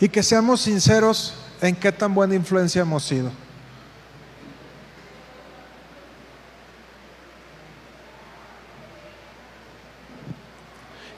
Y 0.00 0.08
que 0.08 0.22
seamos 0.22 0.62
sinceros 0.62 1.34
en 1.60 1.76
qué 1.76 1.92
tan 1.92 2.12
buena 2.14 2.34
influencia 2.34 2.82
hemos 2.82 3.04
sido. 3.04 3.30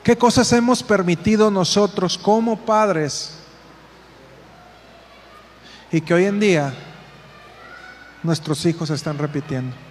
¿Qué 0.05 0.17
cosas 0.17 0.53
hemos 0.53 0.83
permitido 0.83 1.51
nosotros 1.51 2.17
como 2.19 2.65
padres 2.65 3.39
y 5.91 6.01
que 6.01 6.15
hoy 6.15 6.25
en 6.27 6.39
día 6.39 6.75
nuestros 8.23 8.67
hijos 8.67 8.91
están 8.91 9.19
repitiendo. 9.19 9.86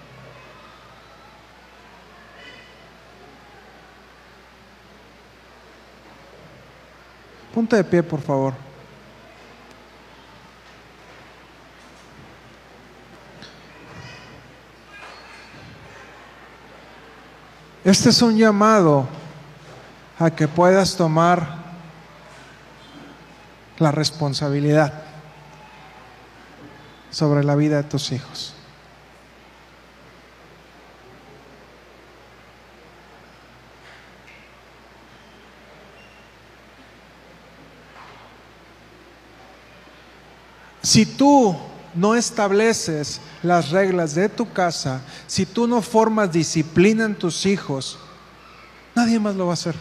Ponte 7.56 7.78
de 7.78 7.86
pie, 7.86 8.04
por 8.04 8.20
favor. 8.20 8.54
Este 17.86 18.10
es 18.10 18.22
un 18.22 18.36
llamado 18.36 19.08
a 20.20 20.32
que 20.32 20.50
puedas 20.50 20.98
tomar 20.98 21.48
la 23.78 23.92
responsabilidad 23.92 24.92
sobre 27.10 27.42
la 27.42 27.56
vida 27.56 27.78
de 27.78 27.84
tus 27.84 28.12
hijos. 28.12 28.54
Si 40.86 41.04
tú 41.08 41.58
no 41.96 42.14
estableces 42.14 43.20
las 43.42 43.72
reglas 43.72 44.14
de 44.14 44.30
tu 44.30 44.54
casa, 44.54 45.02
si 45.26 45.48
tú 45.48 45.66
no 45.66 45.82
formas 45.82 46.32
disciplina 46.32 47.06
en 47.06 47.16
tus 47.16 47.48
hijos, 47.48 47.98
nadie 48.94 49.20
más 49.20 49.36
lo 49.36 49.48
va 49.48 49.54
a 49.54 49.56
hacer. 49.56 49.76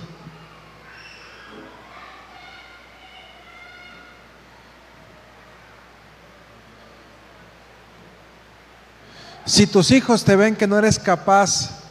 Si 9.44 9.66
tus 9.66 9.90
hijos 9.90 10.24
te 10.24 10.36
ven 10.36 10.56
que 10.56 10.66
no 10.66 10.78
eres 10.78 10.98
capaz 10.98 11.82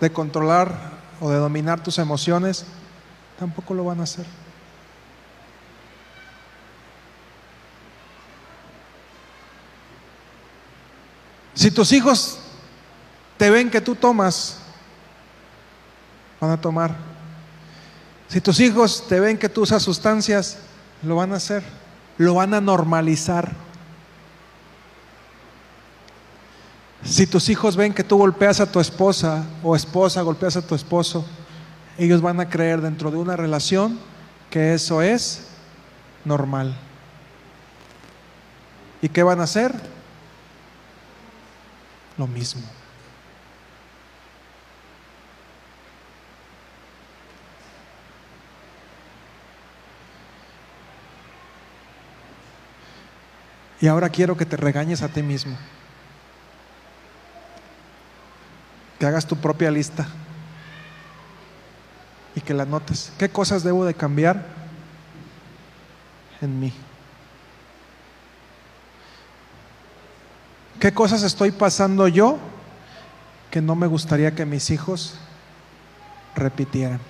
de 0.00 0.12
controlar 0.12 0.92
o 1.18 1.30
de 1.30 1.38
dominar 1.38 1.82
tus 1.82 1.96
emociones, 1.96 2.66
tampoco 3.38 3.72
lo 3.72 3.86
van 3.86 4.00
a 4.00 4.02
hacer. 4.02 4.43
Si 11.64 11.70
tus 11.70 11.92
hijos 11.92 12.36
te 13.38 13.48
ven 13.48 13.70
que 13.70 13.80
tú 13.80 13.94
tomas, 13.94 14.58
van 16.38 16.50
a 16.50 16.60
tomar. 16.60 16.94
Si 18.28 18.38
tus 18.42 18.60
hijos 18.60 19.08
te 19.08 19.18
ven 19.18 19.38
que 19.38 19.48
tú 19.48 19.62
usas 19.62 19.82
sustancias, 19.82 20.58
lo 21.02 21.16
van 21.16 21.32
a 21.32 21.36
hacer, 21.36 21.62
lo 22.18 22.34
van 22.34 22.52
a 22.52 22.60
normalizar. 22.60 23.50
Si 27.02 27.26
tus 27.26 27.48
hijos 27.48 27.76
ven 27.76 27.94
que 27.94 28.04
tú 28.04 28.18
golpeas 28.18 28.60
a 28.60 28.70
tu 28.70 28.78
esposa 28.78 29.46
o 29.62 29.74
esposa 29.74 30.20
golpeas 30.20 30.58
a 30.58 30.66
tu 30.66 30.74
esposo, 30.74 31.24
ellos 31.96 32.20
van 32.20 32.40
a 32.40 32.50
creer 32.50 32.82
dentro 32.82 33.10
de 33.10 33.16
una 33.16 33.36
relación 33.36 33.98
que 34.50 34.74
eso 34.74 35.00
es 35.00 35.46
normal. 36.26 36.76
¿Y 39.00 39.08
qué 39.08 39.22
van 39.22 39.40
a 39.40 39.44
hacer? 39.44 39.93
Lo 42.16 42.26
mismo. 42.26 42.62
Y 53.80 53.88
ahora 53.88 54.08
quiero 54.08 54.36
que 54.36 54.46
te 54.46 54.56
regañes 54.56 55.02
a 55.02 55.08
ti 55.08 55.22
mismo. 55.22 55.56
que 58.98 59.06
hagas 59.06 59.26
tu 59.26 59.36
propia 59.36 59.70
lista 59.70 60.06
y 62.34 62.40
que 62.40 62.54
la 62.54 62.64
notes. 62.64 63.12
¿Qué 63.18 63.28
cosas 63.28 63.62
debo 63.62 63.84
de 63.84 63.94
cambiar 63.94 64.46
en 66.40 66.60
mí? 66.60 66.72
¿Qué 70.84 70.92
cosas 70.92 71.22
estoy 71.22 71.50
pasando 71.50 72.08
yo 72.08 72.36
que 73.50 73.62
no 73.62 73.74
me 73.74 73.86
gustaría 73.86 74.34
que 74.34 74.44
mis 74.44 74.68
hijos 74.68 75.14
repitieran? 76.34 77.00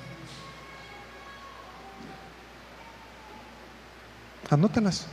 Anótalas. 4.49 5.07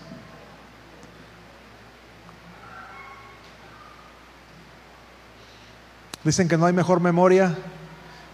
Dicen 6.23 6.47
que 6.47 6.55
no 6.55 6.67
hay 6.67 6.73
mejor 6.73 6.99
memoria 6.99 7.57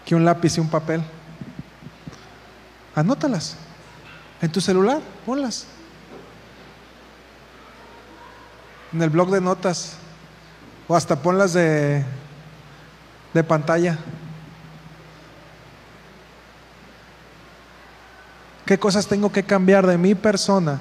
que 0.05 0.13
un 0.13 0.25
lápiz 0.25 0.57
y 0.57 0.59
un 0.59 0.69
papel. 0.69 1.01
Anótalas. 2.95 3.55
En 4.41 4.51
tu 4.51 4.59
celular, 4.59 4.99
ponlas. 5.25 5.67
En 8.91 9.01
el 9.01 9.09
blog 9.09 9.31
de 9.31 9.39
notas. 9.39 9.99
O 10.87 10.95
hasta 10.95 11.15
ponlas 11.21 11.53
de, 11.53 12.03
de 13.33 13.43
pantalla. 13.43 13.97
¿Qué 18.65 18.77
cosas 18.77 19.07
tengo 19.07 19.31
que 19.31 19.43
cambiar 19.43 19.87
de 19.87 19.97
mi 19.97 20.15
persona 20.15 20.79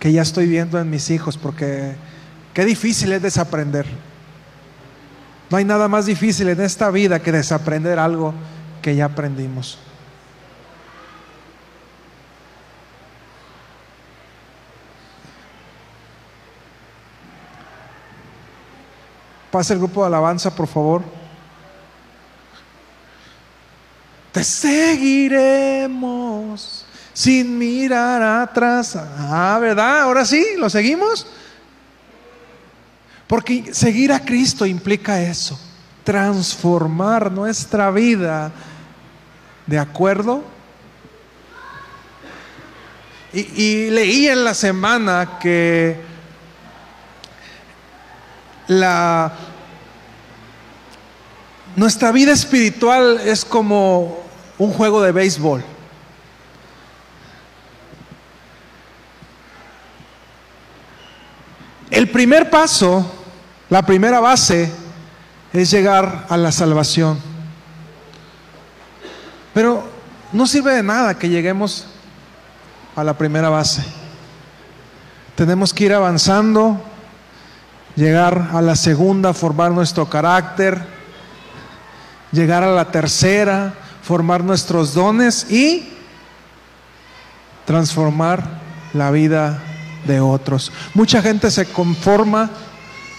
que 0.00 0.12
ya 0.12 0.22
estoy 0.22 0.46
viendo 0.46 0.78
en 0.80 0.90
mis 0.90 1.10
hijos? 1.10 1.36
Porque 1.36 1.94
qué 2.54 2.64
difícil 2.64 3.12
es 3.12 3.22
desaprender. 3.22 3.86
No 5.50 5.56
hay 5.56 5.64
nada 5.64 5.88
más 5.88 6.06
difícil 6.06 6.48
en 6.48 6.60
esta 6.60 6.90
vida 6.90 7.20
que 7.20 7.32
desaprender 7.32 7.98
algo 7.98 8.34
que 8.82 8.96
ya 8.96 9.06
aprendimos. 9.06 9.78
Pasa 19.58 19.74
el 19.74 19.80
grupo 19.80 20.02
de 20.02 20.06
alabanza, 20.06 20.54
por 20.54 20.68
favor. 20.68 21.02
Te 24.30 24.44
seguiremos 24.44 25.96
sin 27.12 27.58
mirar 27.58 28.22
atrás. 28.22 28.94
Ah, 28.94 29.58
¿verdad? 29.60 30.02
Ahora 30.02 30.24
sí, 30.24 30.46
¿lo 30.58 30.70
seguimos? 30.70 31.26
Porque 33.26 33.74
seguir 33.74 34.12
a 34.12 34.24
Cristo 34.24 34.64
implica 34.64 35.20
eso, 35.20 35.58
transformar 36.04 37.32
nuestra 37.32 37.90
vida 37.90 38.52
de 39.66 39.80
acuerdo. 39.80 40.44
Y, 43.32 43.90
leí 43.90 44.28
en 44.28 44.44
la 44.44 44.54
semana 44.54 45.40
que 45.40 46.00
la, 48.68 49.32
nuestra 51.78 52.10
vida 52.10 52.32
espiritual 52.32 53.20
es 53.24 53.44
como 53.44 54.18
un 54.58 54.72
juego 54.72 55.00
de 55.00 55.12
béisbol. 55.12 55.64
El 61.90 62.10
primer 62.10 62.50
paso 62.50 63.08
la 63.70 63.82
primera 63.82 64.18
base 64.18 64.72
es 65.52 65.70
llegar 65.70 66.26
a 66.28 66.36
la 66.36 66.50
salvación. 66.50 67.20
Pero 69.54 69.84
no 70.32 70.48
sirve 70.48 70.72
de 70.72 70.82
nada 70.82 71.16
que 71.16 71.28
lleguemos 71.28 71.86
a 72.96 73.04
la 73.04 73.16
primera 73.16 73.50
base. 73.50 73.84
Tenemos 75.36 75.72
que 75.72 75.84
ir 75.84 75.94
avanzando, 75.94 76.80
llegar 77.94 78.48
a 78.52 78.62
la 78.62 78.74
segunda, 78.74 79.32
formar 79.32 79.70
nuestro 79.70 80.08
carácter, 80.10 80.97
llegar 82.32 82.62
a 82.62 82.72
la 82.72 82.90
tercera, 82.90 83.74
formar 84.02 84.44
nuestros 84.44 84.94
dones 84.94 85.50
y 85.50 85.88
transformar 87.64 88.60
la 88.94 89.10
vida 89.10 89.62
de 90.06 90.20
otros. 90.20 90.72
Mucha 90.94 91.20
gente 91.22 91.50
se 91.50 91.66
conforma 91.66 92.50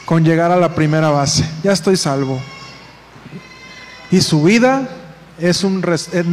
con 0.06 0.24
llegar 0.24 0.52
a 0.52 0.58
la 0.58 0.74
primera 0.74 1.10
base. 1.12 1.48
Ya 1.64 1.72
estoy 1.72 1.96
salvo. 1.96 2.42
Y 4.12 4.22
su 4.22 4.42
vida 4.44 4.90
es 5.38 5.64
un, 5.64 5.82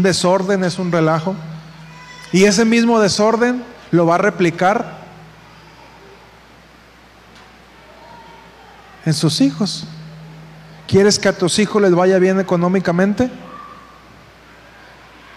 desorden, 0.02 0.64
es 0.64 0.78
un 0.78 0.90
relajo. 0.90 1.36
Y 2.32 2.44
ese 2.44 2.64
mismo 2.64 3.00
desorden 3.00 3.62
lo 3.90 4.06
va 4.06 4.14
a 4.14 4.18
replicar 4.18 5.04
en 9.04 9.12
sus 9.12 9.40
hijos. 9.40 9.86
¿Quieres 10.86 11.18
que 11.18 11.28
a 11.28 11.36
tus 11.36 11.58
hijos 11.58 11.82
les 11.82 11.94
vaya 11.94 12.18
bien 12.18 12.38
económicamente? 12.38 13.30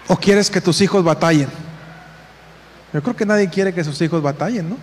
¿O 0.08 0.18
quieres 0.18 0.50
que 0.50 0.62
tus 0.62 0.82
hijos 0.82 1.04
batallen? 1.04 1.50
Yo 2.94 3.02
creo 3.02 3.16
que 3.16 3.26
nadie 3.26 3.50
quiere 3.50 3.74
que 3.74 3.84
sus 3.84 4.00
hijos 4.02 4.22
batallen, 4.22 4.70
¿no? 4.70 4.78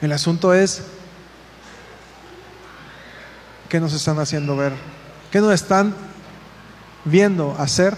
El 0.00 0.12
asunto 0.12 0.54
es, 0.54 0.82
¿qué 3.68 3.80
nos 3.80 3.92
están 3.92 4.18
haciendo 4.20 4.56
ver? 4.56 4.72
¿Qué 5.32 5.40
nos 5.40 5.52
están 5.52 5.94
viendo 7.04 7.56
hacer 7.58 7.96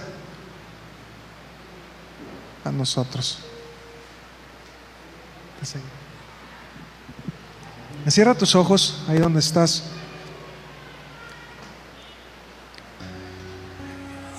a 2.65 2.71
nosotros? 2.71 3.41
Cierra 8.09 8.35
tus 8.35 8.55
ojos 8.55 9.03
ahí 9.09 9.19
donde 9.19 9.41
estás. 9.41 9.85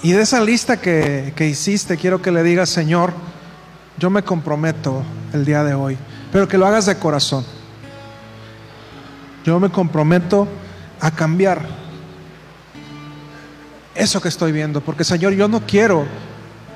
Y 0.04 0.12
de 0.12 0.22
esa 0.22 0.42
lista 0.42 0.82
que, 0.82 1.32
que, 1.36 1.48
hiciste, 1.48 1.96
quiero 1.96 2.22
que 2.22 2.32
le 2.32 2.44
digas, 2.44 2.70
Señor, 2.70 3.14
yo 3.98 4.10
me 4.10 4.24
comprometo 4.24 5.04
el 5.32 5.46
día 5.46 5.64
de 5.64 5.76
hoy, 5.76 5.98
pero 6.32 6.48
que 6.48 6.58
lo 6.58 6.66
hagas 6.66 6.88
de 6.88 6.98
corazón. 6.98 7.46
Yo 9.46 9.60
me 9.60 9.70
comprometo 9.70 10.48
a 11.00 11.12
cambiar 11.12 11.62
eso 13.94 14.22
que 14.22 14.30
estoy 14.30 14.52
viendo, 14.52 14.82
porque 14.82 15.04
Señor, 15.04 15.34
yo 15.34 15.48
no 15.48 15.66
quiero 15.66 16.06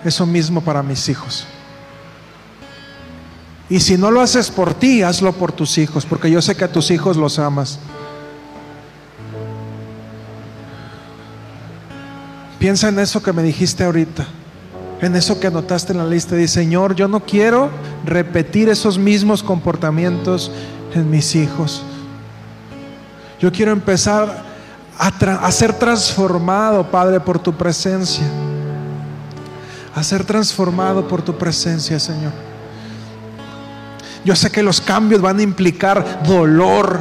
eso 0.04 0.26
mismo 0.26 0.62
para 0.62 0.84
mis 0.84 1.10
hijos. 1.10 1.48
Y 3.70 3.80
si 3.80 3.98
no 3.98 4.12
lo 4.12 4.22
haces 4.22 4.52
por 4.52 4.74
ti, 4.74 5.02
hazlo 5.02 5.34
por 5.34 5.52
tus 5.52 5.78
hijos, 5.78 6.06
porque 6.06 6.30
yo 6.30 6.42
sé 6.42 6.56
que 6.56 6.66
a 6.66 6.72
tus 6.72 6.92
hijos 6.92 7.18
los 7.18 7.40
amas. 7.40 7.80
Piensa 12.60 12.90
en 12.90 13.00
eso 13.00 13.22
que 13.24 13.34
me 13.34 13.44
dijiste 13.44 13.84
ahorita, 13.84 14.26
en 15.02 15.16
eso 15.16 15.40
que 15.40 15.48
anotaste 15.48 15.94
en 15.94 16.00
la 16.00 16.06
lista. 16.06 16.36
Dice, 16.36 16.62
Señor, 16.62 16.96
yo 16.96 17.08
no 17.08 17.22
quiero 17.22 17.70
repetir 18.06 18.70
esos 18.70 18.98
mismos 19.00 19.42
comportamientos 19.42 20.52
en 20.94 21.10
mis 21.10 21.36
hijos. 21.36 21.84
Yo 23.40 23.52
quiero 23.52 23.72
empezar 23.72 24.44
a, 24.98 25.08
a 25.08 25.52
ser 25.52 25.74
transformado, 25.74 26.90
Padre, 26.90 27.20
por 27.20 27.40
tu 27.40 27.54
presencia. 27.54 28.26
A 29.96 30.04
ser 30.04 30.24
transformado 30.24 31.08
por 31.08 31.22
tu 31.22 31.36
presencia, 31.36 32.00
Señor. 32.00 32.55
Yo 34.26 34.36
sé 34.36 34.52
que 34.52 34.64
los 34.64 34.82
cambios 34.82 35.22
van 35.22 35.38
a 35.38 35.44
implicar 35.44 36.24
dolor, 36.28 37.00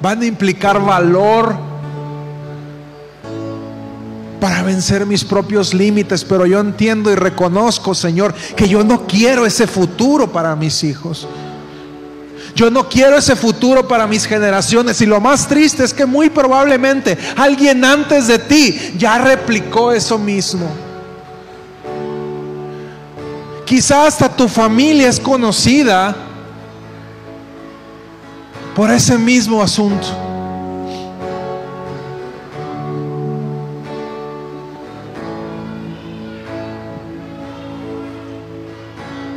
van 0.00 0.22
a 0.22 0.26
implicar 0.26 0.80
valor 0.80 1.56
para 4.40 4.62
vencer 4.62 5.04
mis 5.06 5.24
propios 5.24 5.74
límites, 5.74 6.24
pero 6.24 6.46
yo 6.46 6.60
entiendo 6.60 7.10
y 7.10 7.16
reconozco, 7.16 7.96
Señor, 7.96 8.32
que 8.54 8.68
yo 8.68 8.84
no 8.84 9.08
quiero 9.08 9.44
ese 9.44 9.66
futuro 9.66 10.30
para 10.30 10.54
mis 10.54 10.84
hijos. 10.84 11.26
Yo 12.54 12.70
no 12.70 12.88
quiero 12.88 13.16
ese 13.16 13.34
futuro 13.34 13.88
para 13.88 14.06
mis 14.06 14.24
generaciones. 14.26 15.00
Y 15.00 15.06
lo 15.06 15.20
más 15.20 15.48
triste 15.48 15.82
es 15.82 15.92
que 15.92 16.06
muy 16.06 16.30
probablemente 16.30 17.18
alguien 17.36 17.84
antes 17.84 18.28
de 18.28 18.38
ti 18.38 18.94
ya 18.96 19.18
replicó 19.18 19.92
eso 19.92 20.16
mismo. 20.16 20.89
Quizá 23.70 24.04
hasta 24.04 24.28
tu 24.28 24.48
familia 24.48 25.08
es 25.08 25.20
conocida 25.20 26.16
por 28.74 28.90
ese 28.90 29.16
mismo 29.16 29.62
asunto. 29.62 30.08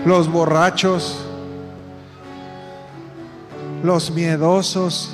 Los 0.03 0.27
borrachos, 0.27 1.19
los 3.83 4.09
miedosos, 4.09 5.11